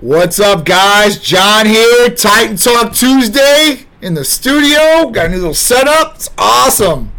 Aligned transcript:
What's 0.00 0.38
up, 0.38 0.64
guys? 0.64 1.18
John 1.18 1.66
here, 1.66 2.08
Titan 2.10 2.56
Talk 2.56 2.92
Tuesday 2.92 3.80
in 4.00 4.14
the 4.14 4.24
studio. 4.24 5.10
Got 5.10 5.26
a 5.26 5.28
new 5.30 5.38
little 5.38 5.54
setup. 5.54 6.14
It's 6.14 6.30
awesome. 6.38 7.10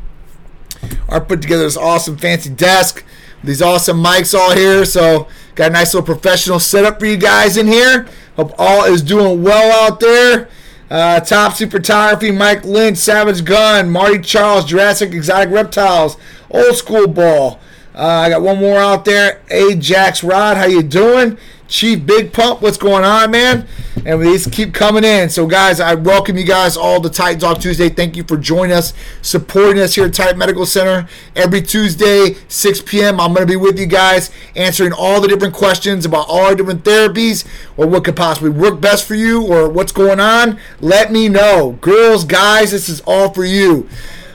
I 1.09 1.19
put 1.19 1.41
together 1.41 1.63
this 1.63 1.75
awesome 1.75 2.15
fancy 2.15 2.49
desk. 2.51 3.03
These 3.43 3.61
awesome 3.61 4.01
mics 4.01 4.33
all 4.33 4.55
here. 4.55 4.85
So, 4.85 5.27
got 5.55 5.71
a 5.71 5.73
nice 5.73 5.93
little 5.93 6.05
professional 6.05 6.61
setup 6.61 7.01
for 7.01 7.05
you 7.05 7.17
guys 7.17 7.57
in 7.57 7.67
here. 7.67 8.07
Hope 8.37 8.53
all 8.57 8.85
is 8.85 9.01
doing 9.01 9.43
well 9.43 9.85
out 9.85 9.99
there. 9.99 10.47
Uh, 10.89 11.19
Topsy 11.19 11.65
Photography, 11.65 12.31
Mike 12.31 12.63
Lynch, 12.63 12.97
Savage 12.97 13.43
Gun, 13.43 13.89
Marty 13.89 14.19
Charles, 14.19 14.63
Jurassic 14.63 15.11
Exotic 15.11 15.49
Reptiles, 15.49 16.15
Old 16.49 16.77
School 16.77 17.07
Ball. 17.07 17.59
Uh, 17.93 18.05
I 18.05 18.29
got 18.29 18.41
one 18.41 18.59
more 18.59 18.77
out 18.77 19.03
there. 19.03 19.41
Ajax 19.51 20.23
Rod, 20.23 20.55
how 20.55 20.65
you 20.65 20.81
doing? 20.81 21.37
Chief 21.69 22.03
Big 22.03 22.33
Pump, 22.33 22.63
what's 22.63 22.77
going 22.77 23.05
on, 23.05 23.29
man? 23.29 23.67
And 24.03 24.19
these 24.21 24.47
keep 24.47 24.73
coming 24.73 25.03
in. 25.03 25.29
So, 25.29 25.45
guys, 25.45 25.79
I 25.79 25.93
welcome 25.93 26.35
you 26.35 26.43
guys 26.43 26.75
all 26.75 26.99
to 26.99 27.09
Titan 27.09 27.39
Talk 27.39 27.59
Tuesday. 27.59 27.89
Thank 27.89 28.17
you 28.17 28.23
for 28.23 28.37
joining 28.37 28.75
us, 28.75 28.93
supporting 29.21 29.79
us 29.79 29.93
here 29.93 30.05
at 30.05 30.13
Titan 30.15 30.39
Medical 30.39 30.65
Center. 30.65 31.07
Every 31.35 31.61
Tuesday, 31.61 32.37
6 32.47 32.81
p.m., 32.81 33.19
I'm 33.19 33.33
going 33.33 33.45
to 33.45 33.51
be 33.51 33.55
with 33.55 33.77
you 33.77 33.85
guys 33.85 34.31
answering 34.55 34.93
all 34.93 35.21
the 35.21 35.27
different 35.27 35.53
questions 35.53 36.05
about 36.05 36.27
all 36.27 36.45
our 36.45 36.55
different 36.55 36.83
therapies 36.83 37.45
or 37.77 37.85
what 37.85 38.03
could 38.03 38.15
possibly 38.15 38.49
work 38.49 38.81
best 38.81 39.07
for 39.07 39.15
you 39.15 39.45
or 39.45 39.69
what's 39.69 39.91
going 39.91 40.19
on. 40.19 40.59
Let 40.81 41.11
me 41.11 41.29
know. 41.29 41.77
Girls, 41.81 42.23
guys, 42.23 42.71
this 42.71 42.89
is 42.89 43.01
all 43.01 43.31
for 43.31 43.45
you. 43.45 43.87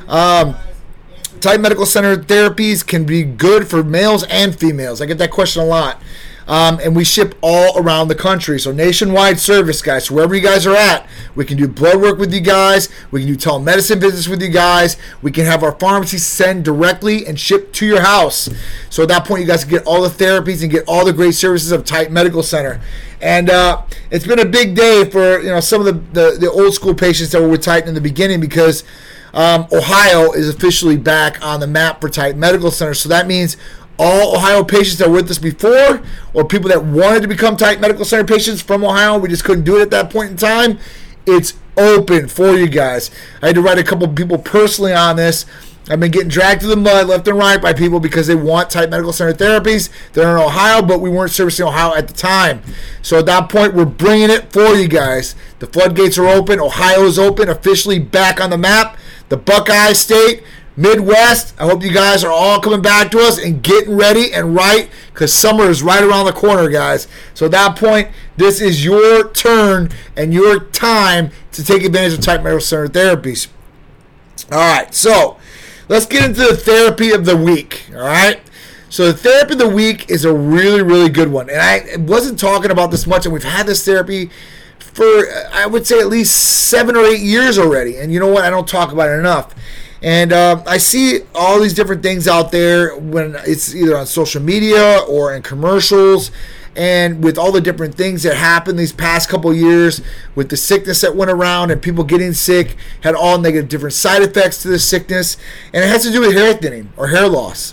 Um, 0.07 0.55
Titan 1.41 1.63
Medical 1.63 1.85
Center 1.85 2.17
therapies 2.17 2.87
can 2.87 3.05
be 3.05 3.25
good 3.25 3.67
for 3.67 3.83
males 3.83 4.23
and 4.25 4.55
females. 4.55 5.03
I 5.03 5.07
get 5.07 5.19
that 5.19 5.33
question 5.33 5.63
a 5.63 5.67
lot. 5.67 6.01
Um, 6.47 6.79
and 6.83 6.95
we 6.95 7.05
ship 7.05 7.35
all 7.41 7.79
around 7.79 8.09
the 8.09 8.15
country. 8.15 8.61
So 8.61 8.71
nationwide 8.71 9.41
service, 9.41 9.81
guys. 9.81 10.07
So 10.07 10.15
wherever 10.15 10.35
you 10.35 10.43
guys 10.43 10.67
are 10.67 10.77
at, 10.77 11.09
we 11.35 11.45
can 11.45 11.57
do 11.57 11.67
blood 11.67 12.01
work 12.01 12.19
with 12.19 12.33
you 12.35 12.41
guys. 12.41 12.89
We 13.11 13.21
can 13.21 13.29
do 13.29 13.37
telemedicine 13.37 14.01
visits 14.01 14.29
with 14.29 14.43
you 14.43 14.49
guys. 14.49 14.97
We 15.23 15.31
can 15.33 15.47
have 15.47 15.63
our 15.63 15.73
pharmacy 15.73 16.19
send 16.19 16.65
directly 16.65 17.27
and 17.27 17.39
ship 17.41 17.73
to 17.75 17.87
your 17.87 18.03
house. 18.03 18.51
So 18.91 19.05
at 19.05 19.09
that 19.09 19.25
point, 19.25 19.41
you 19.41 19.47
guys 19.47 19.65
can 19.65 19.71
get 19.71 19.87
all 19.87 20.03
the 20.03 20.09
therapies 20.09 20.63
and 20.63 20.71
get 20.71 20.85
all 20.87 21.05
the 21.05 21.13
great 21.13 21.35
services 21.35 21.73
of 21.73 21.85
Titan 21.85 22.13
Medical 22.13 22.43
Center. 22.43 22.81
And 23.21 23.49
uh, 23.49 23.83
it's 24.11 24.27
been 24.27 24.39
a 24.39 24.45
big 24.45 24.75
day 24.75 25.09
for 25.11 25.41
you 25.41 25.49
know 25.49 25.61
some 25.61 25.81
of 25.81 25.87
the, 25.87 26.21
the, 26.21 26.37
the 26.39 26.51
old 26.51 26.75
school 26.75 26.95
patients 26.95 27.33
that 27.33 27.41
were 27.41 27.49
with 27.49 27.63
Titan 27.63 27.89
in 27.89 27.95
the 27.95 28.01
beginning 28.01 28.41
because 28.41 28.85
um, 29.33 29.67
Ohio 29.73 30.33
is 30.33 30.49
officially 30.49 30.97
back 30.97 31.45
on 31.45 31.59
the 31.59 31.67
map 31.67 32.01
for 32.01 32.09
Titan 32.09 32.39
Medical 32.39 32.71
Center. 32.71 32.95
So 32.95 33.09
that 33.09 33.27
means 33.27 33.57
all 33.99 34.37
Ohio 34.37 34.65
patients 34.65 34.99
that 34.99 35.09
were 35.09 35.17
with 35.17 35.31
us 35.31 35.39
before, 35.39 36.03
or 36.33 36.45
people 36.45 36.69
that 36.69 36.85
wanted 36.85 37.23
to 37.23 37.29
become 37.29 37.57
Titan 37.57 37.81
Medical 37.81 38.05
Center 38.05 38.25
patients 38.25 38.61
from 38.61 38.85
Ohio, 38.85 39.19
we 39.19 39.29
just 39.29 39.45
couldn't 39.45 39.65
do 39.65 39.79
it 39.79 39.83
at 39.83 39.91
that 39.91 40.11
point 40.11 40.31
in 40.31 40.37
time. 40.37 40.79
It's 41.27 41.55
open 41.77 42.29
for 42.29 42.55
you 42.55 42.69
guys. 42.69 43.11
I 43.43 43.49
had 43.49 43.55
to 43.57 43.63
write 43.63 43.79
a 43.79 43.85
couple 43.85 44.07
people 44.09 44.39
personally 44.39 44.93
on 44.93 45.17
this. 45.17 45.47
I've 45.89 46.01
been 46.01 46.11
getting 46.11 46.29
dragged 46.29 46.63
through 46.63 46.71
the 46.71 46.77
mud 46.77 47.09
left 47.09 47.29
and 47.29 47.37
right 47.37 47.61
by 47.61 47.75
people 47.75 48.01
because 48.01 48.27
they 48.27 48.35
want 48.35 48.71
Titan 48.71 48.89
Medical 48.89 49.13
Center 49.13 49.35
therapies. 49.35 49.91
They're 50.15 50.35
in 50.35 50.43
Ohio, 50.43 50.81
but 50.81 51.01
we 51.01 51.11
weren't 51.11 51.31
servicing 51.31 51.67
Ohio 51.67 51.95
at 51.95 52.09
the 52.09 52.15
time. 52.15 52.63
So 53.03 53.19
at 53.19 53.27
that 53.27 53.51
point, 53.51 53.75
we're 53.75 53.85
bringing 53.85 54.31
it 54.31 54.51
for 54.51 54.75
you 54.75 54.89
guys. 54.89 55.35
The 55.59 55.67
floodgates 55.67 56.17
are 56.17 56.27
open. 56.27 56.59
Ohio 56.59 57.05
is 57.05 57.19
open, 57.19 57.51
officially 57.51 57.99
back 57.99 58.41
on 58.41 58.49
the 58.49 58.57
map. 58.57 58.97
The 59.29 59.37
Buckeye 59.37 59.93
State 59.93 60.43
Midwest, 60.77 61.55
I 61.61 61.67
hope 61.67 61.83
you 61.83 61.93
guys 61.93 62.25
are 62.25 62.33
all 62.33 62.61
coming 62.61 62.83
back 62.83 63.11
to 63.13 63.21
us 63.21 63.39
and 63.39 63.63
getting 63.63 63.97
ready 63.97 64.33
and 64.33 64.55
right 64.55 64.91
because 65.13 65.33
summer 65.33 65.71
is 65.71 65.83
right 65.83 66.03
around 66.03 66.27
the 66.27 66.33
corner, 66.33 66.69
guys. 66.69 67.07
So 67.33 67.47
at 67.47 67.53
that 67.53 67.77
point, 67.77 68.09
this 68.37 68.61
is 68.61 68.85
your 68.85 69.31
turn 69.31 69.91
and 70.17 70.35
your 70.35 70.59
time 70.59 71.31
to 71.53 71.65
take 71.65 71.85
advantage 71.85 72.15
of 72.15 72.21
Titan 72.21 72.43
Medical 72.43 72.61
Center 72.61 72.89
therapies. 72.89 73.49
All 74.51 74.59
right, 74.59 74.93
so 74.93 75.39
let's 75.89 76.07
get 76.07 76.25
into 76.25 76.41
the 76.41 76.57
therapy 76.57 77.13
of 77.13 77.25
the 77.25 77.37
week. 77.37 77.87
All 77.93 78.01
right. 78.01 78.41
So 78.91 79.11
the 79.11 79.19
therapy 79.19 79.55
of 79.55 79.59
the 79.59 79.69
week 79.69 80.09
is 80.09 80.25
a 80.25 80.33
really, 80.33 80.81
really 80.83 81.09
good 81.09 81.29
one. 81.29 81.51
And 81.51 81.61
I 81.61 81.97
wasn't 81.97 82.39
talking 82.39 82.71
about 82.71 82.93
this 82.93 83.09
much, 83.09 83.27
and 83.27 83.33
we've 83.33 83.43
had 83.43 83.67
this 83.67 83.85
therapy 83.85 84.31
for, 84.79 85.05
I 85.53 85.67
would 85.67 85.85
say, 85.85 85.99
at 85.99 86.07
least 86.07 86.69
seven 86.69 86.97
or 86.97 87.05
eight 87.05 87.21
years 87.21 87.59
already. 87.59 87.97
And 87.97 88.13
you 88.13 88.21
know 88.21 88.29
what? 88.29 88.45
I 88.45 88.51
don't 88.51 88.69
talk 88.69 88.93
about 88.93 89.09
it 89.09 89.19
enough. 89.19 89.53
And 90.05 90.35
uh, 90.35 90.63
I 90.67 90.77
see 90.77 91.21
all 91.35 91.59
these 91.59 91.73
different 91.73 92.03
things 92.03 92.29
out 92.29 92.53
there 92.53 92.95
when 92.95 93.37
it's 93.47 93.75
either 93.75 93.97
on 93.97 94.05
social 94.05 94.43
media 94.43 94.99
or 95.09 95.35
in 95.35 95.41
commercials. 95.41 96.31
And 96.77 97.25
with 97.25 97.39
all 97.39 97.51
the 97.51 97.63
different 97.63 97.95
things 97.95 98.23
that 98.25 98.37
happened 98.37 98.79
these 98.79 98.93
past 98.93 99.31
couple 99.31 99.55
years, 99.55 100.03
with 100.35 100.51
the 100.51 100.59
sickness 100.59 101.01
that 101.01 101.17
went 101.17 101.31
around 101.31 101.71
and 101.71 101.81
people 101.81 102.05
getting 102.05 102.35
sick, 102.35 102.77
had 103.01 103.15
all 103.15 103.39
negative 103.39 103.71
different 103.71 103.95
side 103.95 104.21
effects 104.21 104.61
to 104.63 104.69
the 104.69 104.79
sickness. 104.79 105.39
And 105.73 105.83
it 105.83 105.89
has 105.89 106.03
to 106.03 106.13
do 106.13 106.21
with 106.21 106.35
hair 106.35 106.53
thinning 106.53 106.93
or 106.99 107.09
hair 107.09 107.27
loss. 107.27 107.73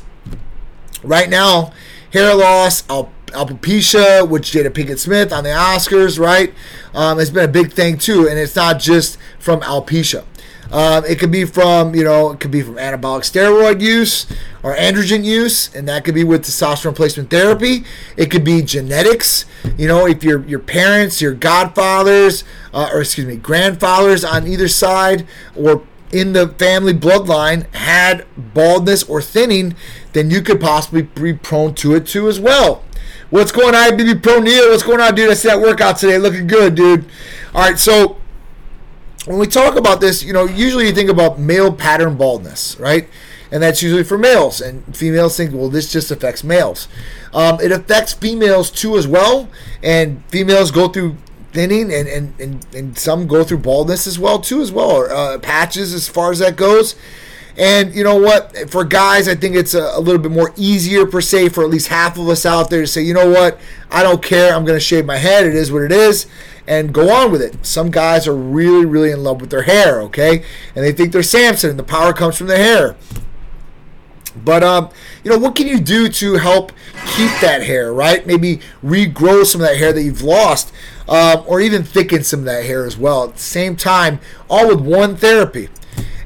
Right 1.03 1.29
now, 1.29 1.73
hair 2.13 2.33
loss, 2.33 2.83
alopecia, 2.83 4.25
which 4.29 4.51
Jada 4.51 4.69
Pinkett 4.69 4.99
Smith 4.99 5.33
on 5.33 5.43
the 5.43 5.49
Oscars, 5.49 6.17
right, 6.17 6.53
um, 6.93 7.17
has 7.17 7.29
been 7.29 7.43
a 7.43 7.51
big 7.51 7.73
thing 7.73 7.97
too. 7.97 8.29
And 8.29 8.39
it's 8.39 8.55
not 8.55 8.79
just 8.79 9.17
from 9.37 9.59
alopecia. 9.61 10.23
Um, 10.71 11.03
it 11.05 11.19
could 11.19 11.31
be 11.31 11.43
from, 11.43 11.93
you 11.93 12.03
know, 12.03 12.31
it 12.31 12.39
could 12.39 12.51
be 12.51 12.61
from 12.61 12.75
anabolic 12.75 13.23
steroid 13.23 13.81
use 13.81 14.25
or 14.63 14.75
androgen 14.75 15.23
use, 15.23 15.73
and 15.75 15.87
that 15.89 16.05
could 16.05 16.15
be 16.15 16.23
with 16.23 16.43
testosterone 16.43 16.91
replacement 16.91 17.29
therapy. 17.29 17.83
It 18.15 18.31
could 18.31 18.43
be 18.43 18.61
genetics. 18.61 19.45
You 19.77 19.87
know, 19.87 20.07
if 20.07 20.23
your 20.23 20.45
your 20.45 20.59
parents, 20.59 21.21
your 21.21 21.33
godfathers, 21.33 22.43
uh, 22.73 22.89
or 22.93 23.01
excuse 23.01 23.27
me, 23.27 23.35
grandfathers 23.35 24.23
on 24.23 24.47
either 24.47 24.69
side, 24.69 25.27
or 25.55 25.83
in 26.11 26.33
the 26.33 26.47
family 26.49 26.93
bloodline 26.93 27.73
had 27.73 28.25
baldness 28.37 29.03
or 29.03 29.21
thinning, 29.21 29.75
then 30.13 30.29
you 30.29 30.41
could 30.41 30.61
possibly 30.61 31.01
be 31.01 31.33
prone 31.33 31.73
to 31.75 31.95
it 31.95 32.07
too 32.07 32.27
as 32.27 32.39
well. 32.39 32.83
What's 33.29 33.51
going 33.51 33.75
on, 33.75 33.91
BB 33.97 34.21
Pro 34.21 34.39
Neil? 34.39 34.69
What's 34.69 34.83
going 34.83 34.99
on, 34.99 35.15
dude? 35.15 35.29
I 35.29 35.35
see 35.35 35.47
that 35.47 35.59
workout 35.59 35.97
today. 35.97 36.17
Looking 36.17 36.47
good, 36.47 36.75
dude. 36.75 37.05
All 37.53 37.61
right, 37.61 37.79
so 37.79 38.17
when 39.25 39.37
we 39.37 39.47
talk 39.47 39.75
about 39.75 40.01
this, 40.01 40.23
you 40.23 40.33
know, 40.33 40.45
usually 40.45 40.87
you 40.87 40.93
think 40.93 41.09
about 41.09 41.39
male 41.39 41.71
pattern 41.71 42.17
baldness, 42.17 42.79
right? 42.79 43.07
And 43.51 43.61
that's 43.61 43.83
usually 43.83 44.03
for 44.03 44.17
males. 44.17 44.61
And 44.61 44.95
females 44.95 45.37
think, 45.37 45.53
well, 45.53 45.69
this 45.69 45.91
just 45.91 46.09
affects 46.09 46.43
males. 46.43 46.87
Um, 47.33 47.59
it 47.59 47.71
affects 47.71 48.13
females 48.13 48.71
too 48.71 48.97
as 48.97 49.07
well. 49.07 49.49
And 49.83 50.23
females 50.25 50.71
go 50.71 50.87
through 50.87 51.17
thinning 51.51 51.93
and, 51.93 52.07
and, 52.07 52.39
and, 52.39 52.65
and 52.73 52.97
some 52.97 53.27
go 53.27 53.43
through 53.43 53.57
baldness 53.59 54.07
as 54.07 54.17
well 54.17 54.39
too 54.39 54.61
as 54.61 54.71
well. 54.71 54.89
Or 54.89 55.11
uh, 55.11 55.37
patches 55.37 55.93
as 55.93 56.07
far 56.07 56.31
as 56.31 56.39
that 56.39 56.55
goes. 56.55 56.95
And 57.57 57.93
you 57.93 58.05
know 58.05 58.15
what? 58.15 58.71
For 58.71 58.85
guys, 58.85 59.27
I 59.27 59.35
think 59.35 59.57
it's 59.57 59.73
a, 59.73 59.91
a, 59.95 59.99
little 59.99 60.21
bit 60.21 60.31
more 60.31 60.53
easier 60.55 61.05
per 61.05 61.19
se 61.19 61.49
for 61.49 61.65
at 61.65 61.69
least 61.69 61.89
half 61.89 62.17
of 62.17 62.29
us 62.29 62.45
out 62.45 62.69
there 62.69 62.81
to 62.81 62.87
say, 62.87 63.01
you 63.01 63.13
know 63.13 63.29
what? 63.29 63.59
I 63.91 64.03
don't 64.03 64.23
care. 64.23 64.55
I'm 64.55 64.63
going 64.63 64.77
to 64.77 64.83
shave 64.83 65.05
my 65.05 65.17
head. 65.17 65.45
It 65.45 65.53
is 65.53 65.69
what 65.69 65.83
it 65.83 65.91
is 65.91 66.27
and 66.67 66.93
go 66.93 67.11
on 67.11 67.31
with 67.31 67.41
it. 67.41 67.65
Some 67.65 67.91
guys 67.91 68.27
are 68.27 68.35
really, 68.35 68.85
really 68.85 69.11
in 69.11 69.23
love 69.23 69.41
with 69.41 69.49
their 69.49 69.63
hair, 69.63 70.01
okay? 70.03 70.43
And 70.75 70.85
they 70.85 70.91
think 70.91 71.11
they're 71.11 71.23
Samson 71.23 71.71
and 71.71 71.79
the 71.79 71.83
power 71.83 72.13
comes 72.13 72.37
from 72.37 72.47
the 72.47 72.57
hair. 72.57 72.95
But 74.35 74.63
um, 74.63 74.89
you 75.23 75.31
know, 75.31 75.37
what 75.37 75.55
can 75.55 75.67
you 75.67 75.79
do 75.79 76.07
to 76.07 76.35
help 76.35 76.71
keep 77.07 77.31
that 77.41 77.63
hair, 77.63 77.93
right? 77.93 78.25
Maybe 78.25 78.61
regrow 78.83 79.45
some 79.45 79.61
of 79.61 79.67
that 79.67 79.77
hair 79.77 79.91
that 79.91 80.01
you've 80.01 80.21
lost, 80.21 80.73
um, 81.09 81.43
or 81.47 81.59
even 81.59 81.83
thicken 81.83 82.23
some 82.23 82.39
of 82.39 82.45
that 82.45 82.65
hair 82.65 82.85
as 82.85 82.97
well. 82.97 83.25
At 83.25 83.33
the 83.33 83.41
same 83.41 83.75
time, 83.75 84.19
all 84.49 84.67
with 84.67 84.79
one 84.79 85.15
therapy, 85.17 85.69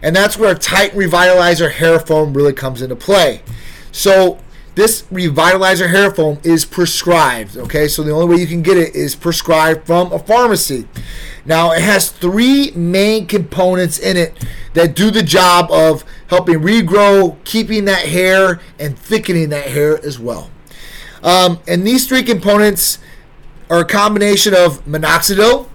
and 0.02 0.16
that's 0.16 0.38
where 0.38 0.54
Titan 0.54 1.00
Revitalizer 1.00 1.72
hair 1.72 2.00
foam 2.00 2.34
really 2.34 2.54
comes 2.54 2.82
into 2.82 2.96
play. 2.96 3.42
So 3.92 4.40
this 4.76 5.04
revitalizer 5.04 5.90
hair 5.90 6.12
foam 6.12 6.40
is 6.44 6.66
prescribed. 6.66 7.58
Okay, 7.58 7.88
so 7.88 8.04
the 8.04 8.12
only 8.12 8.36
way 8.36 8.42
you 8.42 8.48
can 8.48 8.62
get 8.62 8.78
it 8.78 8.94
is 8.94 9.16
prescribed 9.16 9.88
from 9.88 10.12
a 10.12 10.20
pharmacy. 10.20 10.88
Now 11.46 11.72
it 11.72 11.82
has 11.82 12.12
three 12.12 12.72
main 12.72 13.26
components 13.26 13.98
in 13.98 14.18
it 14.18 14.46
that 14.74 14.96
do 14.96 15.12
the 15.12 15.24
job 15.24 15.72
of 15.72 16.04
helping 16.28 16.60
regrow, 16.60 17.42
keeping 17.46 17.86
that 17.86 18.08
hair, 18.08 18.60
and 18.78 18.98
thickening 18.98 19.50
that 19.50 19.68
hair 19.68 20.04
as 20.06 20.20
well. 20.20 20.52
Um, 21.24 21.60
and 21.68 21.88
these 21.88 22.08
three 22.08 22.24
components 22.24 23.00
are 23.70 23.80
a 23.80 23.86
combination 23.86 24.54
of 24.54 24.84
minoxidil, 24.86 25.70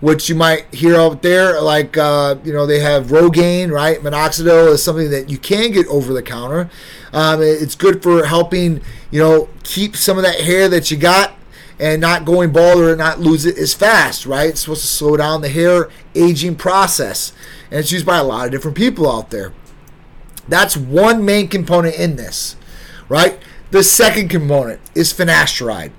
which 0.00 0.28
you 0.28 0.34
might 0.34 0.72
hear 0.72 0.96
out 0.96 1.22
there, 1.22 1.60
like 1.60 1.96
uh, 1.96 2.36
you 2.44 2.52
know 2.52 2.66
they 2.66 2.80
have 2.80 3.06
Rogaine, 3.06 3.70
right? 3.70 3.98
Minoxidil 3.98 4.72
is 4.72 4.82
something 4.82 5.10
that 5.10 5.28
you 5.28 5.38
can 5.38 5.72
get 5.72 5.86
over 5.88 6.12
the 6.12 6.22
counter. 6.22 6.70
Um, 7.12 7.40
it's 7.42 7.74
good 7.74 8.02
for 8.02 8.26
helping 8.26 8.80
you 9.10 9.20
know 9.20 9.48
keep 9.64 9.96
some 9.96 10.16
of 10.16 10.24
that 10.24 10.40
hair 10.40 10.68
that 10.68 10.90
you 10.90 10.96
got 10.96 11.34
and 11.80 12.00
not 12.00 12.24
going 12.24 12.52
bald 12.52 12.80
or 12.80 12.96
not 12.96 13.20
lose 13.20 13.46
it 13.46 13.56
as 13.56 13.72
fast, 13.72 14.26
right? 14.26 14.50
It's 14.50 14.62
supposed 14.62 14.82
to 14.82 14.88
slow 14.88 15.16
down 15.16 15.42
the 15.42 15.48
hair 15.48 15.88
aging 16.14 16.56
process, 16.56 17.32
and 17.70 17.80
it's 17.80 17.92
used 17.92 18.06
by 18.06 18.18
a 18.18 18.24
lot 18.24 18.46
of 18.46 18.52
different 18.52 18.76
people 18.76 19.10
out 19.10 19.30
there. 19.30 19.52
That's 20.48 20.76
one 20.76 21.24
main 21.24 21.48
component 21.48 21.96
in 21.96 22.16
this, 22.16 22.56
right? 23.08 23.38
The 23.70 23.82
second 23.82 24.28
component 24.28 24.80
is 24.94 25.12
finasteride. 25.12 25.92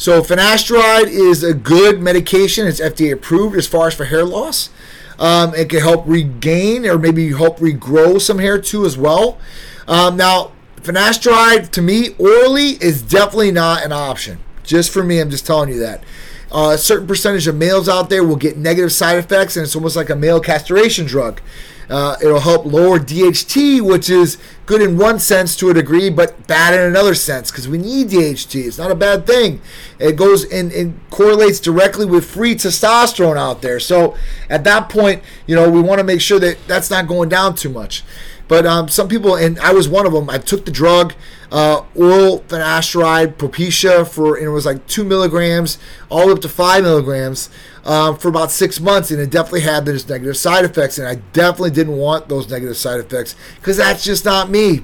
So 0.00 0.22
finasteride 0.22 1.08
is 1.08 1.42
a 1.42 1.52
good 1.52 2.00
medication. 2.00 2.66
It's 2.66 2.80
FDA 2.80 3.12
approved 3.12 3.54
as 3.54 3.66
far 3.66 3.88
as 3.88 3.94
for 3.94 4.06
hair 4.06 4.24
loss. 4.24 4.70
Um, 5.18 5.54
it 5.54 5.68
can 5.68 5.80
help 5.80 6.04
regain 6.06 6.86
or 6.86 6.98
maybe 6.98 7.30
help 7.34 7.58
regrow 7.58 8.18
some 8.18 8.38
hair 8.38 8.58
too 8.58 8.86
as 8.86 8.96
well. 8.96 9.38
Um, 9.86 10.16
now, 10.16 10.52
finasteride 10.76 11.68
to 11.72 11.82
me 11.82 12.14
orally 12.18 12.78
is 12.82 13.02
definitely 13.02 13.50
not 13.50 13.84
an 13.84 13.92
option. 13.92 14.38
Just 14.62 14.90
for 14.90 15.04
me, 15.04 15.20
I'm 15.20 15.28
just 15.28 15.46
telling 15.46 15.68
you 15.68 15.78
that. 15.80 16.02
Uh, 16.50 16.70
a 16.72 16.78
certain 16.78 17.06
percentage 17.06 17.46
of 17.46 17.56
males 17.56 17.86
out 17.86 18.08
there 18.08 18.24
will 18.24 18.36
get 18.36 18.56
negative 18.56 18.92
side 18.92 19.18
effects, 19.18 19.54
and 19.54 19.64
it's 19.64 19.76
almost 19.76 19.96
like 19.96 20.08
a 20.08 20.16
male 20.16 20.40
castration 20.40 21.04
drug. 21.04 21.42
Uh, 21.90 22.16
it'll 22.22 22.40
help 22.40 22.64
lower 22.64 23.00
DHT, 23.00 23.80
which 23.80 24.08
is 24.08 24.38
good 24.64 24.80
in 24.80 24.96
one 24.96 25.18
sense 25.18 25.56
to 25.56 25.70
a 25.70 25.74
degree, 25.74 26.08
but 26.08 26.46
bad 26.46 26.72
in 26.72 26.80
another 26.80 27.14
sense 27.14 27.50
because 27.50 27.66
we 27.66 27.78
need 27.78 28.08
DHT. 28.10 28.64
It's 28.64 28.78
not 28.78 28.92
a 28.92 28.94
bad 28.94 29.26
thing. 29.26 29.60
It 29.98 30.14
goes 30.14 30.44
and, 30.44 30.70
and 30.70 31.00
correlates 31.10 31.58
directly 31.58 32.06
with 32.06 32.24
free 32.24 32.54
testosterone 32.54 33.36
out 33.36 33.60
there. 33.60 33.80
So 33.80 34.16
at 34.48 34.62
that 34.64 34.88
point, 34.88 35.24
you 35.48 35.56
know, 35.56 35.68
we 35.68 35.80
want 35.80 35.98
to 35.98 36.04
make 36.04 36.20
sure 36.20 36.38
that 36.38 36.58
that's 36.68 36.90
not 36.90 37.08
going 37.08 37.28
down 37.28 37.56
too 37.56 37.70
much. 37.70 38.04
But 38.50 38.66
um, 38.66 38.88
some 38.88 39.06
people, 39.06 39.36
and 39.36 39.60
I 39.60 39.72
was 39.72 39.88
one 39.88 40.06
of 40.06 40.12
them, 40.12 40.28
I 40.28 40.38
took 40.38 40.64
the 40.64 40.72
drug, 40.72 41.14
uh, 41.52 41.84
oral 41.94 42.40
finasteride, 42.40 43.34
Propecia, 43.34 44.04
for, 44.04 44.34
and 44.34 44.44
it 44.44 44.50
was 44.50 44.66
like 44.66 44.84
two 44.88 45.04
milligrams, 45.04 45.78
all 46.10 46.32
up 46.32 46.40
to 46.40 46.48
five 46.48 46.82
milligrams 46.82 47.48
um, 47.84 48.18
for 48.18 48.26
about 48.26 48.50
six 48.50 48.80
months, 48.80 49.12
and 49.12 49.20
it 49.20 49.30
definitely 49.30 49.60
had 49.60 49.86
those 49.86 50.08
negative 50.08 50.36
side 50.36 50.64
effects. 50.64 50.98
And 50.98 51.06
I 51.06 51.14
definitely 51.32 51.70
didn't 51.70 51.96
want 51.96 52.28
those 52.28 52.50
negative 52.50 52.76
side 52.76 52.98
effects 52.98 53.36
because 53.54 53.76
that's 53.76 54.02
just 54.02 54.24
not 54.24 54.50
me. 54.50 54.82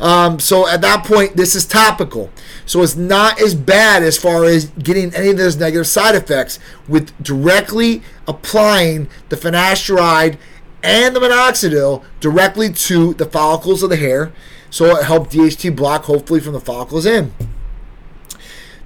Um, 0.00 0.40
so 0.40 0.66
at 0.66 0.80
that 0.80 1.04
point, 1.04 1.36
this 1.36 1.54
is 1.54 1.66
topical. 1.66 2.30
So 2.64 2.82
it's 2.82 2.96
not 2.96 3.38
as 3.38 3.54
bad 3.54 4.02
as 4.02 4.16
far 4.16 4.44
as 4.44 4.70
getting 4.70 5.14
any 5.14 5.28
of 5.28 5.36
those 5.36 5.58
negative 5.58 5.86
side 5.86 6.14
effects 6.14 6.58
with 6.88 7.12
directly 7.22 8.02
applying 8.26 9.08
the 9.28 9.36
finasteride 9.36 10.38
and 10.84 11.16
the 11.16 11.20
minoxidil 11.20 12.04
directly 12.20 12.70
to 12.70 13.14
the 13.14 13.24
follicles 13.24 13.82
of 13.82 13.88
the 13.90 13.96
hair. 13.96 14.32
So 14.68 14.96
it 14.96 15.04
helped 15.04 15.32
DHT 15.32 15.74
block, 15.74 16.04
hopefully, 16.04 16.40
from 16.40 16.52
the 16.52 16.60
follicles 16.60 17.06
in. 17.06 17.32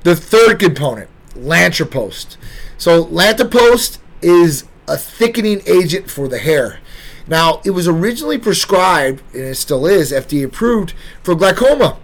The 0.05 0.15
third 0.15 0.61
component, 0.61 1.11
Latanoprost. 1.35 2.37
So 2.79 3.05
Latanoprost 3.05 3.99
is 4.23 4.65
a 4.87 4.97
thickening 4.97 5.61
agent 5.67 6.09
for 6.09 6.29
the 6.29 6.39
hair. 6.39 6.79
Now, 7.27 7.61
it 7.65 7.71
was 7.71 7.89
originally 7.89 8.39
prescribed, 8.39 9.23
and 9.35 9.43
it 9.43 9.57
still 9.57 9.85
is 9.85 10.13
FDA 10.13 10.45
approved 10.45 10.95
for 11.23 11.35
glaucoma. 11.35 11.99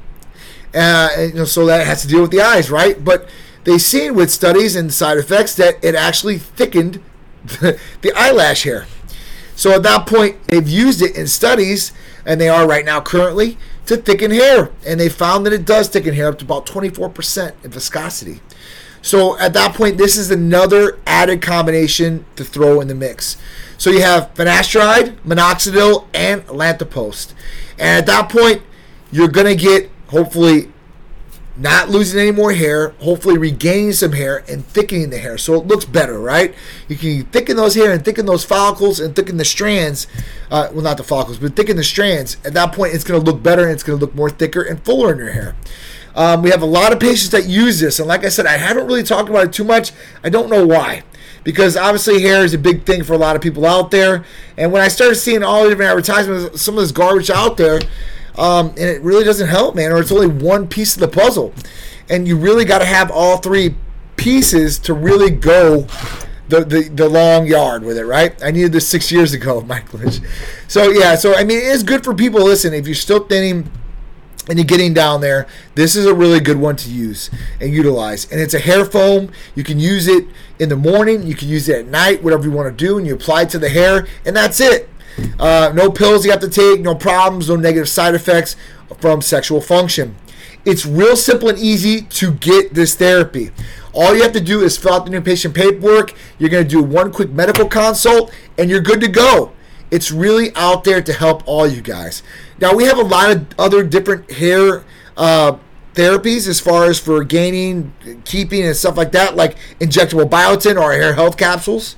Uh, 0.75 1.09
you 1.19 1.33
know, 1.35 1.45
so 1.45 1.65
that 1.67 1.87
has 1.87 2.03
to 2.03 2.09
deal 2.09 2.23
with 2.23 2.33
the 2.33 2.41
eyes, 2.41 2.71
right? 2.71 3.03
But 3.03 3.29
they've 3.63 3.81
seen 3.81 4.15
with 4.15 4.31
studies 4.31 4.75
and 4.75 4.93
side 4.93 5.19
effects 5.19 5.55
that 5.55 5.83
it 5.83 5.95
actually 5.95 6.39
thickened 6.39 7.01
the 7.45 8.13
eyelash 8.17 8.65
hair. 8.65 8.87
So 9.57 9.73
at 9.73 9.83
that 9.85 10.07
point, 10.07 10.37
they've 10.49 10.69
used 10.69 11.03
it 11.03 11.17
in 11.17 11.27
studies, 11.27 11.93
and 12.27 12.41
they 12.41 12.49
are 12.49 12.67
right 12.67 12.85
now 12.85 13.01
currently, 13.01 13.57
to 13.87 13.97
thicken 13.97 14.31
hair. 14.31 14.71
And 14.87 14.99
they 14.99 15.09
found 15.09 15.47
that 15.47 15.53
it 15.53 15.65
does 15.65 15.89
thicken 15.89 16.15
hair 16.15 16.29
up 16.29 16.39
to 16.39 16.45
about 16.45 16.67
24% 16.67 17.53
in 17.63 17.71
viscosity. 17.71 18.41
So 19.03 19.39
at 19.39 19.53
that 19.53 19.75
point, 19.75 19.99
this 19.99 20.17
is 20.17 20.31
another 20.31 20.99
added 21.07 21.43
combination 21.43 22.25
to 22.37 22.45
throw 22.45 22.81
in 22.81 22.89
the 22.89 22.95
mix. 22.95 23.37
So 23.77 23.91
you 23.91 24.01
have 24.01 24.33
finasteride, 24.35 25.17
minoxidil, 25.21 26.07
and 26.15 26.43
latanoprost. 26.47 27.35
And 27.79 27.99
at 27.99 28.07
that 28.07 28.31
point, 28.31 28.63
you're 29.13 29.29
going 29.29 29.47
to 29.47 29.63
get 29.63 29.91
hopefully 30.09 30.73
not 31.57 31.89
losing 31.89 32.21
any 32.21 32.33
more 32.33 32.53
hair, 32.53 32.91
hopefully 33.01 33.39
regaining 33.39 33.93
some 33.93 34.13
hair 34.13 34.45
and 34.49 34.67
thickening 34.67 35.11
the 35.11 35.19
hair 35.19 35.39
so 35.39 35.55
it 35.55 35.67
looks 35.67 35.85
better, 35.85 36.19
right? 36.19 36.55
You 36.89 36.97
can 36.97 37.25
thicken 37.27 37.57
those 37.57 37.77
hair 37.77 37.93
and 37.93 38.05
thicken 38.05 38.27
those 38.27 38.45
follicles 38.45 38.99
and 38.99 39.15
thicken 39.15 39.37
the 39.37 39.45
strands. 39.45 40.09
Uh, 40.51 40.69
well, 40.73 40.83
not 40.83 40.97
the 40.97 41.05
follicles, 41.05 41.39
but 41.39 41.55
thicken 41.55 41.77
the 41.77 41.85
strands. 41.85 42.39
At 42.45 42.55
that 42.55 42.73
point, 42.73 42.95
it's 42.95 43.05
going 43.05 43.23
to 43.23 43.31
look 43.31 43.43
better 43.43 43.63
and 43.63 43.73
it's 43.73 43.85
going 43.85 43.99
to 43.99 44.05
look 44.05 44.15
more 44.15 44.31
thicker 44.31 44.63
and 44.63 44.85
fuller 44.85 45.13
in 45.13 45.19
your 45.19 45.31
hair. 45.31 45.55
Um, 46.17 46.43
we 46.43 46.51
have 46.51 46.63
a 46.63 46.67
lot 46.67 46.93
of 46.93 47.01
patients 47.01 47.31
that 47.31 47.47
use 47.47 47.81
this, 47.81 47.99
and 47.99 48.07
like 48.07 48.25
I 48.25 48.29
said, 48.29 48.47
I 48.47 48.57
haven't 48.57 48.87
really 48.87 49.03
talked 49.03 49.29
about 49.29 49.47
it 49.47 49.53
too 49.53 49.65
much. 49.65 49.91
I 50.23 50.29
don't 50.29 50.49
know 50.49 50.65
why, 50.65 51.03
because 51.43 51.77
obviously 51.77 52.23
hair 52.23 52.45
is 52.45 52.55
a 52.55 52.59
big 52.59 52.85
thing 52.85 53.03
for 53.03 53.15
a 53.15 53.19
lot 53.19 53.35
of 53.35 53.43
people 53.43 53.67
out 53.67 53.91
there. 53.91 54.25
And 54.57 54.71
when 54.71 54.81
I 54.81 54.87
started 54.87 55.17
seeing 55.17 55.43
all 55.43 55.65
the 55.65 55.71
different 55.71 55.91
advertisements, 55.91 56.63
some 56.63 56.77
of 56.77 56.83
this 56.83 56.93
garbage 56.93 57.31
out 57.31 57.57
there, 57.57 57.81
um, 58.37 58.69
and 58.71 58.81
it 58.81 59.03
really 59.03 59.25
doesn't 59.25 59.49
help, 59.49 59.75
man, 59.75 59.93
or 59.93 60.01
it's 60.01 60.13
only 60.13 60.27
one 60.27 60.67
piece 60.69 60.95
of 60.95 61.01
the 61.01 61.09
puzzle, 61.09 61.55
and 62.09 62.27
you 62.27 62.37
really 62.37 62.65
got 62.65 62.79
to 62.79 62.85
have 62.85 63.11
all 63.11 63.39
three 63.39 63.77
pieces 64.17 64.79
to 64.81 64.95
really 64.95 65.31
go 65.31 65.87
the, 66.49 66.65
the, 66.65 66.89
the 66.89 67.09
long 67.09 67.47
yard 67.47 67.83
with 67.83 67.97
it, 67.97 68.05
right? 68.05 68.41
I 68.43 68.51
needed 68.51 68.73
this 68.73 68.87
six 68.87 69.11
years 69.11 69.33
ago, 69.33 69.61
Mike 69.67 69.93
Lynch. 69.93 70.21
So 70.69 70.91
yeah, 70.91 71.15
so 71.15 71.35
I 71.35 71.45
mean, 71.45 71.59
it 71.59 71.65
is 71.65 71.83
good 71.83 72.05
for 72.05 72.15
people. 72.15 72.43
Listen, 72.43 72.75
if 72.75 72.87
you're 72.87 72.95
still 72.95 73.25
thinning 73.27 73.71
and 74.49 74.59
you're 74.59 74.67
getting 74.67 74.93
down 74.93 75.21
there, 75.23 75.47
this 75.75 75.97
is 75.97 76.05
a 76.05 76.15
really 76.15 76.41
good 76.41 76.59
one 76.59 76.77
to 76.77 76.91
use 76.91 77.31
and 77.61 77.73
utilize. 77.73 78.31
And 78.31 78.41
it's 78.41 78.53
a 78.53 78.59
hair 78.59 78.85
foam. 78.85 79.33
You 79.55 79.65
can 79.65 79.81
use 79.81 80.07
it 80.07 80.27
in 80.59 80.69
the 80.69 80.77
morning, 80.77 81.27
you 81.27 81.35
can 81.35 81.49
use 81.49 81.69
it 81.69 81.81
at 81.81 81.87
night, 81.87 82.23
whatever 82.23 82.45
you 82.45 82.53
want 82.53 82.77
to 82.77 82.85
do, 82.85 82.99
and 82.99 83.07
you 83.07 83.15
apply 83.15 83.43
it 83.43 83.51
to 83.51 83.59
the 83.59 83.71
hair, 83.71 84.07
and 84.25 84.37
that's 84.37 84.61
it. 84.61 84.89
Uh, 85.39 85.73
no 85.75 85.91
pills 85.91 86.25
you 86.25 86.31
have 86.31 86.41
to 86.41 86.49
take, 86.49 86.81
no 86.81 86.95
problems, 86.95 87.49
no 87.49 87.57
negative 87.57 87.89
side 87.89 88.15
effects 88.15 88.57
from 89.01 89.23
sexual 89.23 89.61
function. 89.61 90.17
It's 90.65 90.87
real 90.87 91.17
simple 91.17 91.49
and 91.49 91.59
easy 91.59 92.03
to 92.03 92.33
get 92.33 92.75
this 92.75 92.95
therapy. 92.95 93.51
All 93.93 94.15
you 94.15 94.23
have 94.23 94.33
to 94.33 94.41
do 94.41 94.63
is 94.63 94.77
fill 94.77 94.95
out 94.95 95.05
the 95.05 95.11
new 95.11 95.21
patient 95.21 95.55
paperwork. 95.55 96.15
You're 96.39 96.51
going 96.51 96.65
to 96.65 96.69
do 96.69 96.83
one 96.83 97.13
quick 97.13 97.31
medical 97.31 97.69
consult, 97.69 98.33
and 98.59 98.71
you're 98.71 98.81
good 98.81 99.01
to 99.01 99.09
go. 99.09 99.53
It's 99.91 100.11
really 100.11 100.55
out 100.57 100.85
there 100.85 101.03
to 101.03 101.13
help 101.13 101.43
all 101.47 101.67
you 101.67 101.81
guys. 101.81 102.23
Now 102.61 102.75
we 102.75 102.85
have 102.85 102.99
a 102.99 103.03
lot 103.03 103.31
of 103.31 103.47
other 103.59 103.85
different 103.85 104.31
hair 104.33 104.85
uh, 105.17 105.59
therapies 105.95 106.47
as 106.49 106.61
far 106.61 106.85
as 106.85 106.99
for 106.99 107.25
gaining, 107.25 107.93
keeping, 108.25 108.65
and 108.65 108.77
stuff 108.77 108.97
like 108.97 109.13
that, 109.13 109.37
like 109.37 109.57
injectable 109.81 110.29
biotin 110.29 110.81
or 110.81 110.93
hair 110.93 111.15
health 111.15 111.37
capsules. 111.37 111.97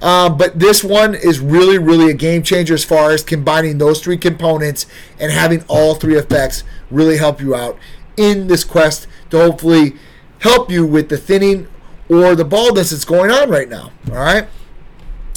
Uh, 0.00 0.28
but 0.28 0.58
this 0.58 0.84
one 0.84 1.14
is 1.14 1.40
really, 1.40 1.78
really 1.78 2.10
a 2.10 2.14
game 2.14 2.42
changer 2.42 2.74
as 2.74 2.84
far 2.84 3.10
as 3.10 3.22
combining 3.22 3.78
those 3.78 4.02
three 4.02 4.18
components 4.18 4.86
and 5.18 5.32
having 5.32 5.64
all 5.68 5.94
three 5.94 6.16
effects 6.16 6.62
really 6.90 7.16
help 7.16 7.40
you 7.40 7.54
out 7.54 7.78
in 8.16 8.46
this 8.46 8.64
quest 8.64 9.06
to 9.30 9.38
hopefully 9.38 9.94
help 10.40 10.70
you 10.70 10.86
with 10.86 11.08
the 11.08 11.16
thinning 11.16 11.66
or 12.08 12.34
the 12.34 12.44
baldness 12.44 12.90
that's 12.90 13.04
going 13.04 13.30
on 13.30 13.48
right 13.48 13.68
now. 13.68 13.90
All 14.10 14.16
right. 14.16 14.46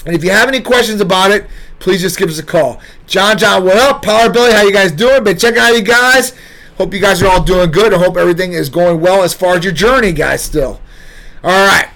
And 0.06 0.16
if 0.16 0.24
you 0.24 0.32
have 0.32 0.48
any 0.48 0.62
questions 0.62 1.02
about 1.02 1.32
it, 1.32 1.48
please 1.80 2.02
just 2.02 2.18
give 2.18 2.30
us 2.30 2.40
a 2.40 2.44
call. 2.44 2.80
John, 3.08 3.38
John, 3.38 3.64
what 3.64 3.78
up? 3.78 4.02
Power 4.02 4.30
Billy, 4.30 4.52
how 4.52 4.64
you 4.64 4.74
guys 4.74 4.92
doing? 4.92 5.24
Been 5.24 5.38
checking 5.38 5.60
out 5.60 5.76
you 5.76 5.82
guys. 5.82 6.34
Hope 6.78 6.94
you 6.94 7.00
guys 7.00 7.24
are 7.24 7.28
all 7.28 7.44
doing 7.44 7.72
good. 7.72 7.94
I 7.94 7.98
hope 7.98 8.18
everything 8.18 8.54
is 8.54 8.70
going 8.70 9.02
well 9.02 9.24
as 9.24 9.34
far 9.34 9.58
as 9.58 9.64
your 9.64 9.74
journey, 9.74 10.12
guys. 10.12 10.44
Still, 10.44 10.80
all 11.44 11.68
right. 11.68 11.90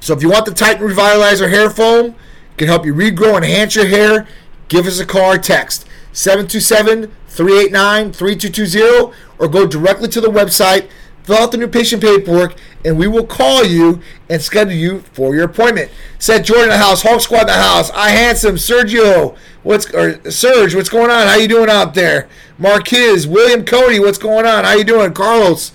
So 0.00 0.14
if 0.14 0.22
you 0.22 0.30
want 0.30 0.46
the 0.46 0.54
Titan 0.54 0.86
Revitalizer 0.86 1.50
hair 1.50 1.68
foam, 1.70 2.14
can 2.56 2.68
help 2.68 2.86
you 2.86 2.94
regrow, 2.94 3.36
enhance 3.36 3.74
your 3.74 3.86
hair. 3.86 4.28
Give 4.68 4.86
us 4.86 5.00
a 5.00 5.06
call 5.06 5.32
or 5.32 5.38
text 5.38 5.86
727-389-3220 6.12 9.12
or 9.38 9.48
go 9.48 9.66
directly 9.66 10.08
to 10.08 10.20
the 10.20 10.28
website 10.28 10.88
fill 11.28 11.36
out 11.36 11.52
the 11.52 11.58
new 11.58 11.68
patient 11.68 12.02
paperwork, 12.02 12.54
and 12.86 12.98
we 12.98 13.06
will 13.06 13.26
call 13.26 13.62
you 13.62 14.00
and 14.30 14.40
schedule 14.40 14.72
you 14.72 15.00
for 15.12 15.34
your 15.34 15.44
appointment. 15.44 15.90
Seth 16.18 16.46
Jordan 16.46 16.64
in 16.64 16.70
the 16.70 16.78
house, 16.78 17.02
Hulk 17.02 17.20
Squad 17.20 17.42
in 17.42 17.48
the 17.48 17.52
house, 17.52 17.90
I 17.90 18.08
handsome, 18.08 18.54
Sergio, 18.54 19.36
what's 19.62 19.92
or 19.92 20.30
Serge, 20.30 20.74
what's 20.74 20.88
going 20.88 21.10
on? 21.10 21.26
How 21.26 21.36
you 21.36 21.46
doing 21.46 21.68
out 21.68 21.92
there? 21.92 22.30
Marquez, 22.58 23.26
William 23.26 23.64
Cody, 23.64 24.00
what's 24.00 24.18
going 24.18 24.44
on? 24.44 24.64
How 24.64 24.72
you 24.72 24.84
doing? 24.84 25.14
Carlos. 25.14 25.72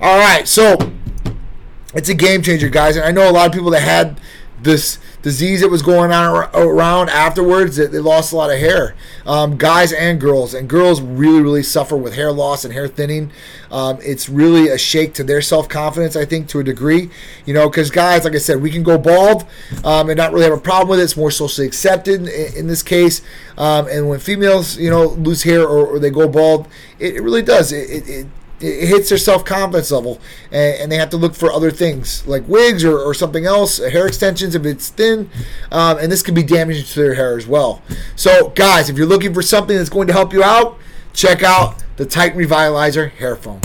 All 0.00 0.18
right, 0.18 0.46
so 0.48 0.76
it's 1.94 2.08
a 2.08 2.14
game 2.14 2.42
changer, 2.42 2.68
guys. 2.68 2.96
And 2.96 3.04
I 3.04 3.12
know 3.12 3.30
a 3.30 3.32
lot 3.32 3.46
of 3.46 3.52
people 3.52 3.70
that 3.70 3.82
had 3.82 4.20
this 4.60 4.98
disease 5.24 5.62
that 5.62 5.70
was 5.70 5.80
going 5.80 6.12
on 6.12 6.50
around 6.54 7.08
afterwards 7.08 7.76
they 7.76 7.88
lost 7.98 8.30
a 8.32 8.36
lot 8.36 8.50
of 8.50 8.58
hair. 8.58 8.94
Um, 9.24 9.56
guys 9.56 9.90
and 9.90 10.20
girls 10.20 10.52
and 10.52 10.68
girls 10.68 11.00
really 11.00 11.40
really 11.40 11.62
suffer 11.62 11.96
with 11.96 12.14
hair 12.14 12.30
loss 12.30 12.64
and 12.64 12.74
hair 12.74 12.86
thinning. 12.86 13.32
Um, 13.70 13.98
it's 14.02 14.28
really 14.28 14.68
a 14.68 14.76
shake 14.76 15.14
to 15.14 15.24
their 15.24 15.40
self-confidence 15.40 16.14
i 16.14 16.24
think 16.24 16.46
to 16.48 16.60
a 16.60 16.64
degree 16.64 17.10
you 17.44 17.54
know 17.54 17.68
because 17.68 17.90
guys 17.90 18.22
like 18.22 18.34
i 18.34 18.38
said 18.38 18.62
we 18.62 18.70
can 18.70 18.84
go 18.84 18.96
bald 18.98 19.46
um, 19.82 20.10
and 20.10 20.16
not 20.16 20.32
really 20.32 20.44
have 20.44 20.52
a 20.52 20.60
problem 20.60 20.90
with 20.90 21.00
it. 21.00 21.04
It's 21.04 21.16
more 21.16 21.30
socially 21.30 21.66
accepted 21.66 22.28
in, 22.28 22.56
in 22.56 22.66
this 22.68 22.82
case. 22.82 23.22
Um, 23.58 23.88
and 23.88 24.08
when 24.08 24.20
females 24.20 24.76
you 24.78 24.90
know 24.90 25.06
lose 25.06 25.42
hair 25.42 25.62
or, 25.62 25.86
or 25.86 25.98
they 25.98 26.10
go 26.10 26.28
bald 26.28 26.68
it, 26.98 27.16
it 27.16 27.22
really 27.22 27.42
does. 27.42 27.72
It, 27.72 27.90
it, 27.90 28.08
it 28.08 28.26
it 28.60 28.86
hits 28.86 29.08
their 29.08 29.18
self 29.18 29.44
confidence 29.44 29.90
level, 29.90 30.20
and, 30.50 30.80
and, 30.80 30.92
they 30.92 30.96
have 30.96 31.10
to 31.10 31.16
look 31.16 31.34
for 31.34 31.52
other 31.52 31.70
things 31.70 32.26
like 32.26 32.46
wigs 32.48 32.84
or, 32.84 32.98
or 32.98 33.12
something 33.12 33.46
else, 33.46 33.78
hair 33.78 34.06
extensions 34.06 34.54
if 34.54 34.64
it's 34.64 34.88
thin, 34.90 35.28
um, 35.72 35.98
and 35.98 36.10
this 36.10 36.22
can 36.22 36.34
be 36.34 36.42
damaging 36.42 36.84
to 36.84 37.00
their 37.00 37.14
hair 37.14 37.36
as 37.36 37.46
well. 37.46 37.82
So, 38.16 38.50
guys, 38.50 38.88
if 38.88 38.96
you're 38.96 39.06
looking 39.06 39.34
for 39.34 39.42
something 39.42 39.76
that's 39.76 39.90
going 39.90 40.06
to 40.06 40.12
help 40.12 40.32
you 40.32 40.42
out, 40.42 40.78
check 41.12 41.42
out 41.42 41.82
the 41.96 42.06
Titan 42.06 42.38
Revitalizer 42.38 43.10
Hair 43.12 43.36
Foam. 43.36 43.60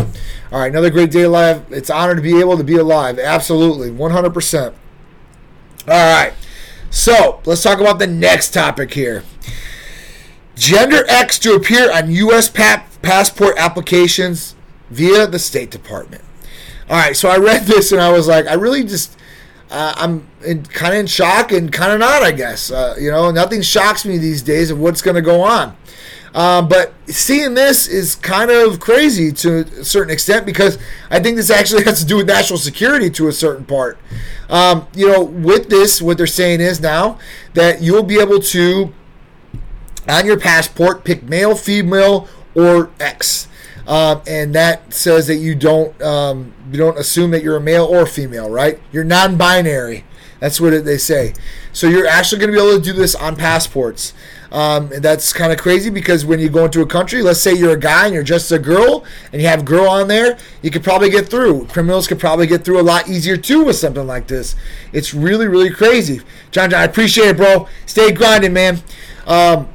All 0.51 0.59
right, 0.59 0.71
another 0.71 0.89
great 0.89 1.11
day 1.11 1.23
alive. 1.23 1.65
It's 1.69 1.89
an 1.89 1.97
honor 1.97 2.15
to 2.15 2.21
be 2.21 2.39
able 2.39 2.57
to 2.57 2.63
be 2.63 2.75
alive. 2.75 3.19
Absolutely, 3.19 3.91
100%. 3.91 4.65
All 4.67 4.73
right, 5.87 6.33
so 6.89 7.41
let's 7.45 7.61
talk 7.61 7.79
about 7.79 7.99
the 7.99 8.07
next 8.07 8.53
topic 8.53 8.93
here. 8.93 9.23
Gender 10.55 11.05
X 11.07 11.39
to 11.39 11.53
appear 11.53 11.91
on 11.91 12.11
U.S. 12.11 12.49
passport 12.49 13.57
applications 13.57 14.55
via 14.89 15.27
the 15.27 15.39
State 15.39 15.71
Department. 15.71 16.23
All 16.89 16.97
right, 16.97 17.15
so 17.15 17.29
I 17.29 17.37
read 17.37 17.65
this 17.65 17.91
and 17.91 18.01
I 18.01 18.11
was 18.11 18.27
like, 18.27 18.47
I 18.47 18.53
really 18.53 18.83
just, 18.83 19.17
uh, 19.69 19.93
I'm 19.95 20.27
kind 20.69 20.93
of 20.93 20.99
in 21.01 21.07
shock 21.07 21.51
and 21.51 21.71
kind 21.71 21.91
of 21.91 21.99
not, 21.99 22.23
I 22.23 22.31
guess. 22.31 22.71
Uh, 22.71 22.95
you 22.99 23.11
know, 23.11 23.29
nothing 23.31 23.61
shocks 23.61 24.05
me 24.05 24.17
these 24.17 24.41
days 24.41 24.71
of 24.71 24.79
what's 24.79 25.01
going 25.01 25.15
to 25.15 25.21
go 25.21 25.41
on. 25.41 25.75
Um, 26.33 26.67
but 26.67 26.93
seeing 27.07 27.53
this 27.53 27.87
is 27.87 28.15
kind 28.15 28.51
of 28.51 28.79
crazy 28.79 29.31
to 29.31 29.59
a 29.79 29.83
certain 29.83 30.11
extent 30.11 30.45
because 30.45 30.77
I 31.09 31.19
think 31.19 31.37
this 31.37 31.49
actually 31.49 31.83
has 31.85 31.99
to 32.01 32.05
do 32.05 32.17
with 32.17 32.27
national 32.27 32.59
security 32.59 33.09
to 33.11 33.27
a 33.27 33.31
certain 33.31 33.65
part. 33.65 33.97
Um, 34.49 34.87
you 34.95 35.07
know, 35.07 35.23
with 35.23 35.69
this, 35.69 36.01
what 36.01 36.17
they're 36.17 36.27
saying 36.27 36.61
is 36.61 36.79
now 36.79 37.19
that 37.53 37.81
you'll 37.81 38.03
be 38.03 38.19
able 38.19 38.39
to, 38.39 38.93
on 40.07 40.25
your 40.25 40.39
passport, 40.39 41.03
pick 41.03 41.23
male, 41.23 41.55
female, 41.55 42.27
or 42.55 42.89
X. 42.99 43.47
Um, 43.89 44.21
and 44.27 44.53
that 44.53 44.93
says 44.93 45.25
that 45.27 45.37
you 45.37 45.55
don't 45.55 45.99
um, 46.01 46.53
you 46.71 46.77
don't 46.77 46.97
assume 46.97 47.31
that 47.31 47.41
you're 47.41 47.57
a 47.57 47.61
male 47.61 47.85
or 47.85 48.05
female, 48.05 48.47
right? 48.47 48.79
You're 48.91 49.03
non-binary. 49.03 50.05
That's 50.39 50.61
what 50.61 50.85
they 50.85 50.99
say. 50.99 51.33
So 51.73 51.87
you're 51.87 52.07
actually 52.07 52.39
going 52.39 52.53
to 52.53 52.57
be 52.57 52.63
able 52.63 52.77
to 52.77 52.83
do 52.83 52.93
this 52.93 53.15
on 53.15 53.35
passports. 53.35 54.13
Um, 54.51 54.89
that's 54.99 55.33
kind 55.33 55.51
of 55.51 55.59
crazy 55.59 55.89
because 55.89 56.23
when 56.23 56.39
you 56.39 56.49
go 56.49 56.65
into 56.65 56.81
a 56.81 56.85
country, 56.85 57.21
let's 57.21 57.41
say 57.41 57.53
you're 57.53 57.73
a 57.73 57.79
guy 57.79 58.05
and 58.05 58.13
you're 58.13 58.23
just 58.23 58.51
a 58.51 58.59
girl 58.59 59.03
and 59.33 59.41
you 59.41 59.47
have 59.47 59.65
girl 59.65 59.89
on 59.89 60.07
there, 60.07 60.37
you 60.61 60.71
could 60.71 60.83
probably 60.83 61.09
get 61.09 61.27
through. 61.27 61.65
Criminals 61.67 62.07
could 62.07 62.19
probably 62.19 62.47
get 62.47 62.63
through 62.63 62.79
a 62.79 62.83
lot 62.83 63.09
easier 63.09 63.37
too 63.37 63.65
with 63.65 63.75
something 63.75 64.07
like 64.07 64.27
this. 64.27 64.55
It's 64.93 65.13
really, 65.13 65.47
really 65.47 65.71
crazy. 65.71 66.21
John, 66.51 66.69
John 66.69 66.81
I 66.81 66.83
appreciate 66.85 67.29
it, 67.29 67.37
bro. 67.37 67.67
Stay 67.85 68.11
grinding, 68.11 68.53
man. 68.53 68.81
Um, 69.27 69.67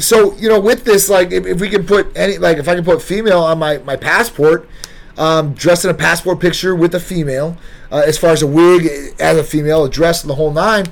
so 0.00 0.36
you 0.36 0.48
know, 0.48 0.60
with 0.60 0.84
this, 0.84 1.08
like, 1.08 1.32
if, 1.32 1.46
if, 1.46 1.60
we 1.60 1.68
can 1.68 1.86
put 1.86 2.16
any, 2.16 2.38
like, 2.38 2.58
if 2.58 2.68
I 2.68 2.74
can 2.74 2.84
put 2.84 3.02
female 3.02 3.40
on 3.40 3.58
my 3.58 3.78
my 3.78 3.96
passport, 3.96 4.68
um, 5.16 5.54
dressed 5.54 5.84
in 5.84 5.90
a 5.90 5.94
passport 5.94 6.40
picture 6.40 6.74
with 6.74 6.94
a 6.94 7.00
female, 7.00 7.56
uh, 7.92 8.02
as 8.06 8.18
far 8.18 8.30
as 8.30 8.42
a 8.42 8.46
wig 8.46 8.88
as 9.20 9.36
a 9.38 9.44
female, 9.44 9.84
a 9.84 9.90
dress, 9.90 10.22
and 10.22 10.30
the 10.30 10.34
whole 10.34 10.52
nine 10.52 10.86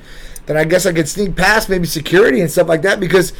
then 0.49 0.57
I 0.57 0.63
guess 0.63 0.87
I 0.87 0.93
could 0.93 1.07
sneak 1.07 1.35
past 1.35 1.69
maybe 1.69 1.85
security 1.85 2.41
and 2.41 2.49
stuff 2.49 2.67
like 2.67 2.81
that 2.81 2.99
because 2.99 3.33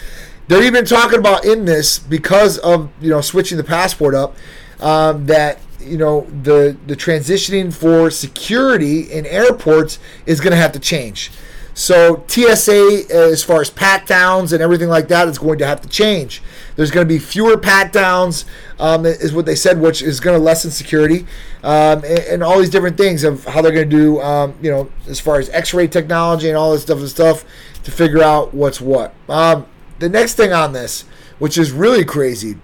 they're 0.48 0.64
even 0.64 0.86
talking 0.86 1.18
about 1.18 1.44
in 1.44 1.66
this 1.66 1.98
because 1.98 2.60
of 2.60 2.92
you 3.02 3.10
know 3.10 3.20
switching 3.20 3.58
the 3.58 3.64
passport 3.64 4.14
up 4.14 4.36
um, 4.80 5.26
that 5.26 5.60
you 5.80 5.98
know 5.98 6.28
the 6.44 6.78
the 6.86 6.96
transitioning 6.96 7.74
for 7.74 8.12
security 8.12 9.12
in 9.12 9.26
airports 9.26 9.98
is 10.28 10.40
going 10.40 10.52
to 10.52 10.58
have 10.58 10.72
to 10.74 10.80
change. 10.80 11.32
So 11.80 12.26
TSA, 12.28 13.06
as 13.10 13.42
far 13.42 13.62
as 13.62 13.70
pat 13.70 14.06
downs 14.06 14.52
and 14.52 14.62
everything 14.62 14.90
like 14.90 15.08
that, 15.08 15.30
is 15.30 15.38
going 15.38 15.60
to 15.60 15.66
have 15.66 15.80
to 15.80 15.88
change. 15.88 16.42
There's 16.76 16.92
going 16.92 17.08
to 17.08 17.14
be 17.14 17.20
fewer 17.20 17.58
pat 17.58 17.94
downs, 17.94 18.44
um, 18.80 19.06
is 19.06 19.32
what 19.32 19.46
they 19.46 19.56
said, 19.56 19.80
which 19.80 20.02
is 20.02 20.20
going 20.20 20.38
to 20.38 20.44
lessen 20.44 20.72
security, 20.72 21.26
um, 21.64 22.04
and, 22.04 22.20
and, 22.20 22.44
all 22.44 22.60
these 22.60 22.70
different 22.70 22.98
things 22.98 23.24
of 23.24 23.46
how 23.46 23.62
they're 23.62 23.72
going 23.72 23.90
to 23.90 23.96
do, 23.96 24.20
um, 24.20 24.56
you 24.62 24.70
know, 24.70 24.92
as 25.08 25.22
far 25.22 25.40
as 25.40 25.50
X-ray 25.52 25.88
technology 25.88 26.50
and 26.50 26.58
all 26.58 26.74
this 26.74 26.82
stuff 26.82 27.00
and 27.00 27.08
stuff 27.08 27.46
to 27.86 27.92
figure 27.92 28.22
out 28.22 28.54
what's 28.54 28.82
what. 28.82 29.14
Um, 29.30 29.66
the 30.00 30.10
next 30.10 30.34
thing 30.34 30.52
on 30.52 30.74
this, 30.74 31.06
which 31.40 31.58
is 31.58 31.72
really 31.72 32.04
crazy, 32.04 32.58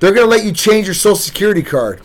they're 0.00 0.12
going 0.12 0.26
to 0.26 0.36
let 0.36 0.44
you 0.44 0.50
change 0.50 0.86
your 0.86 0.94
Social 0.94 1.14
Security 1.14 1.62
card. 1.62 2.02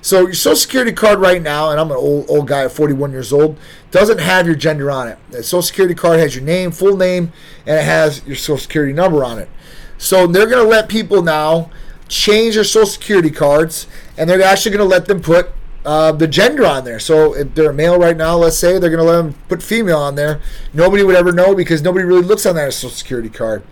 So 0.00 0.22
your 0.22 0.34
Social 0.34 0.56
Security 0.56 0.92
card 0.92 1.20
right 1.20 1.40
now, 1.40 1.70
and 1.70 1.78
I'm 1.78 1.90
an 1.90 1.96
old 1.96 2.28
old 2.28 2.48
guy 2.48 2.64
at 2.64 2.72
41 2.72 3.12
years 3.12 3.32
old, 3.32 3.56
doesn't 3.92 4.18
have 4.18 4.46
your 4.46 4.56
gender 4.56 4.90
on 4.90 5.06
it. 5.06 5.18
The 5.30 5.42
Social 5.42 5.62
Security 5.62 5.94
card 5.94 6.18
has 6.18 6.34
your 6.34 6.44
name, 6.44 6.72
full 6.72 6.96
name, 6.96 7.32
and 7.66 7.78
it 7.78 7.84
has 7.84 8.26
your 8.26 8.36
Social 8.36 8.58
Security 8.58 8.92
number 8.92 9.24
on 9.24 9.38
it. 9.38 9.48
So 9.98 10.26
they're 10.26 10.48
going 10.48 10.62
to 10.62 10.68
let 10.68 10.88
people 10.88 11.22
now 11.22 11.70
change 12.08 12.56
their 12.56 12.64
Social 12.64 12.86
Security 12.86 13.30
cards, 13.30 13.86
and 14.18 14.28
they're 14.28 14.42
actually 14.42 14.76
going 14.76 14.88
to 14.88 14.92
let 14.92 15.06
them 15.06 15.20
put 15.20 15.50
uh, 15.84 16.10
the 16.12 16.26
gender 16.26 16.66
on 16.66 16.84
there. 16.84 16.98
So 16.98 17.34
if 17.34 17.54
they're 17.54 17.70
a 17.70 17.74
male 17.74 17.98
right 17.98 18.16
now, 18.16 18.36
let's 18.36 18.58
say 18.58 18.78
they're 18.78 18.90
going 18.90 19.04
to 19.04 19.04
let 19.04 19.22
them 19.22 19.34
put 19.48 19.62
female 19.62 19.98
on 19.98 20.16
there. 20.16 20.40
Nobody 20.72 21.04
would 21.04 21.14
ever 21.14 21.32
know 21.32 21.54
because 21.54 21.82
nobody 21.82 22.04
really 22.04 22.22
looks 22.22 22.46
on 22.46 22.56
that 22.56 22.72
Social 22.72 22.90
Security 22.90 23.28
card. 23.28 23.62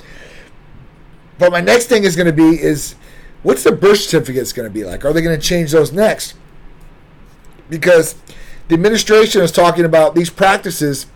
But 1.39 1.51
my 1.51 1.61
next 1.61 1.87
thing 1.87 2.05
is 2.05 2.15
going 2.15 2.27
to 2.27 2.33
be 2.33 2.61
is 2.63 2.95
What's 3.43 3.65
the 3.65 3.73
birth 3.73 4.01
certificates 4.01 4.53
going 4.53 4.69
to 4.69 4.73
be 4.73 4.85
like? 4.85 5.05
Are 5.05 5.13
they 5.13 5.23
going 5.23 5.39
to 5.39 5.43
change 5.47 5.73
those 5.73 5.93
next? 5.93 6.35
Because 7.71 8.15
the 8.71 8.75
administration 8.75 9.43
is 9.43 9.51
talking 9.51 9.85
about 9.85 10.15
these 10.15 10.31
practices 10.31 11.07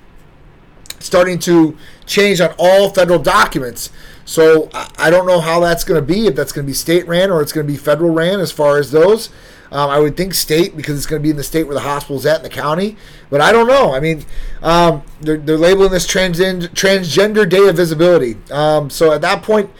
starting 0.98 1.38
to 1.38 1.76
change 2.04 2.40
on 2.40 2.52
all 2.58 2.90
federal 2.90 3.20
documents. 3.20 3.90
So 4.24 4.68
I 4.98 5.08
don't 5.08 5.24
know 5.24 5.38
how 5.38 5.60
that's 5.60 5.84
going 5.84 6.00
to 6.00 6.04
be, 6.04 6.26
if 6.26 6.34
that's 6.34 6.50
going 6.50 6.66
to 6.66 6.70
be 6.70 6.74
state 6.74 7.06
ran 7.06 7.30
or 7.30 7.40
it's 7.42 7.52
going 7.52 7.64
to 7.64 7.72
be 7.72 7.76
federal 7.78 8.10
ran 8.10 8.40
as 8.40 8.50
far 8.50 8.78
as 8.78 8.90
those. 8.90 9.28
Um, 9.70 9.88
I 9.88 10.00
would 10.00 10.16
think 10.16 10.34
state 10.34 10.76
because 10.76 10.96
it's 10.96 11.06
going 11.06 11.22
to 11.22 11.22
be 11.22 11.30
in 11.30 11.36
the 11.36 11.44
state 11.44 11.64
where 11.64 11.74
the 11.74 11.80
hospital's 11.80 12.26
at 12.26 12.38
in 12.38 12.42
the 12.42 12.48
county. 12.48 12.96
But 13.30 13.40
I 13.40 13.52
don't 13.52 13.68
know. 13.68 13.94
I 13.94 14.00
mean, 14.00 14.24
um, 14.60 15.04
they're, 15.20 15.36
they're 15.36 15.56
labeling 15.56 15.92
this 15.92 16.08
trans- 16.08 16.40
transgender 16.40 17.48
day 17.48 17.68
of 17.68 17.76
visibility. 17.76 18.36
Um, 18.50 18.90
so 18.90 19.12
at 19.12 19.20
that 19.20 19.44
point, 19.44 19.70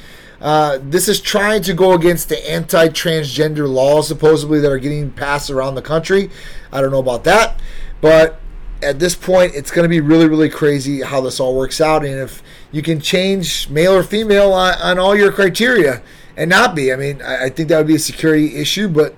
uh, 0.45 0.79
this 0.83 1.09
is 1.09 1.23
trying 1.23 1.63
to 1.63 1.73
go 1.73 1.95
against 1.95 2.29
the 2.29 2.51
anti 2.51 2.89
transgender 2.89 3.67
laws, 3.67 4.07
supposedly, 4.07 4.61
that 4.61 4.71
are 4.71 4.79
getting 4.79 5.11
passed 5.11 5.49
around 5.49 5.75
the 5.75 5.83
country. 5.83 6.31
I 6.71 6.83
don't 6.83 6.91
know 6.91 6.99
about 6.99 7.25
that. 7.25 7.59
But 8.03 8.39
at 8.83 8.99
this 8.99 9.15
point, 9.15 9.55
it's 9.55 9.71
going 9.71 9.85
to 9.85 9.89
be 9.89 10.01
really, 10.01 10.29
really 10.29 10.51
crazy 10.51 11.01
how 11.01 11.23
this 11.23 11.41
all 11.41 11.57
works 11.57 11.81
out. 11.81 12.05
And 12.05 12.21
if 12.21 12.43
you 12.71 12.83
can 12.83 13.01
change 13.01 13.71
male 13.71 13.95
or 13.95 14.03
female 14.03 14.53
on, 14.53 14.75
on 14.83 14.99
all 14.99 15.17
your 15.17 15.33
criteria 15.33 16.03
and 16.37 16.51
not 16.51 16.75
be, 16.75 16.93
I 16.93 16.97
mean, 16.97 17.23
I, 17.23 17.47
I 17.47 17.49
think 17.49 17.71
that 17.71 17.79
would 17.79 17.87
be 17.87 17.95
a 17.95 17.99
security 17.99 18.57
issue, 18.57 18.89
but 18.89 19.15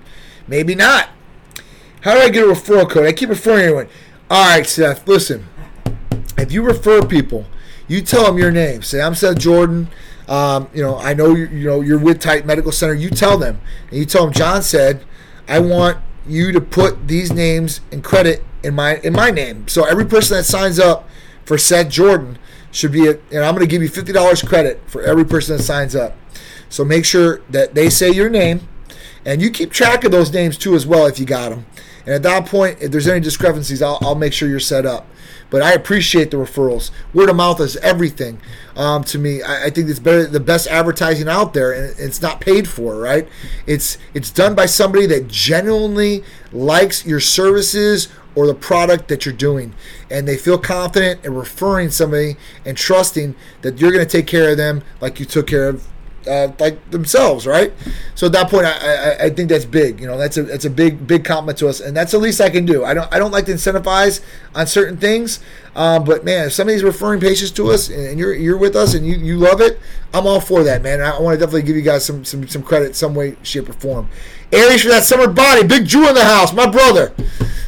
maybe 0.47 0.75
not. 0.75 1.09
How 2.01 2.13
do 2.13 2.21
I 2.21 2.29
get 2.29 2.45
a 2.45 2.47
referral 2.47 2.89
code? 2.89 3.05
I 3.05 3.11
keep 3.11 3.27
referring 3.27 3.65
everyone. 3.65 3.89
All 4.29 4.55
right, 4.55 4.65
Seth, 4.65 5.05
listen. 5.05 5.45
If 6.37 6.53
you 6.53 6.61
refer 6.61 7.05
people, 7.05 7.47
you 7.89 8.01
tell 8.01 8.27
them 8.27 8.37
your 8.37 8.51
name. 8.51 8.81
Say, 8.81 9.01
I'm 9.01 9.13
Seth 9.13 9.39
Jordan. 9.39 9.89
Um, 10.27 10.69
you 10.73 10.83
know, 10.83 10.97
I 10.97 11.13
know 11.13 11.33
you, 11.33 11.47
you 11.47 11.67
know 11.67 11.81
you're 11.81 11.99
with 11.99 12.19
Titan 12.19 12.47
Medical 12.47 12.71
Center. 12.71 12.93
You 12.93 13.09
tell 13.09 13.37
them, 13.37 13.61
and 13.89 13.99
you 13.99 14.05
tell 14.05 14.25
them 14.25 14.33
John 14.33 14.61
said, 14.61 15.05
I 15.47 15.59
want 15.59 15.97
you 16.27 16.51
to 16.51 16.59
put 16.59 17.07
these 17.07 17.31
names 17.31 17.79
and 17.91 18.03
credit 18.03 18.43
in 18.63 18.75
my 18.75 18.97
in 18.97 19.13
my 19.13 19.31
name. 19.31 19.67
So 19.67 19.85
every 19.85 20.05
person 20.05 20.37
that 20.37 20.43
signs 20.43 20.79
up 20.79 21.07
for 21.45 21.57
Seth 21.57 21.89
Jordan 21.89 22.37
should 22.71 22.91
be, 22.91 23.07
a, 23.07 23.11
and 23.31 23.45
I'm 23.45 23.55
going 23.55 23.65
to 23.65 23.71
give 23.71 23.81
you 23.81 23.87
fifty 23.89 24.11
dollars 24.11 24.41
credit 24.41 24.81
for 24.87 25.01
every 25.01 25.25
person 25.25 25.57
that 25.57 25.63
signs 25.63 25.95
up. 25.95 26.17
So 26.69 26.83
make 26.83 27.05
sure 27.05 27.41
that 27.49 27.73
they 27.73 27.89
say 27.89 28.11
your 28.11 28.29
name, 28.29 28.67
and 29.25 29.41
you 29.41 29.49
keep 29.49 29.71
track 29.71 30.03
of 30.03 30.11
those 30.11 30.33
names 30.33 30.57
too 30.57 30.75
as 30.75 30.85
well 30.85 31.05
if 31.05 31.19
you 31.19 31.25
got 31.25 31.49
them. 31.49 31.65
And 32.05 32.13
at 32.13 32.23
that 32.23 32.45
point, 32.45 32.81
if 32.81 32.91
there's 32.91 33.07
any 33.07 33.19
discrepancies, 33.19 33.81
I'll, 33.81 33.97
I'll 34.01 34.15
make 34.15 34.33
sure 34.33 34.47
you're 34.49 34.59
set 34.59 34.85
up. 34.85 35.07
But 35.49 35.61
I 35.61 35.73
appreciate 35.73 36.31
the 36.31 36.37
referrals. 36.37 36.91
Word 37.13 37.29
of 37.29 37.35
mouth 37.35 37.59
is 37.61 37.77
everything 37.77 38.39
um, 38.75 39.03
to 39.05 39.17
me. 39.17 39.41
I, 39.41 39.65
I, 39.65 39.69
think 39.69 39.89
it's 39.89 39.99
better, 39.99 40.25
the 40.25 40.39
best 40.39 40.67
advertising 40.67 41.29
out 41.29 41.53
there, 41.53 41.71
and 41.71 41.99
it's 41.99 42.21
not 42.21 42.41
paid 42.41 42.67
for, 42.67 42.97
right? 42.97 43.27
It's 43.65 43.97
it's 44.13 44.29
done 44.29 44.55
by 44.55 44.65
somebody 44.65 45.05
that 45.07 45.27
genuinely 45.27 46.23
likes 46.51 47.05
your 47.05 47.19
services 47.19 48.09
or 48.35 48.45
the 48.45 48.53
product 48.53 49.07
that 49.07 49.25
you're 49.25 49.33
doing, 49.33 49.73
and 50.11 50.27
they 50.27 50.37
feel 50.37 50.57
confident 50.57 51.25
in 51.25 51.33
referring 51.33 51.89
somebody 51.89 52.35
and 52.65 52.77
trusting 52.77 53.35
that 53.61 53.79
you're 53.79 53.91
going 53.91 54.05
to 54.05 54.11
take 54.11 54.27
care 54.27 54.51
of 54.51 54.57
them 54.57 54.83
like 55.01 55.19
you 55.19 55.25
took 55.25 55.47
care 55.47 55.69
of 55.69 55.87
uh, 56.27 56.51
like 56.59 56.91
themselves, 56.91 57.47
right? 57.47 57.73
So 58.15 58.27
at 58.27 58.33
that 58.33 58.49
point, 58.49 58.65
I, 58.65 58.71
I, 58.71 59.25
I, 59.25 59.29
think 59.29 59.49
that's 59.49 59.65
big. 59.65 59.99
You 59.99 60.07
know, 60.07 60.17
that's 60.17 60.37
a 60.37 60.43
that's 60.43 60.65
a 60.65 60.69
big 60.69 61.07
big 61.07 61.23
compliment 61.23 61.57
to 61.59 61.67
us, 61.67 61.79
and 61.79 61.95
that's 61.95 62.11
the 62.11 62.17
least 62.17 62.41
I 62.41 62.49
can 62.49 62.65
do. 62.65 62.83
I 62.83 62.93
don't 62.93 63.11
I 63.13 63.19
don't 63.19 63.31
like 63.31 63.45
to 63.45 63.53
incentivize 63.53 64.21
on 64.53 64.67
certain 64.67 64.97
things, 64.97 65.39
um, 65.75 66.03
but 66.03 66.25
man, 66.25 66.47
if 66.47 66.53
somebody's 66.53 66.83
referring 66.83 67.19
patients 67.19 67.51
to 67.51 67.71
us 67.71 67.89
and 67.89 68.19
you're 68.19 68.33
you're 68.33 68.57
with 68.57 68.75
us 68.75 68.93
and 68.93 69.05
you, 69.05 69.17
you 69.17 69.37
love 69.37 69.61
it, 69.61 69.79
I'm 70.13 70.25
all 70.25 70.39
for 70.41 70.63
that, 70.63 70.81
man. 70.81 71.01
I 71.01 71.19
want 71.19 71.35
to 71.35 71.39
definitely 71.39 71.63
give 71.63 71.75
you 71.75 71.81
guys 71.81 72.05
some 72.05 72.25
some 72.25 72.47
some 72.47 72.63
credit, 72.63 72.95
some 72.95 73.15
way, 73.15 73.37
shape, 73.43 73.69
or 73.69 73.73
form. 73.73 74.09
Aries 74.51 74.83
for 74.83 74.89
that 74.89 75.03
summer 75.03 75.27
body, 75.27 75.65
Big 75.65 75.87
Drew 75.87 76.07
in 76.07 76.15
the 76.15 76.23
house, 76.23 76.53
my 76.53 76.69
brother. 76.69 77.13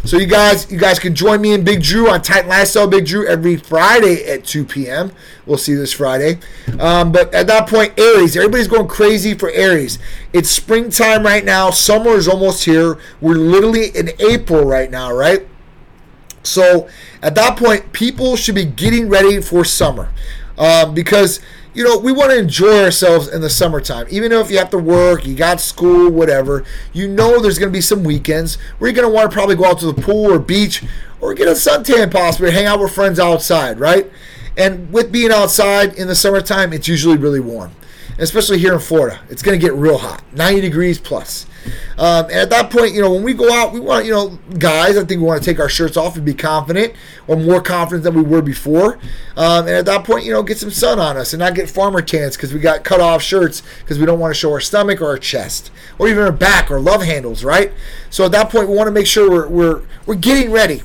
So 0.05 0.17
you 0.17 0.25
guys, 0.25 0.71
you 0.71 0.79
guys 0.79 0.97
can 0.97 1.13
join 1.13 1.41
me 1.41 1.53
and 1.53 1.63
Big 1.63 1.83
Drew 1.83 2.09
on 2.09 2.21
Titan 2.21 2.49
Lifestyle 2.49 2.87
Big 2.87 3.05
Drew 3.05 3.27
every 3.27 3.57
Friday 3.57 4.23
at 4.25 4.45
2 4.45 4.65
p.m. 4.65 5.11
We'll 5.45 5.57
see 5.57 5.75
this 5.75 5.93
Friday. 5.93 6.39
Um, 6.79 7.11
but 7.11 7.33
at 7.33 7.47
that 7.47 7.69
point, 7.69 7.99
Aries, 7.99 8.35
everybody's 8.35 8.67
going 8.67 8.87
crazy 8.87 9.33
for 9.35 9.51
Aries. 9.51 9.99
It's 10.33 10.49
springtime 10.49 11.23
right 11.23 11.45
now. 11.45 11.69
Summer 11.69 12.11
is 12.11 12.27
almost 12.27 12.65
here. 12.65 12.97
We're 13.21 13.35
literally 13.35 13.89
in 13.89 14.09
April 14.19 14.65
right 14.65 14.89
now, 14.89 15.11
right? 15.13 15.45
So 16.43 16.89
at 17.21 17.35
that 17.35 17.57
point, 17.57 17.91
people 17.91 18.35
should 18.35 18.55
be 18.55 18.65
getting 18.65 19.09
ready 19.09 19.41
for 19.41 19.63
summer 19.65 20.11
um, 20.57 20.93
because 20.93 21.39
you 21.73 21.83
know, 21.83 21.97
we 21.97 22.11
want 22.11 22.31
to 22.31 22.37
enjoy 22.37 22.83
ourselves 22.83 23.27
in 23.27 23.41
the 23.41 23.49
summertime. 23.49 24.07
Even 24.09 24.31
if 24.31 24.49
you 24.49 24.57
have 24.57 24.71
to 24.71 24.77
work, 24.77 25.25
you 25.25 25.35
got 25.35 25.61
school, 25.61 26.09
whatever, 26.09 26.65
you 26.93 27.07
know 27.07 27.39
there's 27.39 27.59
going 27.59 27.71
to 27.71 27.77
be 27.77 27.81
some 27.81 28.03
weekends 28.03 28.55
where 28.77 28.89
you're 28.89 28.95
going 28.95 29.07
to 29.07 29.13
want 29.13 29.29
to 29.29 29.33
probably 29.33 29.55
go 29.55 29.65
out 29.65 29.79
to 29.79 29.91
the 29.91 30.01
pool 30.01 30.31
or 30.31 30.39
beach 30.39 30.83
or 31.21 31.33
get 31.33 31.47
a 31.47 31.51
suntan 31.51 32.11
possibly, 32.11 32.51
hang 32.51 32.65
out 32.65 32.79
with 32.79 32.93
friends 32.93 33.19
outside, 33.19 33.79
right? 33.79 34.09
And 34.57 34.91
with 34.91 35.11
being 35.11 35.31
outside 35.31 35.93
in 35.95 36.07
the 36.07 36.15
summertime, 36.15 36.73
it's 36.73 36.87
usually 36.87 37.17
really 37.17 37.39
warm, 37.39 37.71
especially 38.17 38.57
here 38.57 38.73
in 38.73 38.79
Florida. 38.79 39.19
It's 39.29 39.41
going 39.41 39.59
to 39.59 39.65
get 39.65 39.73
real 39.73 39.97
hot, 39.97 40.23
90 40.33 40.61
degrees 40.61 40.97
plus. 40.97 41.45
Um, 41.97 42.25
and 42.25 42.35
at 42.35 42.49
that 42.51 42.69
point, 42.71 42.93
you 42.93 43.01
know, 43.01 43.11
when 43.11 43.23
we 43.23 43.33
go 43.33 43.51
out, 43.51 43.73
we 43.73 43.79
want, 43.79 44.05
you 44.05 44.11
know, 44.11 44.39
guys, 44.57 44.97
I 44.97 45.03
think 45.03 45.19
we 45.19 45.27
want 45.27 45.43
to 45.43 45.45
take 45.45 45.59
our 45.59 45.67
shirts 45.67 45.97
off 45.97 46.15
and 46.15 46.25
be 46.25 46.33
confident 46.33 46.93
or 47.27 47.35
more 47.35 47.61
confident 47.61 48.03
than 48.03 48.13
we 48.13 48.21
were 48.21 48.41
before. 48.41 48.99
Um, 49.35 49.67
and 49.67 49.75
at 49.75 49.85
that 49.85 50.05
point, 50.05 50.25
you 50.25 50.31
know, 50.31 50.41
get 50.41 50.57
some 50.57 50.71
sun 50.71 50.99
on 50.99 51.17
us 51.17 51.33
and 51.33 51.39
not 51.39 51.55
get 51.55 51.69
farmer 51.69 52.01
tans 52.01 52.37
because 52.37 52.53
we 52.53 52.59
got 52.59 52.83
cut 52.83 53.01
off 53.01 53.21
shirts 53.21 53.63
because 53.79 53.99
we 53.99 54.05
don't 54.05 54.19
want 54.19 54.33
to 54.33 54.39
show 54.39 54.51
our 54.51 54.61
stomach 54.61 55.01
or 55.01 55.07
our 55.07 55.17
chest 55.17 55.71
or 55.97 56.07
even 56.07 56.23
our 56.23 56.31
back 56.31 56.71
or 56.71 56.79
love 56.79 57.01
handles, 57.03 57.43
right? 57.43 57.73
So 58.09 58.25
at 58.25 58.31
that 58.31 58.49
point, 58.49 58.69
we 58.69 58.75
want 58.75 58.87
to 58.87 58.91
make 58.91 59.07
sure 59.07 59.29
we're, 59.29 59.47
we're, 59.47 59.81
we're 60.05 60.15
getting 60.15 60.51
ready. 60.51 60.83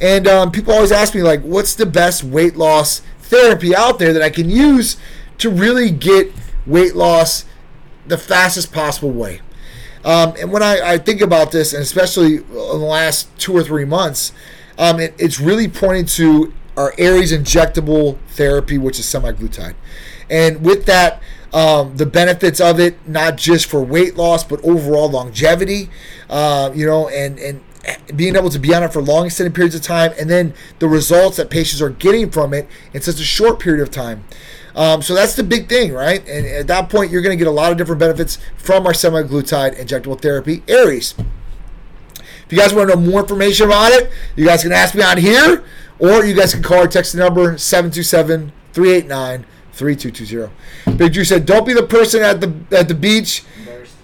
And 0.00 0.26
um, 0.26 0.50
people 0.50 0.72
always 0.72 0.92
ask 0.92 1.14
me, 1.14 1.22
like, 1.22 1.42
what's 1.42 1.74
the 1.74 1.86
best 1.86 2.24
weight 2.24 2.56
loss 2.56 3.02
therapy 3.20 3.74
out 3.74 3.98
there 3.98 4.12
that 4.12 4.22
I 4.22 4.30
can 4.30 4.50
use 4.50 4.96
to 5.38 5.50
really 5.50 5.90
get 5.90 6.32
weight 6.66 6.94
loss 6.94 7.44
the 8.06 8.18
fastest 8.18 8.72
possible 8.72 9.10
way? 9.10 9.40
Um, 10.04 10.34
and 10.40 10.50
when 10.50 10.62
I, 10.62 10.94
I, 10.94 10.98
think 10.98 11.20
about 11.20 11.52
this, 11.52 11.72
and 11.72 11.82
especially 11.82 12.36
in 12.38 12.48
the 12.48 12.76
last 12.76 13.28
two 13.38 13.56
or 13.56 13.62
three 13.62 13.84
months, 13.84 14.32
um, 14.76 14.98
it, 14.98 15.14
it's 15.16 15.38
really 15.38 15.68
pointing 15.68 16.06
to 16.06 16.52
our 16.76 16.92
Aries 16.98 17.32
injectable 17.32 18.18
therapy, 18.30 18.78
which 18.78 18.98
is 18.98 19.06
semaglutide. 19.06 19.74
And 20.28 20.64
with 20.64 20.86
that, 20.86 21.22
um, 21.52 21.96
the 21.96 22.06
benefits 22.06 22.60
of 22.60 22.80
it, 22.80 22.96
not 23.06 23.36
just 23.36 23.66
for 23.66 23.82
weight 23.82 24.16
loss, 24.16 24.42
but 24.42 24.60
overall 24.64 25.10
longevity, 25.10 25.90
uh, 26.30 26.72
you 26.74 26.86
know, 26.86 27.08
and, 27.08 27.38
and 27.38 27.62
being 28.14 28.36
able 28.36 28.50
to 28.50 28.58
be 28.58 28.74
on 28.74 28.82
it 28.82 28.92
for 28.92 29.02
long 29.02 29.26
extended 29.26 29.54
periods 29.54 29.74
of 29.74 29.82
time, 29.82 30.12
and 30.18 30.30
then 30.30 30.54
the 30.78 30.88
results 30.88 31.36
that 31.36 31.50
patients 31.50 31.82
are 31.82 31.90
getting 31.90 32.30
from 32.30 32.54
it 32.54 32.68
in 32.92 33.02
such 33.02 33.20
a 33.20 33.24
short 33.24 33.58
period 33.58 33.82
of 33.82 33.90
time. 33.90 34.24
Um, 34.74 35.02
so 35.02 35.14
that's 35.14 35.34
the 35.34 35.42
big 35.42 35.68
thing, 35.68 35.92
right? 35.92 36.26
And 36.26 36.46
at 36.46 36.66
that 36.68 36.88
point, 36.88 37.10
you're 37.10 37.22
going 37.22 37.36
to 37.36 37.42
get 37.42 37.48
a 37.48 37.54
lot 37.54 37.72
of 37.72 37.78
different 37.78 37.98
benefits 37.98 38.38
from 38.56 38.86
our 38.86 38.92
semaglutide 38.92 39.76
injectable 39.76 40.20
therapy, 40.20 40.62
Aries. 40.66 41.14
If 42.18 42.46
you 42.50 42.58
guys 42.58 42.74
want 42.74 42.90
to 42.90 42.96
know 42.96 43.10
more 43.10 43.20
information 43.20 43.66
about 43.66 43.92
it, 43.92 44.10
you 44.36 44.46
guys 44.46 44.62
can 44.62 44.72
ask 44.72 44.94
me 44.94 45.02
on 45.02 45.18
here, 45.18 45.64
or 45.98 46.24
you 46.24 46.34
guys 46.34 46.54
can 46.54 46.62
call 46.62 46.82
or 46.82 46.88
text 46.88 47.12
the 47.12 47.18
number 47.18 47.56
727 47.58 48.52
389 48.72 49.46
3220. 49.72 50.96
Big 50.96 51.12
Drew 51.12 51.24
said, 51.24 51.46
Don't 51.46 51.66
be 51.66 51.72
the 51.72 51.82
person 51.82 52.22
at 52.22 52.40
the 52.40 52.54
at 52.76 52.88
the 52.88 52.94
beach 52.94 53.44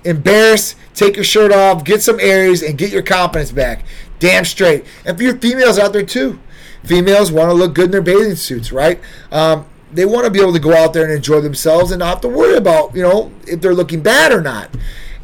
embarrassed. 0.05 0.76
Take 0.95 1.17
your 1.17 1.25
shirt 1.25 1.52
off, 1.52 1.85
get 1.85 2.02
some 2.02 2.19
Aries, 2.21 2.62
and 2.62 2.78
get 2.78 2.90
your 2.90 3.02
confidence 3.02 3.52
back. 3.52 3.85
Damn 4.19 4.45
straight. 4.45 4.85
And 5.05 5.17
for 5.17 5.23
your 5.23 5.38
females 5.38 5.78
out 5.78 5.93
there 5.93 6.05
too, 6.05 6.38
females 6.85 7.31
want 7.31 7.50
to 7.50 7.55
look 7.55 7.75
good 7.75 7.87
in 7.87 7.90
their 7.90 8.02
bathing 8.02 8.37
suits, 8.37 8.73
right? 8.73 9.00
Um, 9.31 9.67
they 9.93 10.05
want 10.05 10.25
to 10.25 10.31
be 10.31 10.40
able 10.40 10.52
to 10.52 10.59
go 10.59 10.75
out 10.75 10.93
there 10.93 11.05
and 11.05 11.12
enjoy 11.12 11.40
themselves 11.40 11.90
and 11.90 12.00
not 12.00 12.09
have 12.09 12.21
to 12.23 12.28
worry 12.28 12.57
about, 12.57 12.95
you 12.95 13.02
know, 13.02 13.33
if 13.47 13.61
they're 13.61 13.75
looking 13.75 14.02
bad 14.02 14.33
or 14.33 14.40
not. 14.40 14.71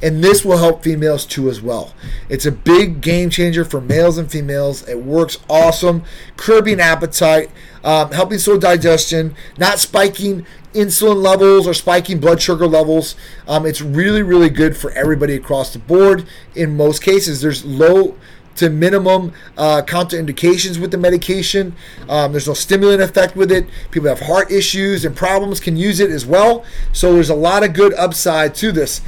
And 0.02 0.23
this 0.23 0.45
will 0.45 0.59
help 0.59 0.83
females 0.83 1.25
too 1.25 1.49
as 1.49 1.62
well. 1.62 1.95
It's 2.28 2.45
a 2.45 2.52
big 2.52 3.00
game 3.00 3.31
changer 3.31 3.64
for 3.64 3.81
males 3.81 4.19
and 4.19 4.31
females. 4.31 4.87
It 4.88 5.02
works 5.02 5.38
awesome, 5.49 6.02
curbing 6.37 6.81
appetite, 6.81 7.50
um, 7.85 8.11
helping 8.11 8.38
slow 8.38 8.59
digestion, 8.59 9.37
not 9.59 9.79
spiking 9.79 10.45
insulin 10.73 11.23
levels 11.23 11.67
or 11.67 11.75
spiking 11.75 12.19
blood 12.19 12.43
sugar 12.43 12.67
levels. 12.67 13.14
Um, 13.47 13.64
it's 13.64 13.81
really, 13.81 14.23
really 14.23 14.50
good 14.50 14.76
for 14.76 14.91
everybody 14.93 15.35
across 15.35 15.73
the 15.73 15.79
board. 15.79 16.26
In 16.55 16.76
most 16.76 17.03
cases, 17.03 17.41
there's 17.41 17.64
low 17.64 18.17
to 18.57 18.71
minimum 18.71 19.33
uh, 19.57 19.83
contraindications 19.87 20.81
with 20.81 20.91
the 20.91 20.99
medication. 20.99 21.75
Um, 22.09 22.33
there's 22.33 22.47
no 22.47 22.55
stimulant 22.55 23.03
effect 23.03 23.37
with 23.37 23.50
it. 23.50 23.67
People 23.91 24.09
have 24.09 24.21
heart 24.21 24.50
issues 24.50 25.05
and 25.05 25.16
problems 25.16 25.61
can 25.61 25.77
use 25.77 26.01
it 26.01 26.11
as 26.11 26.25
well. 26.25 26.64
So 26.92 27.12
there's 27.12 27.31
a 27.31 27.35
lot 27.35 27.64
of 27.64 27.73
good 27.73 27.94
upside 27.94 28.55
to 28.57 28.73
this. 28.73 29.01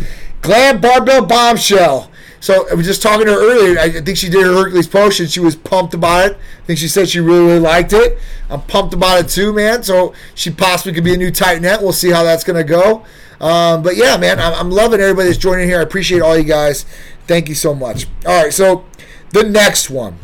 Glad 0.42 0.80
Barbell 0.80 1.26
Bombshell. 1.26 2.10
So 2.46 2.64
I 2.70 2.74
was 2.74 2.86
just 2.86 3.02
talking 3.02 3.26
to 3.26 3.32
her 3.32 3.40
earlier. 3.40 3.76
I 3.76 3.90
think 3.90 4.16
she 4.16 4.28
did 4.28 4.46
her 4.46 4.54
Hercules 4.54 4.86
potion. 4.86 5.26
She 5.26 5.40
was 5.40 5.56
pumped 5.56 5.94
about 5.94 6.30
it. 6.30 6.38
I 6.62 6.66
think 6.66 6.78
she 6.78 6.86
said 6.86 7.08
she 7.08 7.18
really, 7.18 7.44
really 7.44 7.58
liked 7.58 7.92
it. 7.92 8.20
I'm 8.48 8.62
pumped 8.62 8.94
about 8.94 9.18
it 9.18 9.28
too, 9.28 9.52
man. 9.52 9.82
So 9.82 10.14
she 10.36 10.52
possibly 10.52 10.92
could 10.92 11.02
be 11.02 11.12
a 11.12 11.16
new 11.16 11.32
net. 11.32 11.82
We'll 11.82 11.92
see 11.92 12.10
how 12.10 12.22
that's 12.22 12.44
going 12.44 12.56
to 12.56 12.62
go. 12.62 13.04
Um, 13.40 13.82
but 13.82 13.96
yeah, 13.96 14.16
man, 14.16 14.38
I'm, 14.38 14.54
I'm 14.54 14.70
loving 14.70 15.00
everybody 15.00 15.26
that's 15.26 15.38
joining 15.38 15.66
here. 15.66 15.80
I 15.80 15.82
appreciate 15.82 16.22
all 16.22 16.38
you 16.38 16.44
guys. 16.44 16.86
Thank 17.26 17.48
you 17.48 17.56
so 17.56 17.74
much. 17.74 18.06
All 18.24 18.44
right, 18.44 18.52
so 18.52 18.84
the 19.32 19.42
next 19.42 19.90
one. 19.90 20.16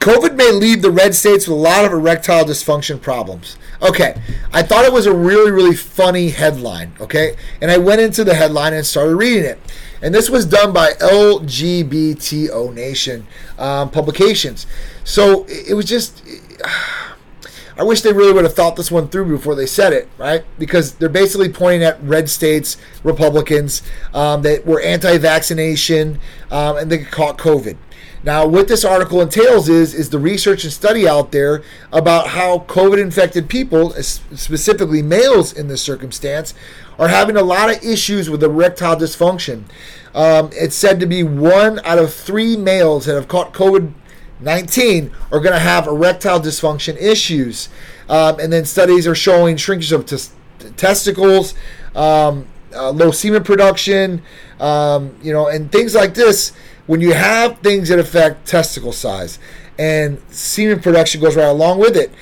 COVID 0.00 0.36
may 0.36 0.52
leave 0.52 0.82
the 0.82 0.90
red 0.90 1.14
states 1.14 1.48
with 1.48 1.56
a 1.56 1.60
lot 1.60 1.86
of 1.86 1.92
erectile 1.94 2.44
dysfunction 2.44 3.00
problems. 3.00 3.56
Okay, 3.80 4.20
I 4.52 4.62
thought 4.62 4.84
it 4.84 4.92
was 4.92 5.06
a 5.06 5.14
really, 5.14 5.50
really 5.50 5.74
funny 5.74 6.28
headline. 6.28 6.92
Okay, 7.00 7.36
and 7.62 7.70
I 7.70 7.78
went 7.78 8.02
into 8.02 8.22
the 8.22 8.34
headline 8.34 8.74
and 8.74 8.84
started 8.84 9.16
reading 9.16 9.44
it. 9.44 9.58
And 10.04 10.14
this 10.14 10.28
was 10.28 10.44
done 10.44 10.74
by 10.74 10.90
LGBTQ 11.00 12.74
Nation 12.74 13.26
um, 13.58 13.90
Publications. 13.90 14.66
So 15.02 15.46
it 15.48 15.72
was 15.72 15.86
just. 15.86 16.22
I 17.78 17.82
wish 17.84 18.02
they 18.02 18.12
really 18.12 18.34
would 18.34 18.44
have 18.44 18.52
thought 18.52 18.76
this 18.76 18.90
one 18.90 19.08
through 19.08 19.34
before 19.34 19.54
they 19.54 19.64
said 19.64 19.94
it, 19.94 20.10
right? 20.18 20.44
Because 20.58 20.96
they're 20.96 21.08
basically 21.08 21.48
pointing 21.48 21.84
at 21.84 22.02
red 22.02 22.28
states, 22.28 22.76
Republicans 23.02 23.82
um, 24.12 24.42
that 24.42 24.66
were 24.66 24.82
anti-vaccination 24.82 26.20
um, 26.50 26.76
and 26.76 26.92
they 26.92 26.98
caught 26.98 27.38
COVID. 27.38 27.78
Now, 28.24 28.46
what 28.46 28.68
this 28.68 28.86
article 28.86 29.20
entails 29.20 29.68
is 29.68 29.92
is 29.92 30.08
the 30.08 30.18
research 30.18 30.64
and 30.64 30.72
study 30.72 31.06
out 31.06 31.30
there 31.30 31.62
about 31.92 32.28
how 32.28 32.60
COVID-infected 32.60 33.50
people, 33.50 33.90
specifically 33.90 35.02
males 35.02 35.52
in 35.52 35.68
this 35.68 35.82
circumstance, 35.82 36.54
are 36.98 37.08
having 37.08 37.36
a 37.36 37.42
lot 37.42 37.70
of 37.70 37.84
issues 37.84 38.30
with 38.30 38.42
erectile 38.42 38.96
dysfunction. 38.96 39.64
Um, 40.14 40.48
it's 40.52 40.74
said 40.74 41.00
to 41.00 41.06
be 41.06 41.22
one 41.22 41.80
out 41.84 41.98
of 41.98 42.14
three 42.14 42.56
males 42.56 43.04
that 43.04 43.14
have 43.14 43.28
caught 43.28 43.52
COVID 43.52 43.92
19 44.40 45.12
are 45.30 45.40
going 45.40 45.52
to 45.52 45.58
have 45.58 45.86
erectile 45.86 46.40
dysfunction 46.40 47.00
issues. 47.00 47.68
Um, 48.08 48.40
and 48.40 48.52
then 48.52 48.64
studies 48.64 49.06
are 49.06 49.14
showing 49.14 49.56
shrinkage 49.56 49.92
of 49.92 50.06
testicles, 50.76 51.54
um, 51.94 52.46
uh, 52.74 52.90
low 52.90 53.10
semen 53.10 53.44
production, 53.44 54.22
um, 54.60 55.16
you 55.22 55.32
know, 55.32 55.48
and 55.48 55.70
things 55.70 55.94
like 55.94 56.14
this. 56.14 56.52
When 56.86 57.00
you 57.00 57.14
have 57.14 57.58
things 57.58 57.88
that 57.88 57.98
affect 57.98 58.46
testicle 58.46 58.92
size 58.92 59.38
and 59.78 60.20
semen 60.30 60.80
production 60.80 61.20
goes 61.20 61.36
right 61.36 61.44
along 61.44 61.78
with 61.78 61.96
it, 61.96 62.12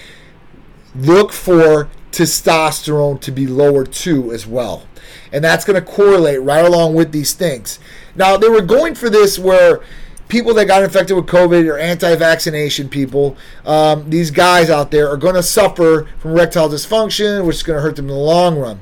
look 0.94 1.32
for 1.32 1.88
testosterone 2.12 3.20
to 3.20 3.32
be 3.32 3.46
lower 3.46 3.84
too 3.84 4.32
as 4.32 4.46
well. 4.46 4.86
And 5.32 5.42
that's 5.42 5.64
going 5.64 5.82
to 5.82 5.86
correlate 5.86 6.42
right 6.42 6.64
along 6.64 6.94
with 6.94 7.10
these 7.10 7.32
things. 7.32 7.78
Now, 8.14 8.36
they 8.36 8.48
were 8.48 8.60
going 8.60 8.94
for 8.94 9.10
this 9.10 9.38
where 9.38 9.80
people 10.28 10.54
that 10.54 10.66
got 10.66 10.82
infected 10.82 11.16
with 11.16 11.26
COVID 11.26 11.66
or 11.68 11.78
anti-vaccination 11.78 12.88
people, 12.88 13.36
um, 13.66 14.08
these 14.08 14.30
guys 14.30 14.70
out 14.70 14.90
there 14.90 15.08
are 15.08 15.16
going 15.16 15.34
to 15.34 15.42
suffer 15.42 16.08
from 16.18 16.32
erectile 16.32 16.68
dysfunction, 16.68 17.44
which 17.44 17.56
is 17.56 17.62
going 17.62 17.76
to 17.76 17.82
hurt 17.82 17.96
them 17.96 18.06
in 18.06 18.14
the 18.14 18.18
long 18.20 18.58
run. 18.58 18.80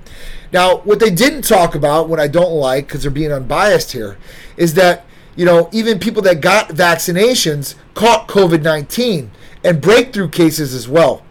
Now, 0.52 0.78
what 0.78 1.00
they 1.00 1.10
didn't 1.10 1.42
talk 1.42 1.74
about, 1.74 2.08
what 2.08 2.20
I 2.20 2.28
don't 2.28 2.52
like, 2.52 2.86
because 2.86 3.02
they're 3.02 3.10
being 3.10 3.32
unbiased 3.32 3.92
here, 3.92 4.18
is 4.56 4.74
that 4.74 5.06
you 5.40 5.46
know 5.46 5.70
even 5.72 5.98
people 5.98 6.20
that 6.20 6.42
got 6.42 6.68
vaccinations 6.68 7.74
caught 7.94 8.28
COVID-19 8.28 9.30
and 9.64 9.80
breakthrough 9.80 10.28
cases 10.28 10.74
as 10.74 10.86
well. 10.86 11.24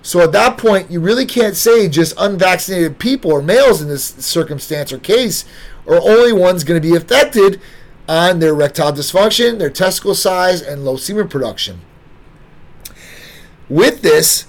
So 0.00 0.22
at 0.22 0.32
that 0.32 0.56
point, 0.56 0.90
you 0.90 0.98
really 0.98 1.26
can't 1.26 1.54
say 1.54 1.86
just 1.86 2.14
unvaccinated 2.16 2.98
people 2.98 3.30
or 3.30 3.42
males 3.42 3.82
in 3.82 3.88
this 3.88 4.14
circumstance 4.14 4.94
or 4.94 4.98
case 4.98 5.44
are 5.86 6.00
only 6.00 6.32
ones 6.32 6.64
going 6.64 6.80
to 6.80 6.88
be 6.88 6.96
affected 6.96 7.60
on 8.08 8.38
their 8.38 8.54
erectile 8.54 8.94
dysfunction, 8.94 9.58
their 9.58 9.68
testicle 9.68 10.14
size, 10.14 10.62
and 10.62 10.82
low 10.82 10.96
semen 10.96 11.28
production. 11.28 11.82
With 13.68 14.00
this, 14.00 14.46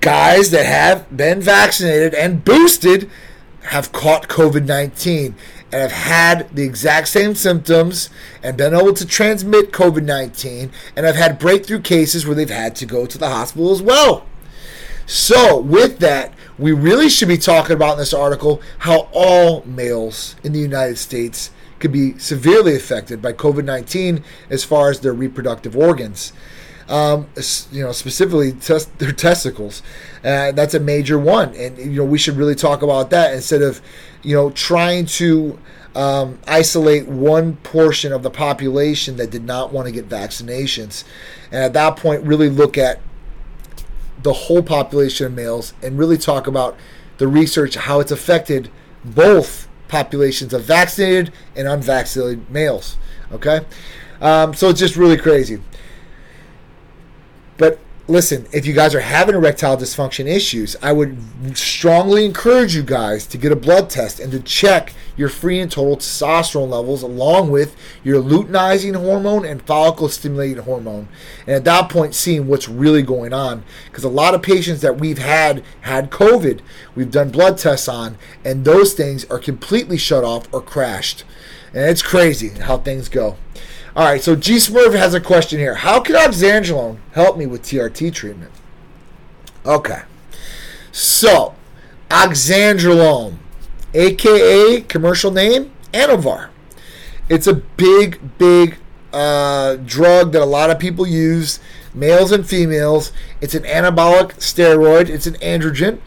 guys 0.00 0.52
that 0.52 0.66
have 0.66 1.16
been 1.16 1.40
vaccinated 1.40 2.14
and 2.14 2.44
boosted 2.44 3.10
have 3.62 3.90
caught 3.90 4.28
COVID 4.28 4.64
19 4.64 5.34
and 5.72 5.80
have 5.80 5.92
had 5.92 6.54
the 6.54 6.64
exact 6.64 7.08
same 7.08 7.34
symptoms 7.34 8.10
and 8.42 8.56
been 8.56 8.74
able 8.74 8.92
to 8.92 9.06
transmit 9.06 9.72
COVID 9.72 10.04
19 10.04 10.70
and 10.94 11.06
have 11.06 11.16
had 11.16 11.38
breakthrough 11.38 11.80
cases 11.80 12.26
where 12.26 12.34
they've 12.34 12.50
had 12.50 12.76
to 12.76 12.86
go 12.86 13.06
to 13.06 13.18
the 13.18 13.30
hospital 13.30 13.72
as 13.72 13.80
well. 13.80 14.26
So, 15.06 15.58
with 15.58 15.98
that, 15.98 16.32
we 16.58 16.72
really 16.72 17.08
should 17.08 17.28
be 17.28 17.38
talking 17.38 17.74
about 17.74 17.94
in 17.94 17.98
this 17.98 18.14
article 18.14 18.62
how 18.78 19.08
all 19.12 19.64
males 19.64 20.36
in 20.44 20.52
the 20.52 20.60
United 20.60 20.98
States 20.98 21.50
could 21.80 21.90
be 21.90 22.16
severely 22.18 22.76
affected 22.76 23.20
by 23.20 23.32
COVID 23.32 23.64
19 23.64 24.22
as 24.48 24.62
far 24.62 24.90
as 24.90 25.00
their 25.00 25.12
reproductive 25.12 25.76
organs. 25.76 26.32
Um, 26.92 27.26
you 27.72 27.82
know, 27.82 27.90
specifically 27.90 28.52
test 28.52 28.96
their 28.98 29.12
testicles. 29.12 29.82
Uh, 30.22 30.52
that's 30.52 30.74
a 30.74 30.80
major 30.80 31.18
one, 31.18 31.54
and 31.54 31.78
you 31.78 31.96
know 31.96 32.04
we 32.04 32.18
should 32.18 32.36
really 32.36 32.54
talk 32.54 32.82
about 32.82 33.08
that 33.10 33.32
instead 33.34 33.62
of 33.62 33.80
you 34.22 34.36
know 34.36 34.50
trying 34.50 35.06
to 35.06 35.58
um, 35.94 36.38
isolate 36.46 37.08
one 37.08 37.56
portion 37.56 38.12
of 38.12 38.22
the 38.22 38.30
population 38.30 39.16
that 39.16 39.30
did 39.30 39.44
not 39.44 39.72
want 39.72 39.86
to 39.86 39.92
get 39.92 40.06
vaccinations, 40.06 41.04
and 41.50 41.62
at 41.64 41.72
that 41.72 41.96
point 41.96 42.22
really 42.24 42.50
look 42.50 42.76
at 42.76 43.00
the 44.22 44.34
whole 44.34 44.62
population 44.62 45.26
of 45.26 45.32
males 45.32 45.72
and 45.82 45.98
really 45.98 46.18
talk 46.18 46.46
about 46.46 46.76
the 47.16 47.26
research 47.26 47.74
how 47.74 48.00
it's 48.00 48.12
affected 48.12 48.70
both 49.02 49.66
populations 49.88 50.52
of 50.52 50.62
vaccinated 50.62 51.32
and 51.56 51.66
unvaccinated 51.66 52.50
males. 52.50 52.98
Okay, 53.32 53.60
um, 54.20 54.52
so 54.52 54.68
it's 54.68 54.78
just 54.78 54.96
really 54.96 55.16
crazy. 55.16 55.58
But 57.62 57.78
listen, 58.08 58.48
if 58.52 58.66
you 58.66 58.72
guys 58.72 58.92
are 58.92 59.00
having 59.00 59.36
erectile 59.36 59.76
dysfunction 59.76 60.26
issues, 60.26 60.74
I 60.82 60.92
would 60.92 61.16
strongly 61.56 62.24
encourage 62.24 62.74
you 62.74 62.82
guys 62.82 63.24
to 63.28 63.38
get 63.38 63.52
a 63.52 63.56
blood 63.56 63.88
test 63.88 64.18
and 64.18 64.32
to 64.32 64.40
check 64.40 64.94
your 65.16 65.28
free 65.28 65.60
and 65.60 65.70
total 65.70 65.96
testosterone 65.96 66.70
levels 66.70 67.04
along 67.04 67.52
with 67.52 67.76
your 68.02 68.20
luteinizing 68.20 68.96
hormone 68.96 69.44
and 69.44 69.62
follicle 69.62 70.08
stimulating 70.08 70.64
hormone. 70.64 71.06
And 71.46 71.54
at 71.54 71.64
that 71.66 71.88
point, 71.88 72.16
seeing 72.16 72.48
what's 72.48 72.68
really 72.68 73.02
going 73.02 73.32
on. 73.32 73.62
Because 73.84 74.02
a 74.02 74.08
lot 74.08 74.34
of 74.34 74.42
patients 74.42 74.80
that 74.80 74.98
we've 74.98 75.18
had 75.18 75.62
had 75.82 76.10
COVID, 76.10 76.62
we've 76.96 77.12
done 77.12 77.30
blood 77.30 77.58
tests 77.58 77.86
on, 77.86 78.18
and 78.44 78.64
those 78.64 78.92
things 78.92 79.24
are 79.26 79.38
completely 79.38 79.98
shut 79.98 80.24
off 80.24 80.52
or 80.52 80.60
crashed. 80.60 81.22
And 81.72 81.88
it's 81.88 82.02
crazy 82.02 82.48
how 82.48 82.78
things 82.78 83.08
go. 83.08 83.36
All 83.94 84.04
right, 84.04 84.22
so 84.22 84.34
G 84.34 84.56
Smurf 84.56 84.94
has 84.94 85.12
a 85.12 85.20
question 85.20 85.58
here. 85.58 85.74
How 85.74 86.00
can 86.00 86.14
oxandrolone 86.14 86.96
help 87.12 87.36
me 87.36 87.44
with 87.44 87.62
TRT 87.62 88.14
treatment? 88.14 88.50
Okay, 89.66 90.02
so 90.90 91.54
oxandrolone, 92.08 93.36
aka 93.92 94.80
commercial 94.80 95.30
name 95.30 95.72
Anavar. 95.92 96.48
It's 97.28 97.46
a 97.46 97.52
big, 97.52 98.38
big 98.38 98.78
uh, 99.12 99.76
drug 99.76 100.32
that 100.32 100.40
a 100.40 100.46
lot 100.46 100.70
of 100.70 100.78
people 100.78 101.06
use, 101.06 101.60
males 101.92 102.32
and 102.32 102.48
females. 102.48 103.12
It's 103.42 103.54
an 103.54 103.64
anabolic 103.64 104.36
steroid. 104.36 105.10
It's 105.10 105.26
an 105.26 105.34
androgen. 105.34 105.98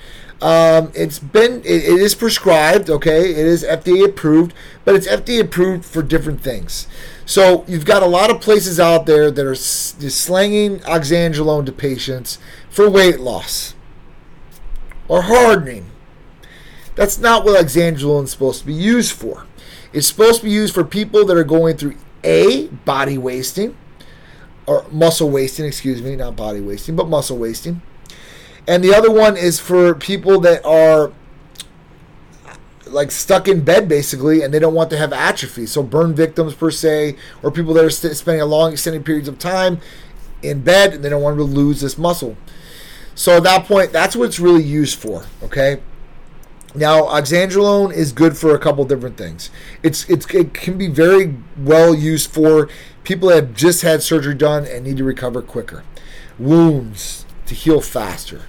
Um, 0.42 0.92
it's 0.96 1.20
been 1.20 1.60
it, 1.60 1.84
it 1.84 2.00
is 2.00 2.16
prescribed. 2.16 2.90
Okay, 2.90 3.30
it 3.30 3.46
is 3.46 3.64
FDA 3.64 4.06
approved, 4.06 4.56
but 4.84 4.96
it's 4.96 5.08
FDA 5.08 5.42
approved 5.42 5.86
for 5.86 6.02
different 6.02 6.42
things. 6.42 6.88
So 7.26 7.66
you've 7.68 7.86
got 7.86 8.04
a 8.04 8.08
lot 8.08 8.30
of 8.30 8.40
places 8.40 8.80
out 8.80 9.08
there 9.08 9.32
that 9.32 9.46
are 9.46 9.56
slanging 9.56 10.80
oxandrolone 10.82 11.66
to 11.66 11.72
patients 11.72 12.38
for 12.70 12.90
weight 12.90 13.20
loss 13.20 13.74
or 15.08 15.24
hardening. 15.24 15.90
That's 16.96 17.18
not 17.18 17.44
what 17.44 17.64
oxandrolone 17.64 18.26
is 18.26 18.32
supposed 18.32 18.62
to 18.62 18.68
be 18.68 18.74
used 18.74 19.12
for. 19.12 19.46
It's 19.92 20.08
supposed 20.08 20.42
to 20.42 20.46
be 20.46 20.52
used 20.52 20.74
for 20.74 20.84
people 20.84 21.26
that 21.26 21.36
are 21.36 21.44
going 21.44 21.78
through 21.78 21.96
a 22.24 22.68
body 22.68 23.18
wasting 23.18 23.76
or 24.68 24.86
muscle 24.92 25.30
wasting, 25.30 25.66
excuse 25.66 26.02
me, 26.02 26.16
not 26.16 26.36
body 26.36 26.62
wasting, 26.62 26.96
but 26.96 27.08
muscle 27.08 27.38
wasting. 27.38 27.82
And 28.68 28.84
the 28.84 28.94
other 28.94 29.12
one 29.12 29.38
is 29.38 29.60
for 29.60 29.94
people 29.94 30.40
that 30.42 30.66
are 30.66 31.12
like 32.96 33.12
stuck 33.12 33.48
in 33.48 33.64
bed 33.64 33.88
basically, 33.88 34.42
and 34.42 34.54
they 34.54 34.60
don't 34.60 34.74
want 34.74 34.90
to 34.90 34.98
have 34.98 35.14
atrophy. 35.14 35.68
So 35.68 35.84
burn 35.84 36.16
victims 36.16 36.56
per 36.56 36.72
se, 36.72 37.16
or 37.44 37.52
people 37.52 37.74
that 37.76 37.86
are 37.86 37.90
st- 37.90 38.16
spending 38.16 38.42
a 38.42 38.46
long 38.46 38.72
extended 38.72 39.06
periods 39.06 39.28
of 39.28 39.38
time 39.38 39.80
in 40.42 40.62
bed 40.62 40.94
and 40.94 41.04
they 41.04 41.10
don't 41.10 41.22
want 41.22 41.38
to 41.38 41.44
lose 41.44 41.82
this 41.82 41.98
muscle. 41.98 42.38
So 43.14 43.38
at 43.38 43.44
that 43.44 43.66
point, 43.66 43.92
that's 43.92 44.16
what 44.16 44.26
it's 44.26 44.40
really 44.40 44.64
used 44.64 44.98
for. 45.00 45.26
Okay. 45.44 45.82
Now, 46.74 47.04
oxandrolone 47.04 47.94
is 47.94 48.12
good 48.12 48.38
for 48.38 48.54
a 48.54 48.60
couple 48.60 48.84
different 48.84 49.18
things. 49.18 49.50
It's, 49.82 50.10
it's 50.10 50.26
it 50.34 50.54
can 50.54 50.78
be 50.78 50.88
very 50.88 51.36
well 51.58 51.96
used 51.96 52.30
for 52.30 52.68
people 53.06 53.30
that 53.30 53.36
have 53.36 53.54
just 53.54 53.82
had 53.82 54.04
surgery 54.04 54.36
done 54.36 54.66
and 54.66 54.84
need 54.84 54.98
to 54.98 55.06
recover 55.06 55.42
quicker, 55.42 55.84
wounds 56.38 57.26
to 57.46 57.56
heal 57.56 57.80
faster. 57.80 58.42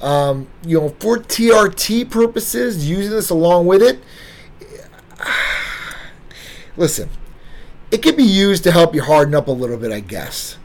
Um, 0.00 0.48
you 0.64 0.80
know, 0.80 0.88
for 1.00 1.18
TRT 1.18 2.10
purposes, 2.10 2.88
using 2.88 3.12
this 3.12 3.30
along 3.30 3.66
with 3.66 3.82
it, 3.82 4.00
listen, 6.76 7.10
it 7.90 8.02
can 8.02 8.16
be 8.16 8.24
used 8.24 8.64
to 8.64 8.72
help 8.72 8.94
you 8.94 9.02
harden 9.02 9.34
up 9.34 9.48
a 9.48 9.52
little 9.52 9.76
bit, 9.76 9.92
I 9.92 10.00
guess. 10.00 10.56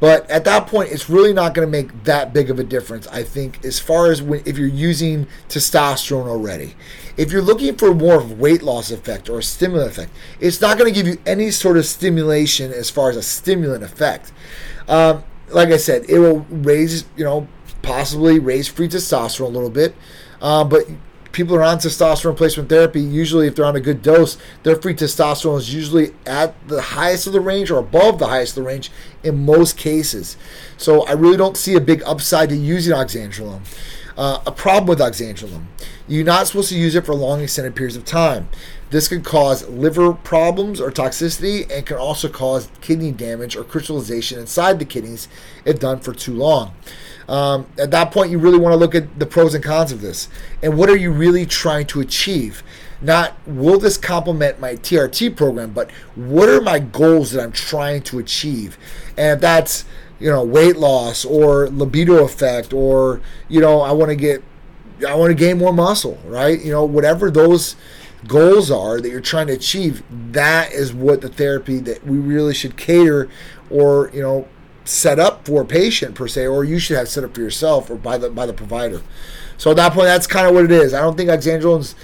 But 0.00 0.28
at 0.28 0.44
that 0.44 0.66
point, 0.66 0.90
it's 0.90 1.08
really 1.08 1.32
not 1.32 1.54
going 1.54 1.66
to 1.66 1.70
make 1.70 2.04
that 2.04 2.32
big 2.32 2.50
of 2.50 2.58
a 2.58 2.64
difference, 2.64 3.06
I 3.06 3.22
think, 3.22 3.64
as 3.64 3.78
far 3.78 4.10
as 4.10 4.20
when, 4.20 4.42
if 4.44 4.58
you're 4.58 4.68
using 4.68 5.26
testosterone 5.48 6.26
already. 6.26 6.74
If 7.16 7.32
you're 7.32 7.42
looking 7.42 7.76
for 7.76 7.94
more 7.94 8.16
of 8.16 8.38
weight 8.38 8.62
loss 8.62 8.90
effect 8.90 9.30
or 9.30 9.38
a 9.38 9.42
stimulant 9.42 9.90
effect, 9.90 10.12
it's 10.40 10.60
not 10.60 10.76
going 10.76 10.92
to 10.92 10.94
give 10.94 11.06
you 11.06 11.18
any 11.24 11.50
sort 11.50 11.76
of 11.76 11.86
stimulation 11.86 12.72
as 12.72 12.90
far 12.90 13.08
as 13.08 13.16
a 13.16 13.22
stimulant 13.22 13.82
effect. 13.82 14.32
Um, 14.88 15.24
like 15.48 15.68
I 15.68 15.76
said, 15.76 16.04
it 16.08 16.18
will 16.18 16.40
raise, 16.50 17.04
you 17.16 17.24
know, 17.24 17.48
possibly 17.84 18.38
raise 18.38 18.66
free 18.66 18.88
testosterone 18.88 19.46
a 19.46 19.48
little 19.48 19.70
bit. 19.70 19.94
Uh, 20.40 20.64
but 20.64 20.86
people 21.34 21.56
are 21.56 21.62
on 21.62 21.78
testosterone 21.78 22.30
replacement 22.30 22.68
therapy, 22.68 23.00
usually 23.00 23.46
if 23.46 23.56
they're 23.56 23.64
on 23.64 23.76
a 23.76 23.80
good 23.80 24.02
dose, 24.02 24.38
their 24.62 24.76
free 24.76 24.94
testosterone 24.94 25.58
is 25.58 25.74
usually 25.74 26.12
at 26.24 26.54
the 26.68 26.80
highest 26.80 27.26
of 27.26 27.32
the 27.32 27.40
range 27.40 27.70
or 27.70 27.78
above 27.78 28.18
the 28.18 28.28
highest 28.28 28.56
of 28.56 28.62
the 28.62 28.68
range 28.68 28.90
in 29.22 29.44
most 29.44 29.76
cases. 29.76 30.36
So 30.76 31.04
I 31.06 31.12
really 31.12 31.36
don't 31.36 31.56
see 31.56 31.74
a 31.74 31.80
big 31.80 32.02
upside 32.04 32.48
to 32.50 32.56
using 32.56 32.94
oxandrolone. 32.94 33.62
Uh, 34.16 34.40
a 34.46 34.52
problem 34.52 34.86
with 34.86 35.00
oxandrolone. 35.00 35.64
You're 36.06 36.24
not 36.24 36.46
supposed 36.46 36.68
to 36.68 36.78
use 36.78 36.94
it 36.94 37.04
for 37.04 37.16
long 37.16 37.40
extended 37.40 37.74
periods 37.74 37.96
of 37.96 38.04
time. 38.04 38.48
This 38.90 39.08
can 39.08 39.22
cause 39.22 39.66
liver 39.68 40.12
problems 40.12 40.80
or 40.80 40.92
toxicity 40.92 41.68
and 41.68 41.84
can 41.84 41.96
also 41.96 42.28
cause 42.28 42.68
kidney 42.80 43.10
damage 43.10 43.56
or 43.56 43.64
crystallization 43.64 44.38
inside 44.38 44.78
the 44.78 44.84
kidneys 44.84 45.26
if 45.64 45.80
done 45.80 45.98
for 45.98 46.14
too 46.14 46.34
long. 46.34 46.74
Um, 47.28 47.66
at 47.78 47.90
that 47.90 48.10
point, 48.10 48.30
you 48.30 48.38
really 48.38 48.58
want 48.58 48.72
to 48.72 48.76
look 48.76 48.94
at 48.94 49.18
the 49.18 49.26
pros 49.26 49.54
and 49.54 49.64
cons 49.64 49.92
of 49.92 50.00
this. 50.00 50.28
And 50.62 50.76
what 50.76 50.88
are 50.90 50.96
you 50.96 51.10
really 51.10 51.46
trying 51.46 51.86
to 51.86 52.00
achieve? 52.00 52.62
Not 53.00 53.36
will 53.46 53.78
this 53.78 53.96
complement 53.96 54.60
my 54.60 54.74
TRT 54.74 55.36
program, 55.36 55.72
but 55.72 55.90
what 56.14 56.48
are 56.48 56.60
my 56.60 56.78
goals 56.78 57.32
that 57.32 57.42
I'm 57.42 57.52
trying 57.52 58.02
to 58.04 58.18
achieve? 58.18 58.78
And 59.16 59.40
that's, 59.40 59.84
you 60.18 60.30
know, 60.30 60.44
weight 60.44 60.76
loss 60.76 61.24
or 61.24 61.68
libido 61.68 62.24
effect 62.24 62.72
or, 62.72 63.20
you 63.48 63.60
know, 63.60 63.80
I 63.80 63.92
want 63.92 64.10
to 64.10 64.16
get, 64.16 64.42
I 65.06 65.14
want 65.14 65.30
to 65.30 65.34
gain 65.34 65.58
more 65.58 65.72
muscle, 65.72 66.18
right? 66.24 66.58
You 66.62 66.72
know, 66.72 66.84
whatever 66.84 67.30
those 67.30 67.76
goals 68.26 68.70
are 68.70 69.00
that 69.00 69.08
you're 69.10 69.20
trying 69.20 69.48
to 69.48 69.52
achieve, 69.52 70.02
that 70.32 70.72
is 70.72 70.92
what 70.92 71.20
the 71.20 71.28
therapy 71.28 71.78
that 71.80 72.06
we 72.06 72.16
really 72.16 72.54
should 72.54 72.76
cater 72.76 73.28
or, 73.70 74.10
you 74.14 74.22
know, 74.22 74.48
set 74.84 75.18
up 75.18 75.46
for 75.46 75.62
a 75.62 75.64
patient 75.64 76.14
per 76.14 76.28
se, 76.28 76.46
or 76.46 76.64
you 76.64 76.78
should 76.78 76.96
have 76.96 77.08
set 77.08 77.24
up 77.24 77.34
for 77.34 77.40
yourself 77.40 77.90
or 77.90 77.96
by 77.96 78.18
the 78.18 78.30
by 78.30 78.46
the 78.46 78.52
provider. 78.52 79.02
So 79.56 79.70
at 79.70 79.76
that 79.76 79.92
point, 79.92 80.06
that's 80.06 80.26
kind 80.26 80.46
of 80.46 80.54
what 80.54 80.64
it 80.64 80.70
is. 80.72 80.94
I 80.94 81.00
don't 81.00 81.16
think 81.16 81.30
oxandrolone's 81.30 81.94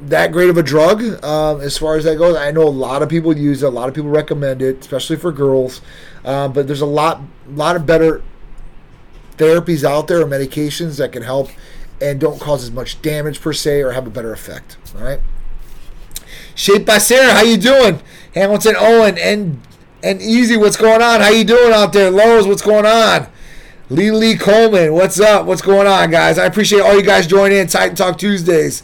that 0.00 0.32
great 0.32 0.50
of 0.50 0.58
a 0.58 0.62
drug 0.62 1.02
um, 1.24 1.60
as 1.60 1.78
far 1.78 1.96
as 1.96 2.04
that 2.04 2.18
goes. 2.18 2.36
I 2.36 2.50
know 2.50 2.64
a 2.64 2.68
lot 2.68 3.02
of 3.02 3.08
people 3.08 3.36
use 3.36 3.62
it, 3.62 3.66
a 3.66 3.70
lot 3.70 3.88
of 3.88 3.94
people 3.94 4.10
recommend 4.10 4.62
it, 4.62 4.80
especially 4.80 5.16
for 5.16 5.32
girls. 5.32 5.80
Um, 6.24 6.52
but 6.52 6.66
there's 6.66 6.80
a 6.80 6.86
lot, 6.86 7.20
lot 7.48 7.76
of 7.76 7.86
better 7.86 8.22
therapies 9.36 9.84
out 9.84 10.08
there 10.08 10.20
or 10.20 10.26
medications 10.26 10.98
that 10.98 11.12
can 11.12 11.22
help 11.22 11.50
and 12.00 12.20
don't 12.20 12.40
cause 12.40 12.64
as 12.64 12.70
much 12.70 13.00
damage 13.02 13.40
per 13.40 13.52
se 13.52 13.82
or 13.82 13.92
have 13.92 14.06
a 14.06 14.10
better 14.10 14.32
effect. 14.32 14.76
All 14.96 15.04
right. 15.04 15.20
Shaped 16.54 16.86
by 16.86 16.98
Sarah, 16.98 17.32
how 17.32 17.42
you 17.42 17.56
doing? 17.56 18.00
Hamilton 18.34 18.74
Owen 18.78 19.18
and 19.18 19.60
and 20.04 20.20
Easy, 20.20 20.58
what's 20.58 20.76
going 20.76 21.00
on? 21.00 21.22
How 21.22 21.30
you 21.30 21.44
doing 21.44 21.72
out 21.72 21.94
there? 21.94 22.10
Lowe's, 22.10 22.46
what's 22.46 22.60
going 22.60 22.84
on? 22.84 23.26
Lee 23.88 24.10
Lee 24.10 24.36
Coleman, 24.36 24.92
what's 24.92 25.18
up? 25.18 25.46
What's 25.46 25.62
going 25.62 25.86
on, 25.86 26.10
guys? 26.10 26.38
I 26.38 26.44
appreciate 26.44 26.80
all 26.80 26.94
you 26.94 27.02
guys 27.02 27.26
joining 27.26 27.56
in 27.56 27.66
Titan 27.66 27.96
Talk 27.96 28.18
Tuesdays. 28.18 28.82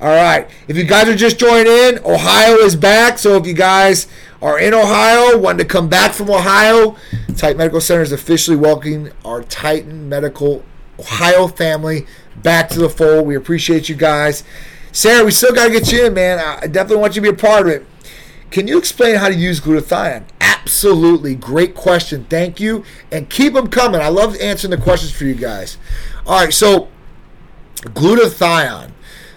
All 0.00 0.08
right. 0.08 0.48
If 0.68 0.76
you 0.76 0.84
guys 0.84 1.08
are 1.08 1.16
just 1.16 1.38
joining 1.38 1.66
in, 1.66 1.98
Ohio 2.04 2.56
is 2.58 2.76
back. 2.76 3.18
So 3.18 3.36
if 3.36 3.46
you 3.46 3.54
guys 3.54 4.06
are 4.40 4.58
in 4.58 4.72
Ohio, 4.72 5.36
wanting 5.36 5.58
to 5.58 5.64
come 5.64 5.88
back 5.88 6.12
from 6.12 6.30
Ohio, 6.30 6.96
Titan 7.36 7.56
Medical 7.56 7.80
Center 7.80 8.02
is 8.02 8.12
officially 8.12 8.56
welcoming 8.56 9.10
our 9.24 9.42
Titan 9.42 10.08
Medical 10.08 10.64
Ohio 10.98 11.48
family 11.48 12.06
back 12.36 12.68
to 12.70 12.78
the 12.78 12.88
fold. 12.88 13.26
We 13.26 13.34
appreciate 13.34 13.88
you 13.88 13.96
guys. 13.96 14.44
Sarah, 14.92 15.24
we 15.24 15.32
still 15.32 15.54
got 15.54 15.66
to 15.66 15.72
get 15.72 15.90
you 15.90 16.06
in, 16.06 16.14
man. 16.14 16.38
I 16.38 16.68
definitely 16.68 16.98
want 16.98 17.16
you 17.16 17.22
to 17.22 17.32
be 17.32 17.36
a 17.36 17.40
part 17.40 17.62
of 17.62 17.72
it. 17.72 17.86
Can 18.50 18.68
you 18.68 18.78
explain 18.78 19.16
how 19.16 19.28
to 19.28 19.34
use 19.34 19.60
glutathione? 19.60 20.24
Absolutely. 20.62 21.34
Great 21.34 21.74
question. 21.74 22.24
Thank 22.30 22.60
you. 22.60 22.84
And 23.10 23.28
keep 23.28 23.54
them 23.54 23.68
coming. 23.68 24.00
I 24.00 24.08
love 24.08 24.36
answering 24.40 24.70
the 24.70 24.76
questions 24.76 25.12
for 25.12 25.24
you 25.24 25.34
guys. 25.34 25.76
All 26.26 26.40
right, 26.40 26.52
so 26.52 26.88
glutathione. 27.82 28.92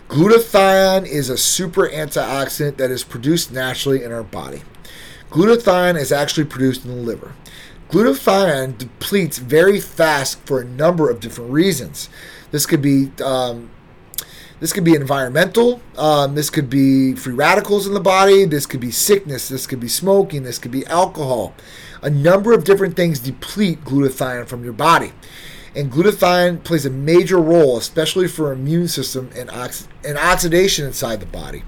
Glutathione 0.07 1.07
is 1.07 1.29
a 1.29 1.37
super 1.37 1.89
antioxidant 1.89 2.77
that 2.77 2.91
is 2.91 3.03
produced 3.03 3.51
naturally 3.51 4.03
in 4.03 4.11
our 4.11 4.23
body. 4.23 4.61
Glutathione 5.31 5.99
is 5.99 6.11
actually 6.11 6.45
produced 6.45 6.85
in 6.85 6.91
the 6.91 7.01
liver. 7.01 7.33
glutathione 7.89 8.77
depletes 8.77 9.39
very 9.39 9.79
fast 9.79 10.39
for 10.45 10.61
a 10.61 10.65
number 10.65 11.09
of 11.09 11.19
different 11.19 11.49
reasons. 11.49 12.07
This 12.51 12.67
could 12.67 12.83
be 12.83 13.11
um, 13.23 13.71
this 14.59 14.71
could 14.71 14.83
be 14.83 14.95
environmental. 14.95 15.81
Um, 15.97 16.35
this 16.35 16.49
could 16.49 16.69
be 16.69 17.13
free 17.15 17.33
radicals 17.33 17.87
in 17.87 17.93
the 17.93 17.99
body. 17.99 18.45
This 18.45 18.65
could 18.65 18.79
be 18.79 18.91
sickness. 18.91 19.49
This 19.49 19.67
could 19.67 19.79
be 19.79 19.89
smoking. 19.89 20.43
This 20.43 20.59
could 20.59 20.71
be 20.71 20.85
alcohol. 20.85 21.53
A 22.01 22.09
number 22.09 22.53
of 22.53 22.63
different 22.63 22.95
things 22.95 23.19
deplete 23.19 23.83
glutathione 23.83 24.47
from 24.47 24.63
your 24.63 24.73
body. 24.73 25.11
And 25.75 25.91
glutathione 25.91 26.63
plays 26.63 26.85
a 26.85 26.89
major 26.89 27.37
role, 27.37 27.77
especially 27.77 28.29
for 28.29 28.53
immune 28.53 28.87
system 28.87 29.29
and, 29.35 29.49
ox- 29.49 29.89
and 30.05 30.17
oxidation 30.17 30.85
inside 30.85 31.19
the 31.19 31.25
body. 31.25 31.63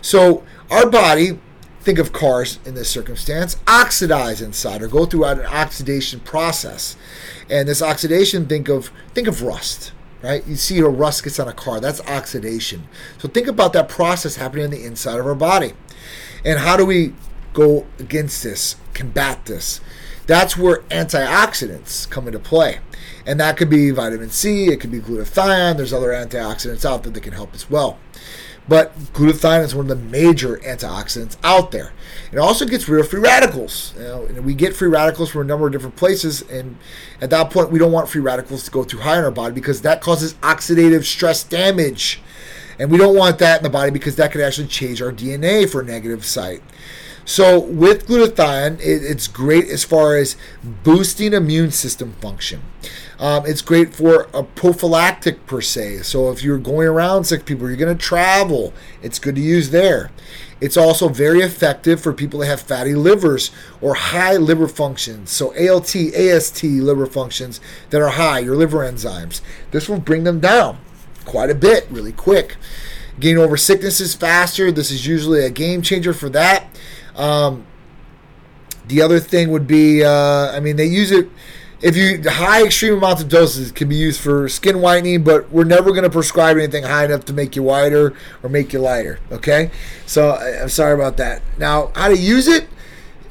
So 0.00 0.44
our 0.70 0.88
body, 0.88 1.40
think 1.80 1.98
of 1.98 2.12
cars 2.12 2.60
in 2.64 2.74
this 2.74 2.88
circumstance, 2.88 3.56
oxidize 3.66 4.40
inside 4.40 4.80
or 4.80 4.86
go 4.86 5.06
through 5.06 5.24
an 5.24 5.40
oxidation 5.40 6.20
process. 6.20 6.96
And 7.50 7.68
this 7.68 7.82
oxidation, 7.82 8.46
think 8.46 8.68
of 8.68 8.92
think 9.12 9.26
of 9.26 9.42
rust 9.42 9.92
right? 10.22 10.46
You 10.46 10.56
see 10.56 10.78
how 10.80 10.88
rust 10.88 11.24
gets 11.24 11.38
on 11.38 11.48
a 11.48 11.52
car. 11.52 11.80
That's 11.80 12.00
oxidation. 12.02 12.88
So 13.18 13.28
think 13.28 13.46
about 13.46 13.72
that 13.74 13.88
process 13.88 14.36
happening 14.36 14.64
on 14.64 14.70
the 14.70 14.84
inside 14.84 15.18
of 15.18 15.26
our 15.26 15.34
body. 15.34 15.72
And 16.44 16.58
how 16.58 16.76
do 16.76 16.84
we 16.84 17.14
go 17.52 17.86
against 17.98 18.42
this, 18.42 18.76
combat 18.94 19.46
this? 19.46 19.80
That's 20.26 20.56
where 20.56 20.80
antioxidants 20.90 22.08
come 22.08 22.26
into 22.26 22.38
play. 22.38 22.80
And 23.24 23.40
that 23.40 23.56
could 23.56 23.70
be 23.70 23.90
vitamin 23.90 24.30
C, 24.30 24.68
it 24.68 24.80
could 24.80 24.90
be 24.90 25.00
glutathione. 25.00 25.76
There's 25.76 25.92
other 25.92 26.10
antioxidants 26.10 26.84
out 26.84 27.02
there 27.02 27.12
that 27.12 27.22
can 27.22 27.32
help 27.32 27.54
as 27.54 27.70
well. 27.70 27.98
But 28.68 28.96
glutathione 29.14 29.64
is 29.64 29.74
one 29.74 29.90
of 29.90 29.98
the 29.98 30.04
major 30.10 30.58
antioxidants 30.58 31.36
out 31.42 31.70
there. 31.70 31.92
It 32.32 32.38
also 32.38 32.66
gets 32.66 32.88
rid 32.88 33.00
of 33.00 33.08
free 33.08 33.20
radicals. 33.20 33.94
You 33.96 34.02
know, 34.02 34.42
we 34.42 34.54
get 34.54 34.76
free 34.76 34.88
radicals 34.88 35.30
from 35.30 35.42
a 35.42 35.44
number 35.44 35.66
of 35.66 35.72
different 35.72 35.96
places, 35.96 36.42
and 36.42 36.76
at 37.20 37.30
that 37.30 37.50
point, 37.50 37.70
we 37.70 37.78
don't 37.78 37.92
want 37.92 38.08
free 38.08 38.20
radicals 38.20 38.64
to 38.64 38.70
go 38.70 38.84
too 38.84 38.98
high 38.98 39.18
in 39.18 39.24
our 39.24 39.30
body 39.30 39.54
because 39.54 39.80
that 39.82 40.02
causes 40.02 40.34
oxidative 40.34 41.04
stress 41.04 41.42
damage. 41.42 42.20
And 42.78 42.90
we 42.90 42.98
don't 42.98 43.16
want 43.16 43.38
that 43.38 43.58
in 43.58 43.64
the 43.64 43.70
body 43.70 43.90
because 43.90 44.16
that 44.16 44.30
could 44.30 44.40
actually 44.40 44.68
change 44.68 45.02
our 45.02 45.12
DNA 45.12 45.68
for 45.68 45.80
a 45.80 45.84
negative 45.84 46.24
site. 46.24 46.62
So 47.24 47.60
with 47.60 48.06
glutathione, 48.06 48.80
it, 48.80 49.02
it's 49.02 49.28
great 49.28 49.68
as 49.68 49.84
far 49.84 50.16
as 50.16 50.36
boosting 50.82 51.32
immune 51.34 51.72
system 51.72 52.12
function. 52.20 52.62
Um, 53.18 53.44
it's 53.46 53.62
great 53.62 53.94
for 53.94 54.28
a 54.32 54.44
prophylactic 54.44 55.44
per 55.46 55.60
se. 55.60 56.02
So 56.02 56.30
if 56.30 56.42
you're 56.42 56.58
going 56.58 56.86
around 56.86 57.24
sick 57.24 57.44
people, 57.44 57.66
you're 57.66 57.76
going 57.76 57.96
to 57.96 58.00
travel, 58.00 58.72
it's 59.02 59.18
good 59.18 59.34
to 59.34 59.40
use 59.40 59.70
there. 59.70 60.10
It's 60.60 60.76
also 60.76 61.08
very 61.08 61.40
effective 61.40 62.00
for 62.00 62.12
people 62.12 62.40
that 62.40 62.46
have 62.46 62.60
fatty 62.60 62.94
livers 62.94 63.50
or 63.80 63.94
high 63.94 64.36
liver 64.36 64.68
functions. 64.68 65.30
So 65.30 65.48
ALT, 65.56 65.94
AST 65.94 66.64
liver 66.64 67.06
functions 67.06 67.60
that 67.90 68.00
are 68.00 68.10
high, 68.10 68.40
your 68.40 68.56
liver 68.56 68.78
enzymes. 68.78 69.40
This 69.70 69.88
will 69.88 70.00
bring 70.00 70.24
them 70.24 70.40
down 70.40 70.78
quite 71.24 71.50
a 71.50 71.54
bit 71.54 71.86
really 71.90 72.12
quick. 72.12 72.56
Getting 73.20 73.38
over 73.38 73.56
sicknesses 73.56 74.14
faster. 74.14 74.70
This 74.70 74.90
is 74.90 75.06
usually 75.06 75.44
a 75.44 75.50
game 75.50 75.82
changer 75.82 76.12
for 76.12 76.28
that. 76.30 76.66
Um, 77.16 77.66
the 78.86 79.02
other 79.02 79.20
thing 79.20 79.50
would 79.50 79.66
be, 79.66 80.02
uh, 80.02 80.52
I 80.52 80.60
mean, 80.60 80.76
they 80.76 80.86
use 80.86 81.10
it 81.10 81.28
if 81.80 81.96
you 81.96 82.22
high 82.28 82.64
extreme 82.64 82.94
amounts 82.94 83.22
of 83.22 83.28
doses 83.28 83.70
can 83.70 83.88
be 83.88 83.96
used 83.96 84.20
for 84.20 84.48
skin 84.48 84.80
whitening, 84.80 85.22
but 85.22 85.50
we're 85.50 85.64
never 85.64 85.90
going 85.90 86.02
to 86.02 86.10
prescribe 86.10 86.56
anything 86.56 86.84
high 86.84 87.04
enough 87.04 87.24
to 87.26 87.32
make 87.32 87.54
you 87.54 87.62
whiter 87.62 88.14
or 88.42 88.48
make 88.48 88.72
you 88.72 88.80
lighter. 88.80 89.20
Okay, 89.30 89.70
so 90.04 90.32
I'm 90.32 90.68
sorry 90.68 90.94
about 90.94 91.16
that. 91.18 91.42
Now, 91.56 91.92
how 91.94 92.08
to 92.08 92.16
use 92.16 92.48
it? 92.48 92.68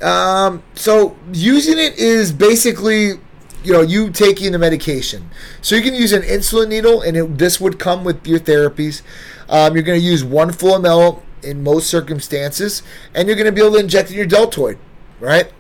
Um, 0.02 0.64
so 0.76 1.18
using 1.34 1.78
it 1.78 1.98
is 1.98 2.32
basically 2.32 3.20
you 3.64 3.74
know 3.74 3.82
you 3.82 4.10
taking 4.10 4.54
the 4.54 4.60
medication. 4.60 5.30
So 5.62 5.76
you 5.76 5.82
can 5.82 5.94
use 5.94 6.14
an 6.14 6.22
insulin 6.22 6.70
needle, 6.70 7.02
and 7.02 7.18
it, 7.18 7.38
this 7.38 7.60
would 7.60 7.80
come 7.80 8.06
with 8.06 8.26
your 8.26 8.40
therapies. 8.40 9.02
Um, 9.50 9.76
you're 9.76 9.84
going 9.84 10.00
to 10.00 10.06
use 10.06 10.24
one 10.24 10.54
full 10.54 10.80
ml 10.80 11.22
in 11.44 11.64
most 11.64 11.90
circumstances, 11.90 12.82
and 13.14 13.28
you're 13.28 13.36
going 13.36 13.46
to 13.46 13.52
be 13.52 13.62
able 13.62 13.74
to 13.74 13.80
inject 13.80 14.10
in 14.10 14.16
your 14.16 14.26
deltoid, 14.26 14.78
right? 15.20 15.52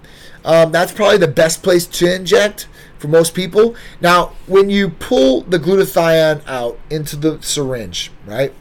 Um, 0.45 0.71
that's 0.71 0.93
probably 0.93 1.17
the 1.17 1.27
best 1.27 1.61
place 1.61 1.85
to 1.85 2.15
inject 2.15 2.67
for 2.99 3.07
most 3.07 3.33
people. 3.33 3.75
Now, 4.01 4.33
when 4.45 4.69
you 4.69 4.89
pull 4.89 5.41
the 5.41 5.59
glutathione 5.59 6.45
out 6.47 6.79
into 6.89 7.15
the 7.15 7.41
syringe, 7.41 8.11
right, 8.25 8.53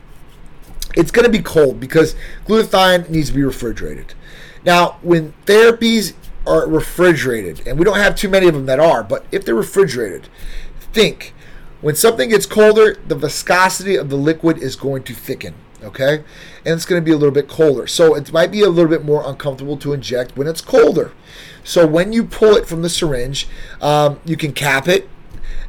it's 0.96 1.10
going 1.10 1.24
to 1.24 1.30
be 1.30 1.42
cold 1.42 1.80
because 1.80 2.14
glutathione 2.46 3.08
needs 3.08 3.28
to 3.28 3.34
be 3.34 3.42
refrigerated. 3.42 4.14
Now, 4.64 4.98
when 5.02 5.32
therapies 5.44 6.14
are 6.46 6.68
refrigerated, 6.68 7.66
and 7.66 7.78
we 7.78 7.84
don't 7.84 7.96
have 7.96 8.16
too 8.16 8.28
many 8.28 8.46
of 8.46 8.54
them 8.54 8.66
that 8.66 8.80
are, 8.80 9.02
but 9.02 9.26
if 9.32 9.44
they're 9.44 9.54
refrigerated, 9.54 10.28
think 10.92 11.34
when 11.80 11.94
something 11.94 12.30
gets 12.30 12.46
colder, 12.46 12.96
the 13.06 13.14
viscosity 13.14 13.96
of 13.96 14.08
the 14.08 14.16
liquid 14.16 14.58
is 14.58 14.76
going 14.76 15.02
to 15.04 15.14
thicken 15.14 15.54
okay? 15.82 16.24
And 16.64 16.74
it's 16.74 16.84
going 16.84 17.00
to 17.00 17.04
be 17.04 17.12
a 17.12 17.16
little 17.16 17.34
bit 17.34 17.48
colder. 17.48 17.86
So 17.86 18.14
it 18.14 18.32
might 18.32 18.50
be 18.50 18.62
a 18.62 18.68
little 18.68 18.90
bit 18.90 19.04
more 19.04 19.22
uncomfortable 19.28 19.76
to 19.78 19.92
inject 19.92 20.36
when 20.36 20.46
it's 20.46 20.60
colder. 20.60 21.12
So 21.66 21.84
when 21.84 22.12
you 22.12 22.22
pull 22.22 22.54
it 22.54 22.68
from 22.68 22.82
the 22.82 22.88
syringe, 22.88 23.48
um, 23.82 24.20
you 24.24 24.36
can 24.36 24.52
cap 24.52 24.86
it, 24.86 25.08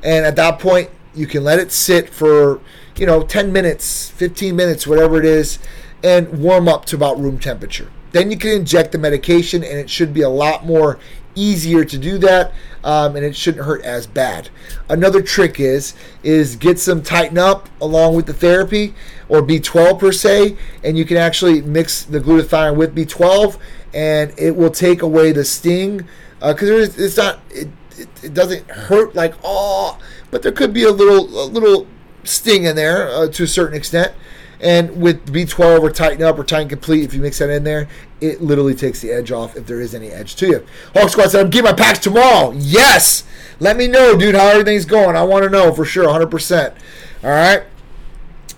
and 0.03 0.25
at 0.25 0.35
that 0.35 0.59
point, 0.59 0.91
you 1.15 1.25
can 1.25 1.43
let 1.43 1.57
it 1.57 1.71
sit 1.71 2.11
for, 2.11 2.61
you 2.97 3.07
know, 3.07 3.23
10 3.23 3.51
minutes, 3.51 4.11
15 4.11 4.55
minutes, 4.55 4.85
whatever 4.85 5.17
it 5.17 5.25
is, 5.25 5.57
and 6.03 6.39
warm 6.39 6.67
up 6.67 6.85
to 6.85 6.95
about 6.95 7.19
room 7.19 7.39
temperature. 7.39 7.89
Then 8.11 8.29
you 8.29 8.37
can 8.37 8.51
inject 8.51 8.91
the 8.91 8.99
medication, 8.99 9.63
and 9.63 9.79
it 9.79 9.89
should 9.89 10.13
be 10.13 10.21
a 10.21 10.29
lot 10.29 10.67
more 10.67 10.99
easier 11.33 11.83
to 11.85 11.97
do 11.97 12.19
that, 12.19 12.53
um, 12.83 13.15
and 13.15 13.25
it 13.25 13.35
shouldn't 13.35 13.65
hurt 13.65 13.83
as 13.83 14.05
bad. 14.05 14.49
Another 14.89 15.21
trick 15.21 15.59
is 15.59 15.95
is 16.21 16.55
get 16.55 16.79
some 16.79 17.01
Titan 17.01 17.39
Up 17.39 17.69
along 17.81 18.15
with 18.15 18.27
the 18.27 18.33
therapy 18.33 18.93
or 19.29 19.41
B12 19.41 19.99
per 19.99 20.11
se, 20.11 20.57
and 20.83 20.95
you 20.95 21.05
can 21.05 21.17
actually 21.17 21.61
mix 21.61 22.03
the 22.03 22.19
glutathione 22.19 22.75
with 22.75 22.95
B12, 22.95 23.57
and 23.93 24.33
it 24.37 24.55
will 24.55 24.71
take 24.71 25.01
away 25.01 25.31
the 25.31 25.45
sting 25.45 26.07
because 26.39 26.69
uh, 26.69 27.03
it's 27.03 27.17
not 27.17 27.39
it, 27.49 27.69
it, 27.97 28.09
it, 28.23 28.33
doesn't 28.33 28.69
hurt 28.69 29.15
like 29.15 29.33
oh, 29.43 29.97
but 30.31 30.43
there 30.43 30.51
could 30.51 30.73
be 30.73 30.83
a 30.83 30.91
little 30.91 31.25
a 31.43 31.45
little 31.45 31.87
sting 32.23 32.65
in 32.65 32.75
there 32.75 33.09
uh, 33.09 33.27
to 33.27 33.43
a 33.43 33.47
certain 33.47 33.75
extent. 33.75 34.13
And 34.59 34.99
with 34.99 35.31
B12 35.31 35.81
or 35.81 35.91
Titan 35.91 36.23
Up 36.23 36.39
or 36.39 36.43
Titan 36.43 36.67
Complete, 36.67 37.03
if 37.03 37.13
you 37.13 37.21
mix 37.21 37.37
that 37.37 37.49
in 37.51 37.63
there, 37.63 37.87
it 38.21 38.41
literally 38.41 38.73
takes 38.73 39.01
the 39.01 39.11
edge 39.11 39.31
off 39.31 39.55
if 39.55 39.67
there 39.67 39.79
is 39.79 39.93
any 39.93 40.09
edge 40.09 40.35
to 40.37 40.47
you. 40.47 40.65
Hawk 40.95 41.09
Squad 41.09 41.29
said, 41.29 41.45
I'm 41.45 41.51
getting 41.51 41.69
my 41.69 41.73
packs 41.73 41.99
tomorrow. 41.99 42.51
Yes! 42.55 43.23
Let 43.59 43.77
me 43.77 43.87
know, 43.87 44.17
dude, 44.17 44.33
how 44.33 44.47
everything's 44.47 44.85
going. 44.85 45.15
I 45.15 45.23
want 45.23 45.43
to 45.43 45.49
know 45.49 45.71
for 45.73 45.85
sure, 45.85 46.07
100%. 46.07 46.75
All 47.23 47.29
right? 47.29 47.63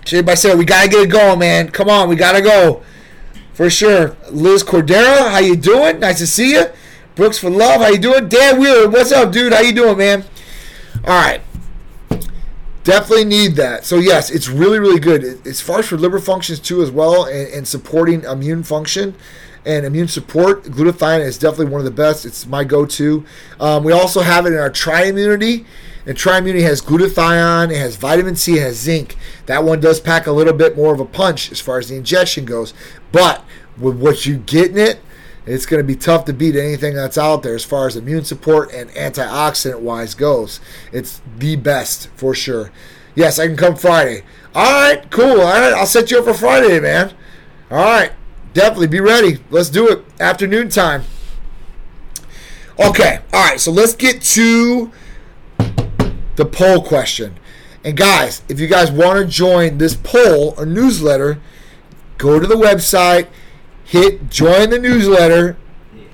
So 0.05 0.17
everybody 0.17 0.37
said, 0.37 0.57
we 0.57 0.63
got 0.63 0.83
to 0.83 0.89
get 0.89 1.03
it 1.03 1.11
going, 1.11 1.39
man. 1.39 1.69
Come 1.69 1.89
on, 1.89 2.07
we 2.07 2.15
got 2.15 2.31
to 2.31 2.41
go. 2.41 2.81
For 3.59 3.69
sure. 3.69 4.15
Liz 4.31 4.63
Cordero, 4.63 5.29
how 5.29 5.39
you 5.39 5.57
doing? 5.57 5.99
Nice 5.99 6.19
to 6.19 6.27
see 6.27 6.53
you. 6.53 6.67
Brooks 7.15 7.37
for 7.37 7.49
Love, 7.49 7.81
how 7.81 7.89
you 7.89 7.97
doing? 7.97 8.29
Dan 8.29 8.57
Wheeler, 8.57 8.87
what's 8.87 9.11
up, 9.11 9.33
dude? 9.33 9.51
How 9.51 9.59
you 9.59 9.73
doing, 9.73 9.97
man? 9.97 10.23
All 11.03 11.21
right. 11.21 11.41
Definitely 12.85 13.25
need 13.25 13.57
that. 13.57 13.83
So 13.83 13.97
yes, 13.97 14.31
it's 14.31 14.47
really 14.47 14.79
really 14.79 15.01
good 15.01 15.41
It's 15.45 15.59
far 15.59 15.83
for 15.83 15.97
liver 15.97 16.19
functions 16.19 16.61
too 16.61 16.81
as 16.81 16.89
well, 16.89 17.25
and, 17.25 17.49
and 17.49 17.67
supporting 17.67 18.23
immune 18.23 18.63
function 18.63 19.13
and 19.65 19.85
immune 19.85 20.07
support. 20.07 20.63
Glutathione 20.63 21.19
is 21.19 21.37
definitely 21.37 21.65
one 21.65 21.81
of 21.81 21.85
the 21.85 21.91
best. 21.91 22.25
It's 22.25 22.47
my 22.47 22.63
go-to. 22.63 23.25
Um, 23.59 23.83
we 23.83 23.91
also 23.91 24.21
have 24.21 24.45
it 24.45 24.53
in 24.53 24.59
our 24.59 24.69
Tri-Immunity. 24.69 25.65
And 26.05 26.17
Tri-Immunity 26.17 26.63
has 26.63 26.81
glutathione, 26.81 27.71
it 27.71 27.77
has 27.77 27.95
vitamin 27.95 28.35
C, 28.35 28.57
it 28.57 28.61
has 28.61 28.77
zinc. 28.77 29.15
That 29.45 29.63
one 29.63 29.79
does 29.79 29.99
pack 29.99 30.27
a 30.27 30.31
little 30.31 30.53
bit 30.53 30.75
more 30.75 30.93
of 30.93 30.99
a 30.99 31.05
punch 31.05 31.51
as 31.51 31.59
far 31.59 31.77
as 31.77 31.89
the 31.89 31.95
injection 31.95 32.45
goes. 32.45 32.73
But 33.11 33.43
with 33.77 33.97
what 33.97 34.25
you 34.25 34.37
get 34.37 34.71
in 34.71 34.77
it, 34.77 34.99
it's 35.45 35.65
going 35.65 35.81
to 35.81 35.87
be 35.87 35.95
tough 35.95 36.25
to 36.25 36.33
beat 36.33 36.55
anything 36.55 36.93
that's 36.93 37.17
out 37.17 37.43
there 37.43 37.55
as 37.55 37.65
far 37.65 37.87
as 37.87 37.95
immune 37.95 38.23
support 38.23 38.71
and 38.71 38.89
antioxidant 38.91 39.79
wise 39.79 40.13
goes. 40.13 40.59
It's 40.91 41.21
the 41.37 41.55
best 41.55 42.09
for 42.15 42.35
sure. 42.35 42.71
Yes, 43.15 43.39
I 43.39 43.47
can 43.47 43.57
come 43.57 43.75
Friday. 43.75 44.23
All 44.53 44.71
right, 44.71 45.09
cool. 45.09 45.41
All 45.41 45.47
right, 45.47 45.73
I'll 45.73 45.85
set 45.85 46.11
you 46.11 46.19
up 46.19 46.25
for 46.25 46.33
Friday, 46.33 46.79
man. 46.79 47.13
All 47.71 47.77
right, 47.77 48.11
definitely 48.53 48.87
be 48.87 48.99
ready. 48.99 49.39
Let's 49.49 49.69
do 49.69 49.87
it. 49.89 50.05
Afternoon 50.19 50.69
time. 50.69 51.03
Okay, 52.79 53.19
all 53.33 53.49
right, 53.49 53.59
so 53.59 53.71
let's 53.71 53.95
get 53.95 54.21
to 54.21 54.91
the 56.39 56.45
poll 56.45 56.81
question. 56.81 57.37
And 57.83 57.95
guys, 57.95 58.41
if 58.49 58.59
you 58.59 58.67
guys 58.67 58.91
want 58.91 59.19
to 59.19 59.25
join 59.25 59.77
this 59.77 59.95
poll 59.95 60.55
or 60.57 60.65
newsletter, 60.65 61.39
go 62.17 62.39
to 62.39 62.47
the 62.47 62.55
website 62.55 63.27
hit 63.89 64.29
join 64.29 64.69
the 64.69 64.77
newsletter. 64.77 65.57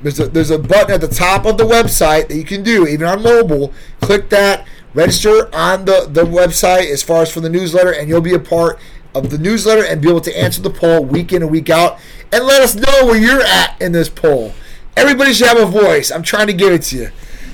There's 0.02 0.20
a, 0.20 0.28
there's 0.28 0.52
a 0.52 0.60
button 0.60 0.92
at 0.92 1.02
the 1.02 1.08
top 1.10 1.46
of 1.46 1.58
the 1.58 1.66
website 1.66 2.30
that 2.30 2.36
you 2.36 2.46
can 2.46 2.64
do, 2.64 2.88
even 2.88 3.06
on 3.06 3.22
mobile. 3.22 3.74
Click 4.00 4.30
that, 4.30 4.66
register 4.94 5.54
on 5.54 5.84
the, 5.84 6.08
the 6.10 6.24
website 6.24 6.90
as 6.90 7.04
far 7.04 7.24
as 7.24 7.32
for 7.32 7.42
the 7.42 7.50
newsletter, 7.50 7.92
and 7.92 8.08
you'll 8.08 8.22
be 8.22 8.34
a 8.34 8.40
part 8.40 8.80
of 9.14 9.30
the 9.30 9.38
newsletter 9.38 9.84
and 9.84 10.02
be 10.02 10.10
able 10.10 10.22
to 10.22 10.38
answer 10.38 10.62
the 10.62 10.70
poll 10.70 11.04
week 11.04 11.34
in 11.34 11.42
and 11.42 11.52
week 11.52 11.70
out. 11.70 12.00
And 12.32 12.46
let 12.46 12.62
us 12.62 12.76
know 12.76 13.06
where 13.06 13.18
you're 13.18 13.42
at 13.42 13.82
in 13.82 13.92
this 13.92 14.10
poll. 14.10 14.54
Everybody 14.96 15.34
should 15.34 15.48
have 15.48 15.58
a 15.58 15.66
voice. 15.66 16.12
I'm 16.12 16.24
trying 16.24 16.48
to 16.48 16.54
give 16.54 16.72
it 16.72 16.84
to 16.84 16.98
you. 16.98 17.12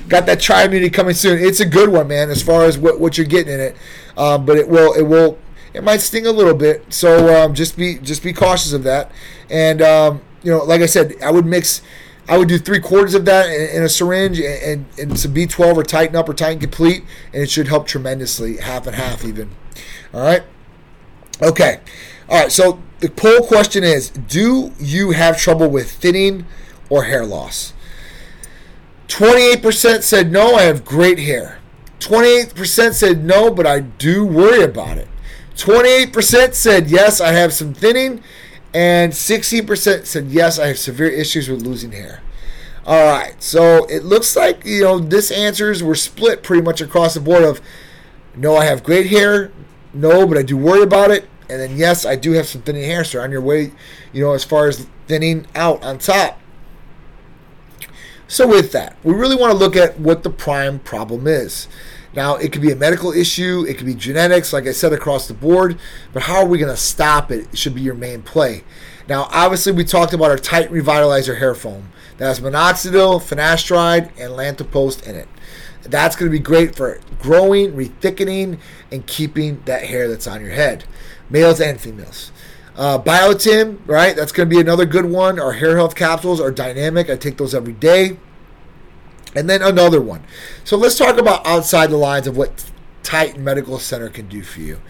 Got 0.08 0.26
that 0.26 0.40
tri 0.40 0.64
immunity 0.64 0.90
coming 0.90 1.14
soon. 1.14 1.38
It's 1.38 1.60
a 1.60 1.66
good 1.66 1.90
one, 1.90 2.08
man, 2.08 2.30
as 2.30 2.42
far 2.42 2.64
as 2.64 2.76
what, 2.76 3.00
what 3.00 3.16
you're 3.16 3.26
getting 3.26 3.54
in 3.54 3.60
it. 3.60 3.76
Um, 4.16 4.44
but 4.44 4.56
it 4.56 4.68
will 4.68 4.92
it 4.94 5.02
will 5.02 5.38
it 5.74 5.82
might 5.82 6.00
sting 6.00 6.26
a 6.26 6.32
little 6.32 6.54
bit. 6.54 6.92
So 6.92 7.34
um, 7.34 7.54
just 7.54 7.76
be 7.76 7.98
just 7.98 8.22
be 8.22 8.32
cautious 8.32 8.72
of 8.72 8.82
that. 8.84 9.10
And 9.48 9.80
um, 9.80 10.22
you 10.42 10.50
know, 10.50 10.64
like 10.64 10.80
I 10.80 10.86
said, 10.86 11.14
I 11.22 11.30
would 11.30 11.46
mix. 11.46 11.82
I 12.28 12.38
would 12.38 12.48
do 12.48 12.56
three 12.56 12.78
quarters 12.78 13.14
of 13.14 13.24
that 13.24 13.46
in, 13.46 13.78
in 13.78 13.82
a 13.82 13.88
syringe 13.88 14.38
and, 14.38 14.62
and, 14.62 14.86
and 14.96 15.18
some 15.18 15.34
B12 15.34 15.74
or 15.74 15.82
Titan 15.82 16.14
Up 16.14 16.28
or 16.28 16.34
Titan 16.34 16.60
Complete, 16.60 17.02
and 17.32 17.42
it 17.42 17.50
should 17.50 17.66
help 17.66 17.88
tremendously, 17.88 18.58
half 18.58 18.86
and 18.86 18.94
half 18.94 19.24
even. 19.24 19.50
All 20.14 20.20
right. 20.20 20.44
Okay. 21.42 21.80
All 22.28 22.40
right. 22.40 22.52
So 22.52 22.80
the 23.00 23.10
poll 23.10 23.46
question 23.46 23.82
is: 23.82 24.10
Do 24.10 24.72
you 24.78 25.10
have 25.10 25.36
trouble 25.36 25.68
with 25.68 25.90
thinning 25.90 26.46
or 26.88 27.04
hair 27.04 27.26
loss? 27.26 27.74
Twenty-eight 29.12 29.60
percent 29.60 30.04
said 30.04 30.32
no. 30.32 30.54
I 30.54 30.62
have 30.62 30.86
great 30.86 31.18
hair. 31.18 31.58
Twenty-eight 32.00 32.54
percent 32.54 32.94
said 32.94 33.22
no, 33.22 33.50
but 33.50 33.66
I 33.66 33.80
do 33.80 34.24
worry 34.24 34.62
about 34.62 34.96
it. 34.96 35.06
Twenty-eight 35.54 36.14
percent 36.14 36.54
said 36.54 36.90
yes. 36.90 37.20
I 37.20 37.32
have 37.32 37.52
some 37.52 37.74
thinning, 37.74 38.22
and 38.72 39.14
sixteen 39.14 39.66
percent 39.66 40.06
said 40.06 40.28
yes. 40.28 40.58
I 40.58 40.68
have 40.68 40.78
severe 40.78 41.10
issues 41.10 41.50
with 41.50 41.60
losing 41.60 41.92
hair. 41.92 42.22
All 42.86 43.04
right. 43.04 43.34
So 43.42 43.84
it 43.84 44.02
looks 44.02 44.34
like 44.34 44.64
you 44.64 44.84
know 44.84 44.98
this 44.98 45.30
answers 45.30 45.82
were 45.82 45.94
split 45.94 46.42
pretty 46.42 46.62
much 46.62 46.80
across 46.80 47.12
the 47.12 47.20
board. 47.20 47.42
Of 47.42 47.60
no, 48.34 48.56
I 48.56 48.64
have 48.64 48.82
great 48.82 49.08
hair. 49.08 49.52
No, 49.92 50.26
but 50.26 50.38
I 50.38 50.42
do 50.42 50.56
worry 50.56 50.84
about 50.84 51.10
it. 51.10 51.28
And 51.50 51.60
then 51.60 51.76
yes, 51.76 52.06
I 52.06 52.16
do 52.16 52.32
have 52.32 52.46
some 52.46 52.62
thinning 52.62 52.84
hair, 52.84 53.04
so 53.04 53.20
on 53.20 53.30
your 53.30 53.42
way, 53.42 53.72
you 54.14 54.24
know, 54.24 54.32
as 54.32 54.42
far 54.42 54.68
as 54.68 54.86
thinning 55.06 55.46
out 55.54 55.82
on 55.84 55.98
top. 55.98 56.38
So 58.32 58.48
with 58.48 58.72
that, 58.72 58.96
we 59.04 59.12
really 59.12 59.36
want 59.36 59.52
to 59.52 59.58
look 59.58 59.76
at 59.76 60.00
what 60.00 60.22
the 60.22 60.30
prime 60.30 60.78
problem 60.78 61.26
is. 61.26 61.68
Now, 62.14 62.36
it 62.36 62.50
could 62.50 62.62
be 62.62 62.72
a 62.72 62.76
medical 62.76 63.12
issue, 63.12 63.66
it 63.68 63.76
could 63.76 63.84
be 63.84 63.94
genetics, 63.94 64.54
like 64.54 64.66
I 64.66 64.72
said, 64.72 64.94
across 64.94 65.28
the 65.28 65.34
board, 65.34 65.78
but 66.14 66.22
how 66.22 66.36
are 66.36 66.46
we 66.46 66.56
going 66.56 66.74
to 66.74 66.80
stop 66.80 67.30
it? 67.30 67.46
it 67.52 67.58
should 67.58 67.74
be 67.74 67.82
your 67.82 67.94
main 67.94 68.22
play. 68.22 68.64
Now, 69.06 69.28
obviously, 69.32 69.72
we 69.72 69.84
talked 69.84 70.14
about 70.14 70.30
our 70.30 70.38
Titan 70.38 70.72
Revitalizer 70.72 71.40
hair 71.40 71.54
foam 71.54 71.92
that 72.16 72.24
has 72.24 72.40
minoxidil, 72.40 73.20
finasteride, 73.20 74.08
and 74.18 74.32
latanoprost 74.32 75.06
in 75.06 75.14
it. 75.14 75.28
That's 75.82 76.16
going 76.16 76.32
to 76.32 76.34
be 76.34 76.42
great 76.42 76.74
for 76.74 77.00
growing, 77.20 77.72
rethickening, 77.72 78.58
and 78.90 79.06
keeping 79.06 79.60
that 79.66 79.84
hair 79.84 80.08
that's 80.08 80.26
on 80.26 80.40
your 80.40 80.52
head, 80.52 80.84
males 81.28 81.60
and 81.60 81.78
females. 81.78 82.32
Uh, 82.76 82.98
Biotin, 82.98 83.78
right? 83.86 84.16
That's 84.16 84.32
going 84.32 84.48
to 84.48 84.54
be 84.54 84.60
another 84.60 84.86
good 84.86 85.04
one. 85.04 85.38
Our 85.38 85.52
hair 85.52 85.76
health 85.76 85.94
capsules 85.94 86.40
are 86.40 86.50
dynamic. 86.50 87.10
I 87.10 87.16
take 87.16 87.36
those 87.36 87.54
every 87.54 87.74
day. 87.74 88.18
And 89.34 89.48
then 89.48 89.62
another 89.62 90.00
one. 90.00 90.24
So 90.64 90.76
let's 90.76 90.96
talk 90.96 91.18
about 91.18 91.46
outside 91.46 91.90
the 91.90 91.96
lines 91.96 92.26
of 92.26 92.36
what 92.36 92.70
Titan 93.02 93.42
Medical 93.44 93.78
Center 93.78 94.08
can 94.08 94.28
do 94.28 94.42
for 94.42 94.60
you. 94.60 94.80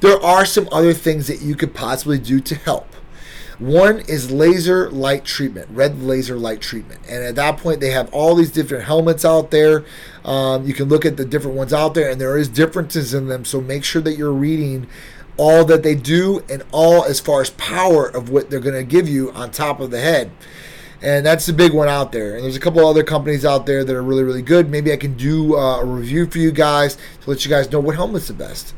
There 0.00 0.20
are 0.22 0.44
some 0.44 0.68
other 0.72 0.92
things 0.92 1.28
that 1.28 1.42
you 1.42 1.54
could 1.54 1.74
possibly 1.74 2.18
do 2.18 2.40
to 2.40 2.54
help. 2.54 2.94
One 3.58 4.00
is 4.00 4.32
laser 4.32 4.90
light 4.90 5.24
treatment, 5.24 5.68
red 5.70 6.02
laser 6.02 6.36
light 6.36 6.60
treatment. 6.60 7.02
And 7.08 7.22
at 7.22 7.36
that 7.36 7.58
point, 7.58 7.80
they 7.80 7.90
have 7.90 8.12
all 8.12 8.34
these 8.34 8.50
different 8.50 8.84
helmets 8.84 9.24
out 9.24 9.52
there. 9.52 9.84
Um, 10.24 10.66
you 10.66 10.74
can 10.74 10.88
look 10.88 11.04
at 11.04 11.16
the 11.16 11.24
different 11.24 11.56
ones 11.56 11.72
out 11.72 11.94
there, 11.94 12.10
and 12.10 12.20
there 12.20 12.36
is 12.36 12.48
differences 12.48 13.14
in 13.14 13.28
them. 13.28 13.44
So 13.44 13.60
make 13.60 13.84
sure 13.84 14.02
that 14.02 14.16
you're 14.16 14.32
reading 14.32 14.88
all 15.36 15.64
that 15.64 15.82
they 15.82 15.94
do 15.94 16.44
and 16.48 16.62
all 16.72 17.04
as 17.04 17.20
far 17.20 17.40
as 17.40 17.50
power 17.50 18.06
of 18.06 18.30
what 18.30 18.50
they're 18.50 18.60
going 18.60 18.74
to 18.74 18.84
give 18.84 19.08
you 19.08 19.30
on 19.32 19.50
top 19.50 19.80
of 19.80 19.90
the 19.90 20.00
head. 20.00 20.30
And 21.00 21.26
that's 21.26 21.46
the 21.46 21.52
big 21.52 21.72
one 21.72 21.88
out 21.88 22.12
there. 22.12 22.36
And 22.36 22.44
there's 22.44 22.56
a 22.56 22.60
couple 22.60 22.86
other 22.86 23.02
companies 23.02 23.44
out 23.44 23.66
there 23.66 23.84
that 23.84 23.94
are 23.94 24.02
really, 24.02 24.22
really 24.22 24.42
good. 24.42 24.70
Maybe 24.70 24.92
I 24.92 24.96
can 24.96 25.14
do 25.16 25.56
uh, 25.56 25.80
a 25.80 25.84
review 25.84 26.26
for 26.26 26.38
you 26.38 26.52
guys 26.52 26.94
to 26.94 27.30
let 27.30 27.44
you 27.44 27.50
guys 27.50 27.70
know 27.72 27.80
what 27.80 27.96
helmet's 27.96 28.28
the 28.28 28.34
best. 28.34 28.72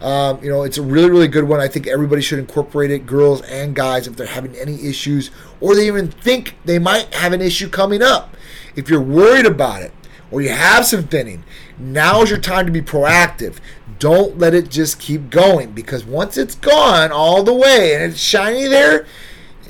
Um, 0.00 0.42
you 0.42 0.50
know, 0.50 0.62
it's 0.62 0.78
a 0.78 0.82
really, 0.82 1.10
really 1.10 1.28
good 1.28 1.44
one. 1.44 1.60
I 1.60 1.66
think 1.66 1.86
everybody 1.86 2.22
should 2.22 2.38
incorporate 2.38 2.90
it, 2.90 3.06
girls 3.06 3.42
and 3.42 3.74
guys, 3.74 4.06
if 4.06 4.16
they're 4.16 4.26
having 4.26 4.54
any 4.56 4.86
issues 4.86 5.30
or 5.60 5.74
they 5.74 5.86
even 5.86 6.10
think 6.10 6.56
they 6.64 6.78
might 6.78 7.12
have 7.14 7.32
an 7.32 7.40
issue 7.40 7.68
coming 7.68 8.02
up. 8.02 8.36
If 8.76 8.88
you're 8.88 9.00
worried 9.00 9.46
about 9.46 9.82
it 9.82 9.92
or 10.30 10.42
you 10.42 10.50
have 10.50 10.84
some 10.84 11.04
thinning, 11.04 11.42
now 11.78 12.22
is 12.22 12.30
your 12.30 12.38
time 12.38 12.66
to 12.66 12.72
be 12.72 12.82
proactive. 12.82 13.56
Don't 13.98 14.38
let 14.38 14.54
it 14.54 14.70
just 14.70 14.98
keep 14.98 15.30
going 15.30 15.72
because 15.72 16.04
once 16.04 16.36
it's 16.36 16.54
gone 16.54 17.12
all 17.12 17.42
the 17.42 17.54
way 17.54 17.94
and 17.94 18.02
it's 18.04 18.20
shiny 18.20 18.66
there, 18.66 19.06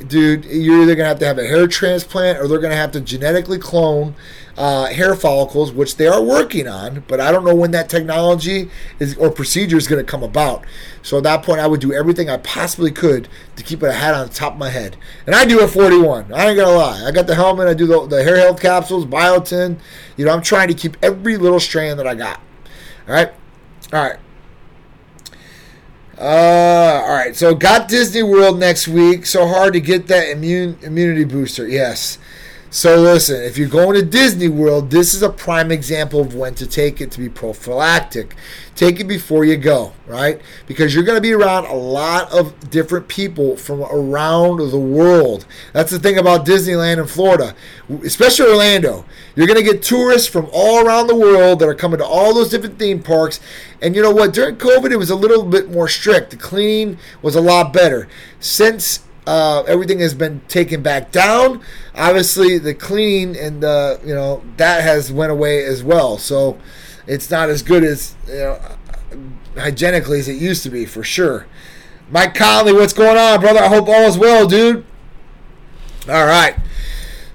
dude, 0.06 0.44
you're 0.44 0.82
either 0.82 0.94
going 0.94 1.04
to 1.04 1.08
have 1.08 1.18
to 1.20 1.26
have 1.26 1.38
a 1.38 1.46
hair 1.46 1.66
transplant 1.66 2.38
or 2.38 2.48
they're 2.48 2.58
going 2.58 2.70
to 2.70 2.76
have 2.76 2.92
to 2.92 3.00
genetically 3.00 3.58
clone 3.58 4.14
uh, 4.56 4.86
hair 4.86 5.14
follicles, 5.14 5.72
which 5.72 5.96
they 5.96 6.06
are 6.06 6.22
working 6.22 6.68
on, 6.68 7.04
but 7.08 7.20
I 7.20 7.32
don't 7.32 7.44
know 7.44 7.54
when 7.54 7.72
that 7.72 7.88
technology 7.88 8.70
is 8.98 9.16
or 9.16 9.30
procedure 9.30 9.76
is 9.76 9.88
going 9.88 10.04
to 10.04 10.08
come 10.08 10.22
about. 10.22 10.64
So 11.02 11.18
at 11.18 11.24
that 11.24 11.42
point, 11.42 11.60
I 11.60 11.66
would 11.66 11.80
do 11.80 11.92
everything 11.92 12.30
I 12.30 12.36
possibly 12.36 12.90
could 12.90 13.28
to 13.56 13.62
keep 13.62 13.82
a 13.82 13.92
hat 13.92 14.14
on 14.14 14.28
the 14.28 14.32
top 14.32 14.52
of 14.52 14.58
my 14.58 14.70
head. 14.70 14.96
And 15.26 15.34
I 15.34 15.44
do 15.44 15.60
at 15.60 15.70
41. 15.70 16.32
I 16.32 16.48
ain't 16.48 16.56
gonna 16.56 16.76
lie. 16.76 17.04
I 17.04 17.10
got 17.10 17.26
the 17.26 17.34
helmet. 17.34 17.66
I 17.66 17.74
do 17.74 17.86
the, 17.86 18.06
the 18.06 18.22
hair 18.22 18.36
health 18.36 18.60
capsules, 18.60 19.04
biotin. 19.06 19.78
You 20.16 20.24
know, 20.24 20.32
I'm 20.32 20.42
trying 20.42 20.68
to 20.68 20.74
keep 20.74 20.96
every 21.02 21.36
little 21.36 21.60
strand 21.60 21.98
that 21.98 22.06
I 22.06 22.14
got. 22.14 22.40
All 23.08 23.14
right, 23.14 23.32
all 23.94 24.02
right. 24.02 24.18
Uh, 26.18 27.02
all 27.04 27.14
right. 27.14 27.36
So 27.36 27.54
got 27.54 27.88
Disney 27.88 28.24
World 28.24 28.58
next 28.58 28.88
week. 28.88 29.24
So 29.24 29.46
hard 29.46 29.72
to 29.74 29.80
get 29.80 30.08
that 30.08 30.30
immune 30.30 30.78
immunity 30.82 31.24
booster. 31.24 31.68
Yes. 31.68 32.18
So 32.74 32.96
listen, 32.96 33.40
if 33.40 33.56
you're 33.56 33.68
going 33.68 33.94
to 33.94 34.04
Disney 34.04 34.48
World, 34.48 34.90
this 34.90 35.14
is 35.14 35.22
a 35.22 35.28
prime 35.28 35.70
example 35.70 36.20
of 36.20 36.34
when 36.34 36.56
to 36.56 36.66
take 36.66 37.00
it 37.00 37.12
to 37.12 37.20
be 37.20 37.28
prophylactic. 37.28 38.34
Take 38.74 38.98
it 38.98 39.04
before 39.04 39.44
you 39.44 39.56
go, 39.56 39.92
right? 40.08 40.40
Because 40.66 40.92
you're 40.92 41.04
going 41.04 41.16
to 41.16 41.22
be 41.22 41.32
around 41.32 41.66
a 41.66 41.72
lot 41.72 42.32
of 42.32 42.70
different 42.70 43.06
people 43.06 43.56
from 43.56 43.82
around 43.82 44.56
the 44.72 44.76
world. 44.76 45.46
That's 45.72 45.92
the 45.92 46.00
thing 46.00 46.18
about 46.18 46.44
Disneyland 46.44 46.98
in 46.98 47.06
Florida, 47.06 47.54
especially 48.02 48.50
Orlando. 48.50 49.04
You're 49.36 49.46
going 49.46 49.64
to 49.64 49.72
get 49.72 49.80
tourists 49.80 50.26
from 50.26 50.48
all 50.52 50.84
around 50.84 51.06
the 51.06 51.14
world 51.14 51.60
that 51.60 51.68
are 51.68 51.76
coming 51.76 51.98
to 51.98 52.04
all 52.04 52.34
those 52.34 52.50
different 52.50 52.80
theme 52.80 53.00
parks. 53.00 53.38
And 53.82 53.94
you 53.94 54.02
know 54.02 54.10
what? 54.10 54.34
During 54.34 54.56
COVID, 54.56 54.90
it 54.90 54.96
was 54.96 55.10
a 55.10 55.16
little 55.16 55.44
bit 55.44 55.70
more 55.70 55.86
strict. 55.86 56.32
The 56.32 56.36
cleaning 56.36 56.98
was 57.22 57.36
a 57.36 57.40
lot 57.40 57.72
better. 57.72 58.08
Since 58.40 59.04
uh, 59.26 59.62
everything 59.66 60.00
has 60.00 60.14
been 60.14 60.40
taken 60.48 60.82
back 60.82 61.10
down. 61.10 61.62
Obviously, 61.94 62.58
the 62.58 62.74
cleaning 62.74 63.36
and 63.36 63.62
the 63.62 64.00
you 64.04 64.14
know 64.14 64.42
that 64.56 64.82
has 64.82 65.12
went 65.12 65.32
away 65.32 65.64
as 65.64 65.82
well. 65.82 66.18
So 66.18 66.58
it's 67.06 67.30
not 67.30 67.48
as 67.48 67.62
good 67.62 67.84
as 67.84 68.14
you 68.26 68.34
know 68.34 68.60
hygienically 69.56 70.18
as 70.18 70.28
it 70.28 70.36
used 70.36 70.62
to 70.64 70.70
be 70.70 70.84
for 70.84 71.02
sure. 71.02 71.46
Mike 72.10 72.34
Conley, 72.34 72.72
what's 72.72 72.92
going 72.92 73.16
on, 73.16 73.40
brother? 73.40 73.60
I 73.60 73.68
hope 73.68 73.88
all 73.88 74.02
is 74.02 74.18
well, 74.18 74.46
dude. 74.46 74.84
All 76.08 76.26
right. 76.26 76.56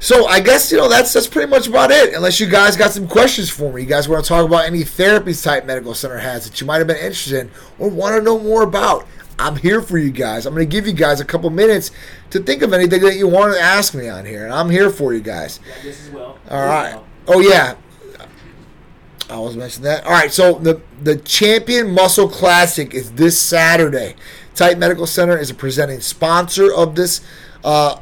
So 0.01 0.27
I 0.27 0.39
guess 0.39 0.71
you 0.71 0.77
know 0.77 0.87
that's 0.87 1.11
that's 1.11 1.27
pretty 1.27 1.49
much 1.49 1.67
about 1.67 1.91
it. 1.91 2.13
Unless 2.13 2.39
you 2.39 2.47
guys 2.47 2.77
got 2.77 2.91
some 2.91 3.07
questions 3.07 3.49
for 3.49 3.73
me, 3.73 3.81
you 3.81 3.87
guys 3.87 4.07
want 4.07 4.23
to 4.23 4.27
talk 4.29 4.45
about 4.45 4.65
any 4.65 4.83
therapies 4.83 5.43
Titan 5.43 5.67
Medical 5.67 5.93
Center 5.93 6.17
has 6.17 6.45
that 6.49 6.61
you 6.61 6.67
might 6.67 6.77
have 6.77 6.87
been 6.87 6.97
interested 6.97 7.39
in 7.39 7.51
or 7.79 7.89
want 7.89 8.15
to 8.15 8.21
know 8.21 8.39
more 8.39 8.61
about. 8.63 9.05
I'm 9.39 9.55
here 9.55 9.81
for 9.81 9.97
you 9.97 10.11
guys. 10.11 10.45
I'm 10.45 10.53
going 10.53 10.67
to 10.67 10.71
give 10.71 10.85
you 10.85 10.93
guys 10.93 11.21
a 11.21 11.25
couple 11.25 11.49
minutes 11.49 11.91
to 12.31 12.39
think 12.39 12.61
of 12.61 12.73
anything 12.73 13.01
that 13.01 13.15
you 13.15 13.27
want 13.27 13.53
to 13.53 13.59
ask 13.59 13.95
me 13.95 14.09
on 14.09 14.25
here, 14.25 14.43
and 14.45 14.53
I'm 14.53 14.69
here 14.69 14.89
for 14.89 15.13
you 15.13 15.21
guys. 15.21 15.59
Yeah, 15.65 15.83
this 15.83 16.07
as 16.07 16.13
well. 16.13 16.37
All 16.49 16.65
right. 16.65 16.99
Oh 17.27 17.39
yeah. 17.39 17.75
I 19.29 19.37
was 19.37 19.55
mention 19.55 19.83
that. 19.83 20.05
All 20.05 20.11
right, 20.11 20.31
so 20.31 20.55
the 20.55 20.81
the 21.01 21.15
Champion 21.17 21.91
Muscle 21.93 22.27
Classic 22.27 22.93
is 22.93 23.11
this 23.11 23.39
Saturday. 23.39 24.15
Titan 24.55 24.79
Medical 24.79 25.05
Center 25.05 25.37
is 25.37 25.51
a 25.51 25.53
presenting 25.53 26.01
sponsor 26.01 26.73
of 26.73 26.95
this 26.95 27.21
uh, 27.63 27.99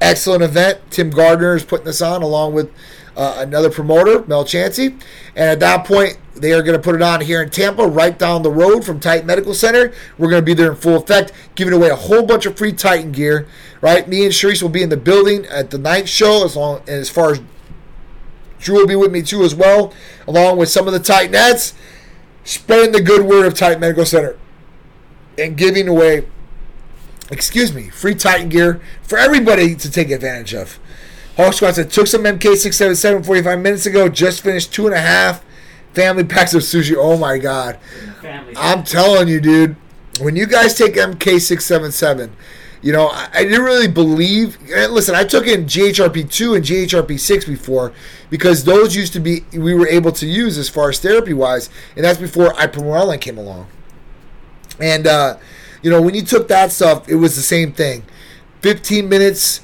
excellent 0.00 0.42
event. 0.42 0.80
Tim 0.90 1.10
Gardner 1.10 1.56
is 1.56 1.64
putting 1.64 1.86
this 1.86 2.02
on 2.02 2.22
along 2.22 2.52
with 2.52 2.70
uh, 3.16 3.36
another 3.38 3.70
promoter, 3.70 4.24
Mel 4.26 4.44
Chansey. 4.44 4.88
And 5.34 5.50
at 5.50 5.60
that 5.60 5.86
point, 5.86 6.18
they 6.34 6.52
are 6.52 6.62
going 6.62 6.76
to 6.76 6.82
put 6.82 6.94
it 6.94 7.02
on 7.02 7.22
here 7.22 7.42
in 7.42 7.50
Tampa, 7.50 7.86
right 7.86 8.18
down 8.18 8.42
the 8.42 8.50
road 8.50 8.84
from 8.84 9.00
Titan 9.00 9.26
Medical 9.26 9.54
Center. 9.54 9.92
We're 10.18 10.28
going 10.30 10.42
to 10.42 10.46
be 10.46 10.54
there 10.54 10.70
in 10.70 10.76
full 10.76 10.96
effect, 10.96 11.32
giving 11.54 11.72
away 11.72 11.88
a 11.88 11.96
whole 11.96 12.24
bunch 12.24 12.44
of 12.46 12.56
free 12.58 12.72
Titan 12.72 13.12
gear. 13.12 13.48
Right, 13.80 14.08
me 14.08 14.24
and 14.24 14.32
Sharice 14.32 14.62
will 14.62 14.68
be 14.68 14.82
in 14.82 14.88
the 14.88 14.96
building 14.96 15.46
at 15.46 15.70
the 15.70 15.78
night 15.78 16.08
show, 16.08 16.44
as 16.44 16.56
long 16.56 16.78
and 16.80 16.88
as 16.88 17.10
far 17.10 17.32
as 17.32 17.40
Drew 18.58 18.76
will 18.76 18.86
be 18.86 18.96
with 18.96 19.12
me 19.12 19.22
too 19.22 19.42
as 19.42 19.54
well, 19.54 19.92
along 20.26 20.58
with 20.58 20.68
some 20.68 20.86
of 20.86 20.92
the 20.92 20.98
Titanettes, 20.98 21.74
spreading 22.44 22.92
the 22.92 23.02
good 23.02 23.26
word 23.26 23.46
of 23.46 23.54
Titan 23.54 23.80
Medical 23.80 24.06
Center 24.06 24.38
and 25.38 25.56
giving 25.56 25.88
away, 25.88 26.26
excuse 27.30 27.72
me, 27.74 27.90
free 27.90 28.14
Titan 28.14 28.48
gear 28.48 28.80
for 29.02 29.18
everybody 29.18 29.74
to 29.74 29.90
take 29.90 30.10
advantage 30.10 30.54
of. 30.54 30.78
Hawk 31.36 31.52
Squad 31.54 31.72
said, 31.72 31.90
took 31.90 32.06
some 32.06 32.24
MK677 32.24 33.26
45 33.26 33.58
minutes 33.58 33.86
ago, 33.86 34.08
just 34.08 34.42
finished 34.42 34.72
two 34.72 34.86
and 34.86 34.94
a 34.94 35.00
half 35.00 35.44
family 35.96 36.24
packs 36.24 36.54
of 36.54 36.62
sushi. 36.62 36.94
Oh 36.96 37.16
my 37.16 37.38
god. 37.38 37.78
Family. 38.20 38.54
I'm 38.56 38.84
telling 38.84 39.28
you, 39.28 39.40
dude, 39.40 39.76
when 40.20 40.36
you 40.36 40.46
guys 40.46 40.74
take 40.74 40.94
MK677, 40.94 42.30
You 42.82 42.92
know, 42.92 43.08
I, 43.08 43.28
I 43.32 43.44
didn't 43.44 43.64
really 43.64 43.88
believe. 43.88 44.58
And 44.72 44.92
listen, 44.92 45.14
I 45.14 45.24
took 45.24 45.46
in 45.46 45.64
GHRP 45.64 46.30
two 46.30 46.54
and 46.54 46.64
GHRP 46.64 47.18
six 47.18 47.44
before 47.46 47.92
because 48.30 48.64
those 48.64 48.94
used 48.94 49.14
to 49.14 49.20
be 49.20 49.44
we 49.52 49.74
were 49.74 49.88
able 49.88 50.12
to 50.12 50.26
use 50.26 50.58
as 50.58 50.68
far 50.68 50.90
as 50.90 51.00
therapy 51.00 51.32
wise, 51.32 51.70
and 51.96 52.04
that's 52.04 52.20
before 52.20 52.50
ipamorelin 52.50 53.20
came 53.20 53.38
along. 53.38 53.66
And 54.78 55.06
uh, 55.06 55.38
you 55.82 55.90
know, 55.90 56.02
when 56.02 56.14
you 56.14 56.22
took 56.22 56.48
that 56.48 56.70
stuff, 56.70 57.08
it 57.08 57.16
was 57.16 57.34
the 57.34 57.42
same 57.42 57.72
thing. 57.72 58.04
Fifteen 58.60 59.08
minutes 59.08 59.62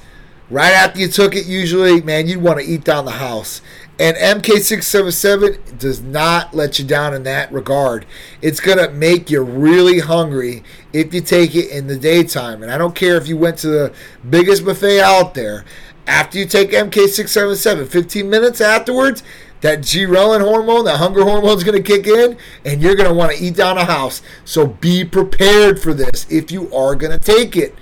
right 0.49 0.73
after 0.73 0.99
you 0.99 1.07
took 1.07 1.35
it, 1.35 1.45
usually, 1.45 2.01
man, 2.01 2.27
you'd 2.27 2.41
want 2.41 2.59
to 2.59 2.65
eat 2.65 2.83
down 2.83 3.05
the 3.05 3.11
house. 3.11 3.61
And 3.99 4.17
MK677 4.17 5.77
does 5.77 6.01
not 6.01 6.53
let 6.53 6.79
you 6.79 6.85
down 6.85 7.13
in 7.13 7.23
that 7.23 7.51
regard. 7.51 8.05
It's 8.41 8.59
going 8.59 8.79
to 8.79 8.89
make 8.89 9.29
you 9.29 9.41
really 9.43 9.99
hungry 9.99 10.63
if 10.91 11.13
you 11.13 11.21
take 11.21 11.55
it 11.55 11.69
in 11.69 11.87
the 11.87 11.97
daytime. 11.97 12.63
And 12.63 12.71
I 12.71 12.77
don't 12.77 12.95
care 12.95 13.17
if 13.17 13.27
you 13.27 13.37
went 13.37 13.59
to 13.59 13.67
the 13.67 13.93
biggest 14.27 14.65
buffet 14.65 14.99
out 14.99 15.35
there. 15.35 15.63
After 16.07 16.39
you 16.39 16.45
take 16.45 16.71
MK677, 16.71 17.87
15 17.87 18.29
minutes 18.29 18.59
afterwards, 18.59 19.23
that 19.61 19.79
ghrelin 19.79 20.41
hormone, 20.41 20.83
that 20.85 20.97
hunger 20.97 21.23
hormone 21.23 21.57
is 21.57 21.63
going 21.63 21.81
to 21.81 21.83
kick 21.83 22.05
in, 22.05 22.37
and 22.65 22.81
you're 22.81 22.95
going 22.95 23.07
to 23.07 23.15
want 23.15 23.31
to 23.31 23.41
eat 23.41 23.55
down 23.55 23.77
a 23.77 23.85
house. 23.85 24.21
So 24.43 24.67
be 24.67 25.05
prepared 25.05 25.79
for 25.79 25.93
this 25.93 26.27
if 26.29 26.51
you 26.51 26.73
are 26.75 26.95
going 26.95 27.17
to 27.17 27.19
take 27.19 27.55
it. 27.55 27.73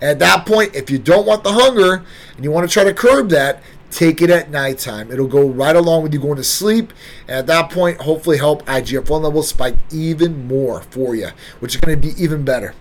At 0.00 0.18
that 0.20 0.46
point, 0.46 0.74
if 0.74 0.90
you 0.90 0.98
don't 0.98 1.26
want 1.26 1.44
the 1.44 1.52
hunger 1.52 2.04
and 2.36 2.44
you 2.44 2.50
want 2.50 2.68
to 2.68 2.72
try 2.72 2.84
to 2.84 2.94
curb 2.94 3.28
that, 3.30 3.62
take 3.90 4.22
it 4.22 4.30
at 4.30 4.50
nighttime. 4.50 5.10
It'll 5.10 5.26
go 5.26 5.46
right 5.46 5.76
along 5.76 6.02
with 6.02 6.14
you 6.14 6.20
going 6.20 6.36
to 6.36 6.44
sleep. 6.44 6.92
And 7.28 7.38
at 7.38 7.46
that 7.48 7.70
point, 7.70 8.00
hopefully 8.00 8.38
help 8.38 8.64
IGF 8.66 9.10
1 9.10 9.22
levels 9.22 9.48
spike 9.48 9.76
even 9.92 10.46
more 10.46 10.82
for 10.82 11.14
you, 11.14 11.28
which 11.58 11.74
is 11.74 11.80
going 11.80 12.00
to 12.00 12.08
be 12.08 12.22
even 12.22 12.44
better. 12.44 12.74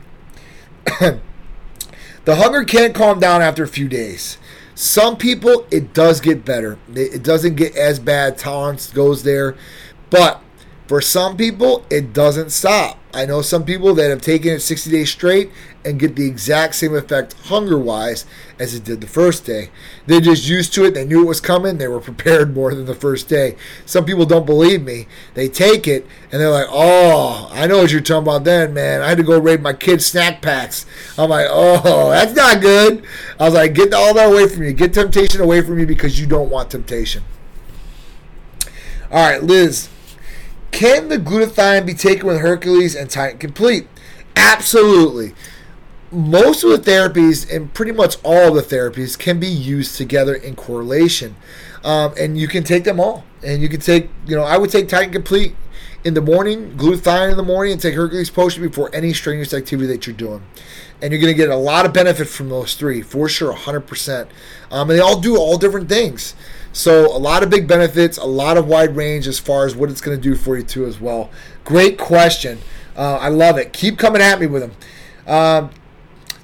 the 0.99 2.35
hunger 2.35 2.63
can't 2.63 2.95
calm 2.95 3.19
down 3.19 3.41
after 3.41 3.63
a 3.63 3.67
few 3.67 3.87
days. 3.87 4.37
Some 4.75 5.17
people, 5.17 5.67
it 5.71 5.93
does 5.93 6.21
get 6.21 6.45
better. 6.45 6.77
It 6.95 7.21
doesn't 7.21 7.55
get 7.55 7.75
as 7.75 7.99
bad. 7.99 8.37
Tolerance 8.37 8.89
goes 8.89 9.23
there. 9.23 9.57
But 10.09 10.41
for 10.87 11.01
some 11.01 11.35
people, 11.35 11.85
it 11.89 12.13
doesn't 12.13 12.51
stop. 12.51 12.98
I 13.11 13.25
know 13.25 13.41
some 13.41 13.65
people 13.65 13.95
that 13.95 14.11
have 14.11 14.21
taken 14.21 14.53
it 14.53 14.59
60 14.59 14.91
days 14.91 15.09
straight 15.09 15.49
and 15.83 15.99
get 15.99 16.15
the 16.15 16.27
exact 16.27 16.75
same 16.75 16.93
effect 16.93 17.33
hunger 17.45 17.77
wise 17.77 18.25
as 18.59 18.75
it 18.75 18.83
did 18.83 19.01
the 19.01 19.07
first 19.07 19.45
day. 19.45 19.71
They're 20.05 20.21
just 20.21 20.47
used 20.47 20.75
to 20.75 20.85
it. 20.85 20.93
They 20.93 21.05
knew 21.05 21.23
it 21.23 21.27
was 21.27 21.41
coming. 21.41 21.79
They 21.79 21.87
were 21.87 21.99
prepared 22.11 22.53
more 22.53 22.73
than 22.75 22.85
the 22.85 22.93
first 22.93 23.27
day. 23.27 23.55
Some 23.83 24.05
people 24.05 24.25
don't 24.25 24.45
believe 24.45 24.83
me. 24.83 25.07
They 25.33 25.49
take 25.49 25.87
it 25.87 26.05
and 26.31 26.39
they're 26.39 26.51
like, 26.51 26.67
oh, 26.69 27.49
I 27.51 27.65
know 27.65 27.79
what 27.79 27.91
you're 27.91 28.01
talking 28.01 28.27
about 28.27 28.43
then, 28.43 28.75
man. 28.75 29.01
I 29.01 29.07
had 29.07 29.17
to 29.17 29.23
go 29.23 29.39
raid 29.39 29.61
my 29.61 29.73
kids' 29.73 30.05
snack 30.05 30.43
packs. 30.43 30.85
I'm 31.17 31.31
like, 31.31 31.47
oh, 31.49 32.09
that's 32.11 32.35
not 32.35 32.61
good. 32.61 33.03
I 33.39 33.45
was 33.45 33.55
like, 33.55 33.73
get 33.73 33.91
all 33.91 34.13
that 34.13 34.31
away 34.31 34.47
from 34.47 34.63
you. 34.63 34.73
Get 34.73 34.93
temptation 34.93 35.41
away 35.41 35.61
from 35.61 35.79
you 35.79 35.87
because 35.87 36.19
you 36.19 36.27
don't 36.27 36.51
want 36.51 36.69
temptation. 36.69 37.23
All 39.11 39.27
right, 39.27 39.41
Liz. 39.41 39.89
Can 40.71 41.09
the 41.09 41.17
glutathione 41.17 41.85
be 41.85 41.93
taken 41.93 42.27
with 42.27 42.39
Hercules 42.39 42.95
and 42.95 43.09
Titan 43.09 43.39
Complete? 43.39 43.87
Absolutely. 44.35 45.33
Most 46.11 46.63
of 46.63 46.71
the 46.71 46.91
therapies 46.91 47.53
and 47.53 47.73
pretty 47.73 47.91
much 47.91 48.17
all 48.23 48.53
the 48.53 48.61
therapies 48.61 49.17
can 49.17 49.39
be 49.39 49.47
used 49.47 49.97
together 49.97 50.33
in 50.33 50.55
correlation. 50.55 51.35
Um, 51.83 52.13
and 52.19 52.37
you 52.37 52.47
can 52.47 52.63
take 52.63 52.83
them 52.83 52.99
all. 52.99 53.25
And 53.43 53.61
you 53.61 53.69
can 53.69 53.79
take, 53.79 54.09
you 54.25 54.35
know, 54.35 54.43
I 54.43 54.57
would 54.57 54.69
take 54.69 54.89
Titan 54.89 55.13
Complete 55.13 55.55
in 56.03 56.13
the 56.13 56.21
morning, 56.21 56.75
glutathione 56.77 57.31
in 57.31 57.37
the 57.37 57.43
morning, 57.43 57.73
and 57.73 57.81
take 57.81 57.93
Hercules 57.93 58.29
Potion 58.29 58.63
before 58.63 58.89
any 58.93 59.13
strenuous 59.13 59.53
activity 59.53 59.87
that 59.87 60.07
you're 60.07 60.15
doing. 60.15 60.43
And 61.01 61.11
you're 61.11 61.21
going 61.21 61.33
to 61.33 61.37
get 61.37 61.49
a 61.49 61.55
lot 61.55 61.85
of 61.85 61.93
benefit 61.93 62.27
from 62.27 62.49
those 62.49 62.75
three, 62.75 63.01
for 63.01 63.27
sure, 63.29 63.53
100%. 63.53 64.27
Um, 64.71 64.89
and 64.89 64.97
they 64.97 64.99
all 64.99 65.19
do 65.19 65.37
all 65.37 65.57
different 65.57 65.89
things. 65.89 66.35
So 66.71 67.05
a 67.05 67.17
lot 67.17 67.43
of 67.43 67.49
big 67.49 67.67
benefits, 67.67 68.17
a 68.17 68.25
lot 68.25 68.57
of 68.57 68.67
wide 68.67 68.95
range 68.95 69.27
as 69.27 69.39
far 69.39 69.65
as 69.65 69.75
what 69.75 69.89
it's 69.89 70.01
going 70.01 70.15
to 70.15 70.21
do 70.21 70.35
for 70.35 70.57
you 70.57 70.63
too 70.63 70.85
as 70.85 70.99
well. 70.99 71.29
Great 71.63 71.97
question. 71.97 72.59
Uh, 72.95 73.17
I 73.17 73.29
love 73.29 73.57
it. 73.57 73.73
Keep 73.73 73.97
coming 73.97 74.21
at 74.21 74.39
me 74.39 74.47
with 74.47 74.61
them. 74.61 74.73
Um, 75.27 75.71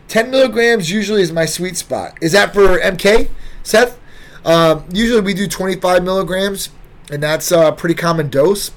10 0.08 0.32
milligrams 0.32 0.92
usually 0.92 1.22
is 1.22 1.32
my 1.32 1.46
sweet 1.46 1.78
spot. 1.78 2.18
Is 2.22 2.32
that 2.32 2.54
for 2.54 2.80
MK, 2.80 3.30
Seth? 3.64 4.00
Um, 4.46 4.86
usually 4.92 5.22
we 5.22 5.34
do 5.34 5.48
25 5.48 6.04
milligrams, 6.04 6.70
and 7.12 7.22
that's 7.22 7.52
a 7.52 7.72
pretty 7.72 7.96
common 7.96 8.30
dose. 8.30 8.72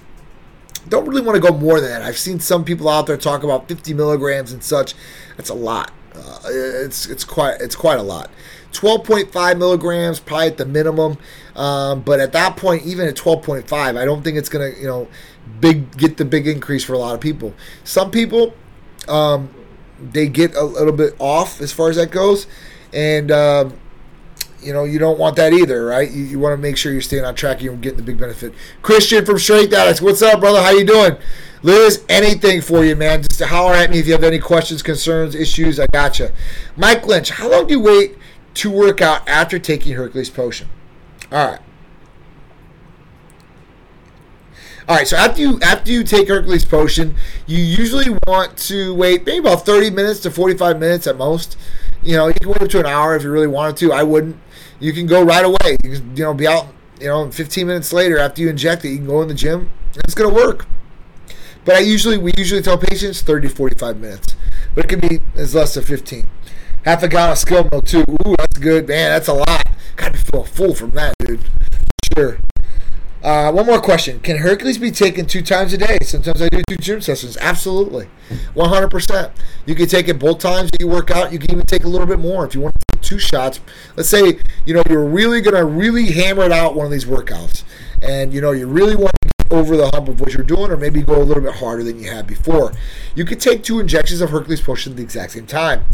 Don't 0.88 1.06
really 1.06 1.20
want 1.20 1.36
to 1.36 1.40
go 1.40 1.56
more 1.56 1.80
than 1.80 1.90
that. 1.90 2.02
I've 2.02 2.16
seen 2.16 2.40
some 2.40 2.64
people 2.64 2.88
out 2.88 3.06
there 3.06 3.18
talk 3.18 3.42
about 3.42 3.68
50 3.68 3.92
milligrams 3.92 4.52
and 4.52 4.64
such. 4.64 4.94
That's 5.36 5.50
a 5.50 5.54
lot. 5.54 5.92
Uh, 6.14 6.38
it's 6.46 7.06
it's 7.06 7.24
quite 7.24 7.60
it's 7.60 7.76
quite 7.76 7.98
a 7.98 8.02
lot. 8.02 8.30
12.5 8.72 9.58
milligrams, 9.58 10.20
probably 10.20 10.48
at 10.48 10.56
the 10.56 10.66
minimum. 10.66 11.18
Um, 11.56 12.02
but 12.02 12.20
at 12.20 12.32
that 12.32 12.56
point, 12.56 12.84
even 12.84 13.06
at 13.06 13.16
12.5, 13.16 13.72
I 13.72 14.04
don't 14.04 14.22
think 14.22 14.36
it's 14.36 14.48
gonna, 14.48 14.70
you 14.78 14.86
know, 14.86 15.08
big 15.60 15.96
get 15.96 16.16
the 16.16 16.24
big 16.24 16.46
increase 16.46 16.84
for 16.84 16.92
a 16.92 16.98
lot 16.98 17.14
of 17.14 17.20
people. 17.20 17.54
Some 17.84 18.10
people, 18.10 18.54
um, 19.08 19.50
they 20.00 20.28
get 20.28 20.54
a 20.54 20.62
little 20.62 20.92
bit 20.92 21.14
off 21.18 21.60
as 21.60 21.72
far 21.72 21.90
as 21.90 21.96
that 21.96 22.10
goes, 22.10 22.46
and 22.92 23.30
um, 23.30 23.78
you 24.60 24.72
know 24.72 24.84
you 24.84 24.98
don't 24.98 25.18
want 25.18 25.36
that 25.36 25.52
either, 25.52 25.84
right? 25.86 26.10
You, 26.10 26.22
you 26.24 26.38
want 26.38 26.52
to 26.52 26.62
make 26.62 26.76
sure 26.76 26.92
you're 26.92 27.00
staying 27.00 27.24
on 27.24 27.34
track 27.34 27.56
and 27.56 27.64
you're 27.64 27.76
getting 27.76 27.98
the 27.98 28.04
big 28.04 28.18
benefit. 28.18 28.54
Christian 28.82 29.24
from 29.24 29.38
Straight 29.38 29.72
Addicts, 29.72 30.00
what's 30.00 30.22
up, 30.22 30.40
brother? 30.40 30.62
How 30.62 30.70
you 30.70 30.84
doing? 30.84 31.16
Liz, 31.62 32.04
anything 32.08 32.60
for 32.60 32.84
you, 32.84 32.94
man. 32.94 33.22
Just 33.22 33.42
holler 33.42 33.74
at 33.74 33.90
me 33.90 33.98
if 33.98 34.06
you 34.06 34.12
have 34.12 34.22
any 34.22 34.38
questions, 34.38 34.80
concerns, 34.80 35.34
issues. 35.34 35.80
I 35.80 35.86
got 35.92 36.20
you. 36.20 36.30
Mike 36.76 37.04
Lynch, 37.06 37.30
how 37.30 37.50
long 37.50 37.66
do 37.66 37.74
you 37.74 37.80
wait 37.80 38.17
to 38.58 38.70
work 38.70 39.00
out 39.00 39.26
after 39.28 39.58
taking 39.58 39.92
Hercules 39.92 40.30
potion. 40.30 40.68
All 41.30 41.52
right. 41.52 41.60
All 44.88 44.96
right, 44.96 45.06
so 45.06 45.16
after 45.16 45.40
you 45.40 45.60
after 45.60 45.92
you 45.92 46.02
take 46.02 46.28
Hercules 46.28 46.64
potion, 46.64 47.14
you 47.46 47.58
usually 47.58 48.16
want 48.26 48.56
to 48.68 48.94
wait 48.94 49.24
maybe 49.26 49.38
about 49.38 49.66
30 49.66 49.90
minutes 49.90 50.20
to 50.20 50.30
45 50.30 50.80
minutes 50.80 51.06
at 51.06 51.16
most. 51.16 51.56
You 52.02 52.16
know, 52.16 52.28
you 52.28 52.34
can 52.34 52.48
wait 52.48 52.62
up 52.62 52.68
to 52.70 52.80
an 52.80 52.86
hour 52.86 53.14
if 53.14 53.22
you 53.22 53.30
really 53.30 53.46
wanted 53.46 53.76
to. 53.78 53.92
I 53.92 54.02
wouldn't. 54.02 54.36
You 54.80 54.92
can 54.92 55.06
go 55.06 55.22
right 55.22 55.44
away. 55.44 55.76
You 55.84 55.92
can, 55.92 56.16
you 56.16 56.24
know, 56.24 56.34
be 56.34 56.48
out. 56.48 56.68
You 57.00 57.08
know, 57.08 57.30
15 57.30 57.66
minutes 57.66 57.92
later 57.92 58.18
after 58.18 58.40
you 58.40 58.48
inject 58.48 58.84
it, 58.84 58.88
you 58.88 58.96
can 58.96 59.06
go 59.06 59.22
in 59.22 59.28
the 59.28 59.34
gym. 59.34 59.70
it's 59.94 60.14
gonna 60.14 60.34
work. 60.34 60.66
But 61.64 61.76
I 61.76 61.80
usually 61.80 62.16
we 62.16 62.32
usually 62.36 62.62
tell 62.62 62.78
patients 62.78 63.20
30 63.20 63.48
to 63.48 63.54
45 63.54 64.00
minutes, 64.00 64.36
but 64.74 64.86
it 64.86 64.88
can 64.88 65.00
be 65.00 65.20
as 65.36 65.54
less 65.54 65.74
than 65.74 65.84
15. 65.84 66.26
Half 66.88 67.02
a 67.02 67.08
gallon 67.08 67.32
of 67.32 67.38
skill 67.38 67.68
milk 67.70 67.84
too. 67.84 68.02
Ooh, 68.08 68.34
that's 68.38 68.56
good, 68.56 68.88
man. 68.88 69.10
That's 69.10 69.28
a 69.28 69.34
lot. 69.34 69.62
Gotta 69.96 70.16
feel 70.16 70.44
full 70.44 70.74
from 70.74 70.92
that, 70.92 71.12
dude. 71.18 71.42
Sure. 72.16 72.38
Uh, 73.22 73.52
one 73.52 73.66
more 73.66 73.78
question. 73.78 74.20
Can 74.20 74.38
Hercules 74.38 74.78
be 74.78 74.90
taken 74.90 75.26
two 75.26 75.42
times 75.42 75.74
a 75.74 75.76
day? 75.76 75.98
Sometimes 76.02 76.40
I 76.40 76.48
do 76.48 76.62
two 76.66 76.76
gym 76.76 77.02
sessions. 77.02 77.36
Absolutely. 77.42 78.08
100%. 78.54 79.30
You 79.66 79.74
can 79.74 79.86
take 79.86 80.08
it 80.08 80.18
both 80.18 80.38
times 80.38 80.70
that 80.70 80.80
you 80.80 80.88
work 80.88 81.10
out. 81.10 81.30
You 81.30 81.38
can 81.38 81.50
even 81.50 81.66
take 81.66 81.84
a 81.84 81.88
little 81.88 82.06
bit 82.06 82.20
more 82.20 82.46
if 82.46 82.54
you 82.54 82.62
want 82.62 82.74
to 82.74 82.96
take 82.96 83.02
two 83.02 83.18
shots. 83.18 83.60
Let's 83.94 84.08
say, 84.08 84.38
you 84.64 84.72
know, 84.72 84.82
you're 84.88 85.04
really 85.04 85.42
to 85.42 85.62
really 85.66 86.10
hammer 86.12 86.44
it 86.44 86.52
out 86.52 86.74
one 86.74 86.86
of 86.86 86.92
these 86.92 87.04
workouts. 87.04 87.64
And, 88.00 88.32
you 88.32 88.40
know, 88.40 88.52
you 88.52 88.66
really 88.66 88.96
want 88.96 89.12
to 89.20 89.28
get 89.28 89.52
over 89.52 89.76
the 89.76 89.90
hump 89.90 90.08
of 90.08 90.22
what 90.22 90.32
you're 90.32 90.42
doing 90.42 90.70
or 90.70 90.78
maybe 90.78 91.02
go 91.02 91.20
a 91.20 91.22
little 91.22 91.42
bit 91.42 91.56
harder 91.56 91.84
than 91.84 92.02
you 92.02 92.10
had 92.10 92.26
before. 92.26 92.72
You 93.14 93.26
could 93.26 93.40
take 93.40 93.62
two 93.62 93.78
injections 93.78 94.22
of 94.22 94.30
Hercules 94.30 94.62
potion 94.62 94.92
at 94.92 94.96
the 94.96 95.02
exact 95.02 95.32
same 95.32 95.46
time. 95.46 95.84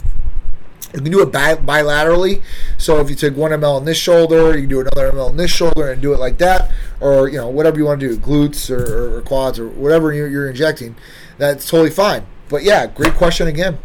You 0.95 1.01
can 1.01 1.11
do 1.11 1.23
it 1.23 1.33
bi- 1.33 1.57
bilaterally. 1.57 2.43
So 2.79 3.01
if 3.01 3.11
you 3.11 3.17
take 3.17 3.37
one 3.37 3.51
ml 3.51 3.77
on 3.77 3.85
this 3.85 3.99
shoulder, 3.99 4.55
you 4.55 4.63
can 4.63 4.71
do 4.71 4.81
another 4.81 5.11
ml 5.11 5.31
on 5.31 5.37
this 5.37 5.51
shoulder 5.51 5.91
and 5.91 6.01
do 6.01 6.13
it 6.13 6.21
like 6.21 6.39
that, 6.39 6.71
or 7.01 7.29
you 7.29 7.39
know 7.39 7.49
whatever 7.49 7.79
you 7.79 7.85
want 7.85 8.01
to 8.01 8.09
do, 8.09 8.17
glutes 8.17 8.71
or, 8.71 9.17
or 9.17 9.23
quads 9.23 9.59
or 9.59 9.69
whatever 9.69 10.13
you're, 10.13 10.29
you're, 10.29 10.49
injecting. 10.49 10.95
That's 11.37 11.69
totally 11.69 11.91
fine. 11.91 12.27
But 12.49 12.63
yeah, 12.63 12.87
great 12.87 13.15
question 13.15 13.49
again. 13.49 13.79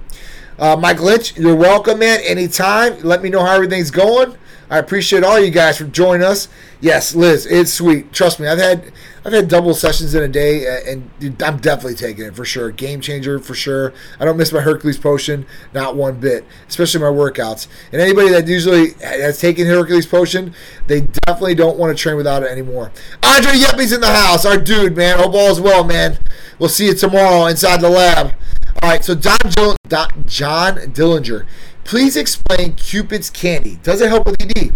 Uh, 0.60 0.76
Mike 0.76 1.02
Lynch, 1.02 1.38
you're 1.38 1.56
welcome, 1.56 2.00
man. 2.00 2.20
Anytime. 2.24 3.00
Let 3.02 3.24
me 3.24 3.30
know 3.30 3.44
how 3.44 3.56
everything's 3.56 3.92
going. 3.92 4.38
I 4.70 4.78
appreciate 4.78 5.24
all 5.24 5.40
you 5.40 5.50
guys 5.50 5.78
for 5.80 5.86
joining 5.86 6.26
us. 6.26 6.48
Yes, 6.80 7.16
Liz, 7.16 7.46
it's 7.48 7.74
sweet. 7.74 8.14
Trust 8.14 8.40
me, 8.40 8.48
I've 8.48 8.60
had 8.60 8.92
I've 9.26 9.34
had 9.34 9.48
double 9.48 9.74
sessions 9.74 10.16
in 10.16 10.24
a 10.24 10.28
day, 10.28 10.82
and 10.88 11.10
I'm 11.42 11.58
definitely 11.58 11.96
taking 11.96 12.26
it 12.26 12.36
for 12.36 12.46
sure. 12.46 12.72
Game 12.72 13.02
changer 13.02 13.40
for 13.40 13.54
sure. 13.54 13.94
I 14.20 14.26
don't 14.26 14.38
miss 14.38 14.54
my 14.54 14.62
Hercules 14.62 14.98
potion, 14.98 15.46
not 15.74 15.96
one 15.96 16.20
bit, 16.20 16.46
especially 16.68 17.02
my 17.02 17.08
workouts. 17.08 17.68
And 17.92 18.02
anybody 18.02 18.30
that 18.30 18.48
usually 18.48 18.94
has 19.02 19.40
taken 19.40 19.68
Hercules 19.68 20.06
potion, 20.06 20.54
they 20.88 21.02
definitely 21.26 21.56
don't 21.56 21.78
want 21.78 21.96
to 21.96 22.02
train 22.02 22.16
without 22.16 22.44
it 22.44 22.52
anymore. 22.52 22.92
Andre 23.24 23.54
Yeppy's 23.54 23.92
in 23.92 24.02
the 24.02 24.08
house, 24.08 24.46
our 24.46 24.58
dude, 24.58 24.96
man. 24.96 25.18
Hope 25.18 25.34
all 25.34 25.52
is 25.52 25.60
well, 25.60 25.84
man. 25.84 26.20
We'll 26.60 26.70
see 26.70 26.86
you 26.86 26.94
tomorrow 26.94 27.48
inside 27.48 27.82
the 27.82 27.90
lab. 27.90 28.36
All 28.82 28.90
right, 28.90 29.04
so 29.04 29.16
John, 29.16 29.38
John 29.46 30.76
Dillinger 30.78 31.46
Please 31.90 32.16
explain 32.16 32.74
Cupid's 32.74 33.32
candy. 33.32 33.80
Does 33.82 34.00
it 34.00 34.10
help 34.10 34.28
with 34.28 34.40
ED? 34.40 34.72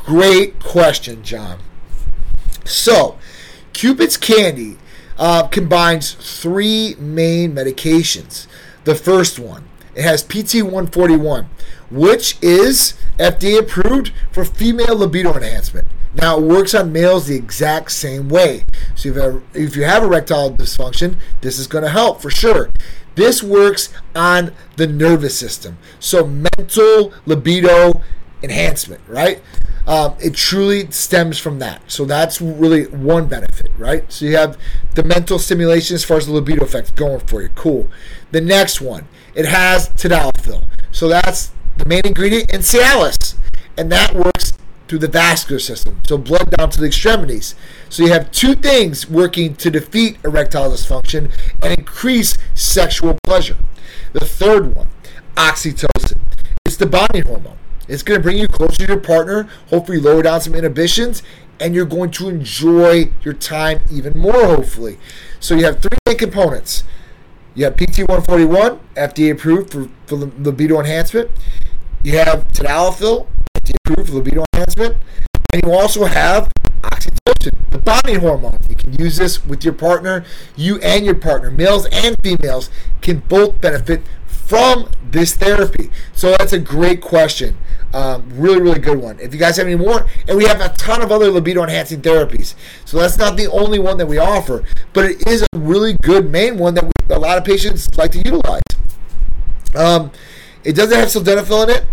Great 0.00 0.58
question, 0.58 1.22
John. 1.22 1.60
So, 2.64 3.16
Cupid's 3.72 4.16
candy 4.16 4.76
uh, 5.16 5.46
combines 5.46 6.14
three 6.14 6.96
main 6.98 7.54
medications. 7.54 8.48
The 8.82 8.96
first 8.96 9.38
one, 9.38 9.68
it 9.94 10.02
has 10.02 10.24
PT 10.24 10.64
141, 10.64 11.48
which 11.92 12.36
is 12.42 12.94
FDA 13.20 13.60
approved 13.60 14.10
for 14.32 14.44
female 14.44 14.96
libido 14.96 15.34
enhancement. 15.34 15.86
Now 16.12 16.38
it 16.38 16.42
works 16.42 16.74
on 16.74 16.90
males 16.90 17.28
the 17.28 17.36
exact 17.36 17.92
same 17.92 18.28
way. 18.28 18.64
So 18.96 19.10
if 19.10 19.14
you 19.14 19.20
have, 19.20 19.42
if 19.54 19.76
you 19.76 19.84
have 19.84 20.02
erectile 20.02 20.50
dysfunction, 20.50 21.18
this 21.40 21.56
is 21.56 21.68
going 21.68 21.84
to 21.84 21.90
help 21.90 22.20
for 22.20 22.30
sure. 22.30 22.70
This 23.18 23.42
works 23.42 23.92
on 24.14 24.52
the 24.76 24.86
nervous 24.86 25.36
system. 25.36 25.76
So 25.98 26.24
mental 26.24 27.12
libido 27.26 28.00
enhancement, 28.44 29.00
right? 29.08 29.42
Um, 29.88 30.14
it 30.20 30.34
truly 30.34 30.88
stems 30.92 31.36
from 31.36 31.58
that. 31.58 31.82
So 31.90 32.04
that's 32.04 32.40
really 32.40 32.84
one 32.86 33.26
benefit, 33.26 33.72
right? 33.76 34.04
So 34.12 34.24
you 34.24 34.36
have 34.36 34.56
the 34.94 35.02
mental 35.02 35.40
stimulation 35.40 35.96
as 35.96 36.04
far 36.04 36.18
as 36.18 36.26
the 36.26 36.32
libido 36.32 36.64
effect 36.64 36.94
going 36.94 37.18
for 37.26 37.42
you. 37.42 37.48
Cool. 37.56 37.88
The 38.30 38.40
next 38.40 38.80
one, 38.80 39.08
it 39.34 39.46
has 39.46 39.88
tadalafil. 39.88 40.62
So 40.92 41.08
that's 41.08 41.50
the 41.76 41.86
main 41.86 42.02
ingredient 42.04 42.54
in 42.54 42.60
Cialis. 42.60 43.34
And 43.76 43.90
that 43.90 44.14
works 44.14 44.52
through 44.88 44.98
the 44.98 45.08
vascular 45.08 45.58
system, 45.58 46.00
so 46.06 46.16
blood 46.16 46.50
down 46.56 46.70
to 46.70 46.80
the 46.80 46.86
extremities. 46.86 47.54
So 47.90 48.02
you 48.02 48.10
have 48.10 48.30
two 48.32 48.54
things 48.54 49.08
working 49.08 49.54
to 49.56 49.70
defeat 49.70 50.18
erectile 50.24 50.70
dysfunction 50.70 51.30
and 51.62 51.78
increase 51.78 52.36
sexual 52.54 53.18
pleasure. 53.24 53.56
The 54.14 54.24
third 54.24 54.74
one, 54.74 54.88
oxytocin. 55.36 56.20
It's 56.64 56.76
the 56.76 56.86
bonding 56.86 57.26
hormone. 57.26 57.58
It's 57.86 58.02
going 58.02 58.18
to 58.18 58.22
bring 58.22 58.38
you 58.38 58.48
closer 58.48 58.86
to 58.86 58.86
your 58.86 59.00
partner, 59.00 59.48
hopefully 59.68 59.98
lower 59.98 60.22
down 60.22 60.40
some 60.40 60.54
inhibitions, 60.54 61.22
and 61.60 61.74
you're 61.74 61.86
going 61.86 62.10
to 62.12 62.28
enjoy 62.28 63.10
your 63.22 63.34
time 63.34 63.80
even 63.90 64.18
more, 64.18 64.44
hopefully. 64.46 64.98
So 65.40 65.54
you 65.54 65.64
have 65.64 65.80
three 65.80 65.98
main 66.06 66.16
components. 66.16 66.84
You 67.54 67.64
have 67.64 67.76
PT141, 67.76 68.78
FDA 68.94 69.32
approved 69.32 69.72
for, 69.72 69.88
for 70.06 70.16
libido 70.16 70.78
enhancement. 70.78 71.30
You 72.04 72.18
have 72.18 72.46
tadalafil, 72.48 73.26
Approved 73.84 74.10
libido 74.10 74.44
enhancement. 74.52 74.96
And 75.52 75.62
you 75.64 75.72
also 75.72 76.04
have 76.04 76.50
oxytocin, 76.82 77.70
the 77.70 77.78
bonding 77.78 78.20
hormone. 78.20 78.58
You 78.68 78.76
can 78.76 78.92
use 78.94 79.16
this 79.16 79.44
with 79.44 79.64
your 79.64 79.74
partner. 79.74 80.24
You 80.56 80.78
and 80.80 81.04
your 81.04 81.14
partner, 81.14 81.50
males 81.50 81.86
and 81.86 82.16
females, 82.22 82.70
can 83.00 83.20
both 83.20 83.60
benefit 83.60 84.02
from 84.26 84.90
this 85.10 85.34
therapy. 85.36 85.90
So 86.14 86.34
that's 86.38 86.52
a 86.52 86.58
great 86.58 87.00
question. 87.00 87.56
Um, 87.92 88.28
really, 88.34 88.60
really 88.60 88.80
good 88.80 88.98
one. 88.98 89.18
If 89.18 89.32
you 89.32 89.40
guys 89.40 89.56
have 89.56 89.66
any 89.66 89.76
more, 89.76 90.06
and 90.26 90.36
we 90.36 90.44
have 90.44 90.60
a 90.60 90.68
ton 90.70 91.00
of 91.02 91.10
other 91.10 91.30
libido 91.30 91.62
enhancing 91.62 92.02
therapies. 92.02 92.54
So 92.84 92.98
that's 92.98 93.16
not 93.16 93.36
the 93.36 93.46
only 93.46 93.78
one 93.78 93.96
that 93.96 94.06
we 94.06 94.18
offer, 94.18 94.64
but 94.92 95.06
it 95.06 95.26
is 95.26 95.42
a 95.42 95.58
really 95.58 95.96
good 96.02 96.30
main 96.30 96.58
one 96.58 96.74
that 96.74 96.84
we, 96.84 96.90
a 97.14 97.18
lot 97.18 97.38
of 97.38 97.44
patients 97.44 97.88
like 97.96 98.12
to 98.12 98.18
utilize. 98.18 98.62
Um, 99.74 100.10
it 100.64 100.74
doesn't 100.74 100.98
have 100.98 101.08
sildenafil 101.08 101.64
in 101.64 101.70
it, 101.70 101.86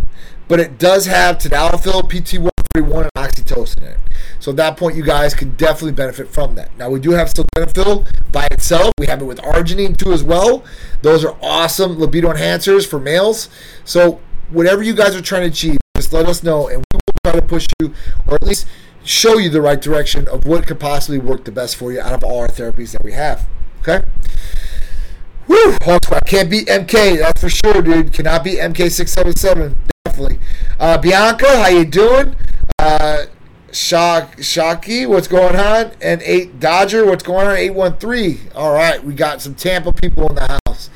but 0.48 0.60
it 0.60 0.78
does 0.78 1.06
have 1.06 1.38
tadalafil, 1.38 2.10
PT131, 2.10 3.02
and 3.04 3.12
oxytocin 3.18 3.78
in 3.78 3.84
it. 3.84 4.00
So 4.40 4.52
at 4.52 4.58
that 4.58 4.78
point, 4.78 4.96
you 4.96 5.04
guys 5.04 5.34
can 5.34 5.56
definitely 5.56 5.94
benefit 5.94 6.30
from 6.30 6.56
that. 6.56 6.76
Now 6.78 6.90
we 6.90 7.00
do 7.00 7.12
have 7.12 7.30
sildenafil 7.30 8.32
by 8.32 8.48
itself. 8.52 8.94
We 9.00 9.08
have 9.08 9.22
it 9.22 9.26
with 9.26 9.40
arginine 9.40 9.98
too 9.98 10.14
as 10.14 10.24
well. 10.24 10.64
Those 11.02 11.26
are 11.26 11.36
awesome 11.42 12.00
libido 12.00 12.32
enhancers 12.32 12.88
for 12.88 13.00
males. 13.00 13.50
So 13.86 14.20
whatever 14.50 14.84
you 14.84 14.94
guys 14.94 15.16
are 15.16 15.22
trying 15.22 15.44
to 15.44 15.48
achieve, 15.48 15.78
just 15.96 16.14
let 16.14 16.28
us 16.28 16.44
know, 16.44 16.68
and 16.68 16.78
we 16.78 17.00
will 17.08 17.32
try 17.32 17.40
to 17.40 17.46
push 17.46 17.68
you, 17.80 17.94
or 18.28 18.36
at 18.36 18.44
least 18.44 18.68
show 19.04 19.38
you 19.38 19.50
the 19.50 19.62
right 19.62 19.82
direction 19.82 20.28
of 20.28 20.46
what 20.46 20.68
could 20.68 20.80
possibly 20.80 21.20
work 21.20 21.46
the 21.46 21.52
best 21.52 21.76
for 21.76 21.92
you 21.92 22.00
out 22.00 22.14
of 22.14 22.24
all 22.24 22.42
our 22.42 22.48
therapies 22.48 22.92
that 22.92 23.04
we 23.04 23.14
have. 23.14 23.48
Okay. 23.80 24.06
Woo! 25.48 25.78
Hawk 25.84 26.06
Squad 26.06 26.24
can't 26.26 26.50
beat 26.50 26.68
MK. 26.68 27.20
That's 27.20 27.40
for 27.40 27.50
sure, 27.50 27.82
dude. 27.82 28.12
Cannot 28.12 28.44
beat 28.44 28.60
MK677. 28.60 29.76
Definitely. 30.06 30.40
Uh, 30.80 30.98
Bianca, 30.98 31.48
how 31.58 31.68
you 31.68 31.84
doing? 31.84 32.36
Uh, 32.80 33.26
Shock, 33.72 34.42
Shocky, 34.42 35.06
what's 35.06 35.28
going 35.28 35.56
on? 35.58 35.92
And 36.02 36.22
eight 36.22 36.60
Dodger, 36.62 37.06
what's 37.06 37.24
going 37.24 37.48
on? 37.48 37.58
Eight 37.58 37.72
one 37.72 37.98
three. 37.98 38.40
All 38.56 38.74
right, 38.74 39.04
we 39.04 39.14
got 39.14 39.42
some 39.42 39.54
Tampa 39.54 39.92
people 39.92 40.30
in 40.30 40.36
the 40.36 40.60
house. 40.66 40.90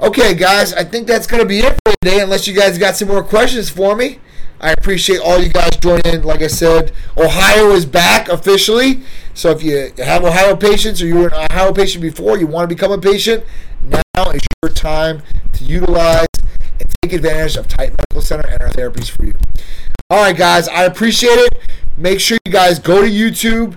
Okay, 0.00 0.34
guys, 0.34 0.72
I 0.72 0.84
think 0.84 1.06
that's 1.06 1.26
gonna 1.26 1.44
be 1.44 1.58
it 1.58 1.78
for 1.84 1.94
today. 2.00 2.20
Unless 2.22 2.46
you 2.46 2.54
guys 2.54 2.78
got 2.78 2.96
some 2.96 3.08
more 3.08 3.22
questions 3.22 3.68
for 3.68 3.94
me, 3.94 4.20
I 4.58 4.72
appreciate 4.72 5.20
all 5.20 5.38
you 5.38 5.50
guys 5.50 5.76
joining 5.82 6.06
in. 6.06 6.22
Like 6.22 6.40
I 6.40 6.46
said, 6.46 6.92
Ohio 7.18 7.72
is 7.72 7.84
back 7.84 8.28
officially. 8.28 9.02
So 9.34 9.50
if 9.50 9.62
you 9.62 9.92
have 9.98 10.24
Ohio 10.24 10.56
patients 10.56 11.02
or 11.02 11.06
you 11.06 11.16
were 11.16 11.28
an 11.28 11.46
Ohio 11.50 11.72
patient 11.72 12.00
before, 12.00 12.38
you 12.38 12.46
want 12.46 12.68
to 12.68 12.74
become 12.74 12.92
a 12.92 12.98
patient, 12.98 13.44
now 13.82 14.30
is 14.30 14.42
your 14.62 14.72
time 14.72 15.22
to 15.52 15.64
utilize 15.64 16.26
take 17.02 17.14
advantage 17.14 17.56
of 17.56 17.66
Titan 17.66 17.96
Medical 17.98 18.22
Center 18.22 18.46
and 18.48 18.62
our 18.62 18.68
therapies 18.68 19.10
for 19.10 19.26
you. 19.26 19.32
All 20.08 20.22
right, 20.22 20.36
guys, 20.36 20.68
I 20.68 20.84
appreciate 20.84 21.30
it. 21.32 21.58
Make 21.96 22.20
sure 22.20 22.38
you 22.46 22.52
guys 22.52 22.78
go 22.78 23.02
to 23.02 23.08
YouTube, 23.08 23.76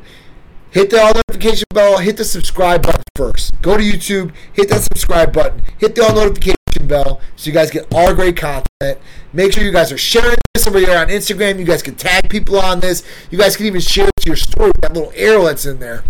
hit 0.69 0.91
the 0.91 1.01
all 1.01 1.13
notification 1.13 1.65
bell, 1.73 1.97
hit 1.97 2.17
the 2.17 2.23
subscribe 2.23 2.83
button 2.83 3.01
first. 3.15 3.59
Go 3.63 3.77
to 3.77 3.83
YouTube, 3.83 4.31
hit 4.53 4.69
that 4.69 4.83
subscribe 4.83 5.33
button, 5.33 5.63
hit 5.79 5.95
the 5.95 6.03
all 6.03 6.13
notification 6.13 6.55
bell 6.83 7.19
so 7.35 7.47
you 7.47 7.53
guys 7.53 7.71
get 7.71 7.87
all 7.95 8.13
great 8.13 8.37
content. 8.37 8.99
Make 9.33 9.53
sure 9.53 9.63
you 9.63 9.71
guys 9.71 9.91
are 9.91 9.97
sharing 9.97 10.37
this 10.53 10.67
over 10.67 10.77
here 10.77 10.95
on 10.95 11.07
Instagram. 11.07 11.57
You 11.57 11.65
guys 11.65 11.81
can 11.81 11.95
tag 11.95 12.29
people 12.29 12.59
on 12.59 12.79
this. 12.79 13.03
You 13.31 13.39
guys 13.39 13.57
can 13.57 13.65
even 13.65 13.81
share 13.81 14.07
it 14.07 14.15
to 14.17 14.27
your 14.27 14.35
story 14.35 14.71
that 14.83 14.93
little 14.93 15.11
arrow 15.15 15.45
that's 15.45 15.65
in 15.65 15.79
there. 15.79 16.03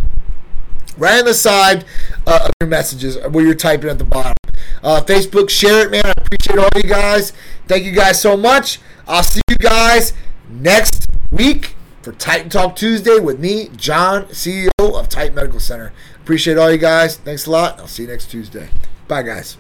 Right 0.97 1.19
on 1.19 1.25
the 1.25 1.33
side 1.33 1.85
uh, 2.25 2.45
of 2.45 2.51
your 2.61 2.69
messages 2.69 3.17
where 3.29 3.43
you're 3.43 3.55
typing 3.55 3.89
at 3.89 3.97
the 3.97 4.05
bottom. 4.05 4.33
Uh, 4.81 5.01
Facebook, 5.01 5.49
share 5.49 5.85
it, 5.85 5.91
man. 5.91 6.05
I 6.05 6.13
appreciate 6.17 6.57
all 6.57 6.69
you 6.75 6.89
guys. 6.89 7.33
Thank 7.67 7.83
you 7.83 7.91
guys 7.91 8.21
so 8.21 8.37
much. 8.37 8.79
I'll 9.07 9.23
see 9.23 9.41
you 9.49 9.57
guys 9.57 10.13
next 10.49 11.07
week 11.31 11.75
for 12.01 12.11
Titan 12.13 12.49
Talk 12.49 12.75
Tuesday 12.75 13.19
with 13.19 13.39
me, 13.39 13.69
John, 13.75 14.25
CEO 14.25 14.69
of 14.79 15.09
Titan 15.09 15.35
Medical 15.35 15.59
Center. 15.59 15.91
Appreciate 16.17 16.57
all 16.57 16.71
you 16.71 16.77
guys. 16.77 17.17
Thanks 17.17 17.45
a 17.47 17.51
lot. 17.51 17.79
I'll 17.79 17.87
see 17.87 18.03
you 18.03 18.09
next 18.09 18.27
Tuesday. 18.27 18.69
Bye, 19.07 19.23
guys. 19.23 19.57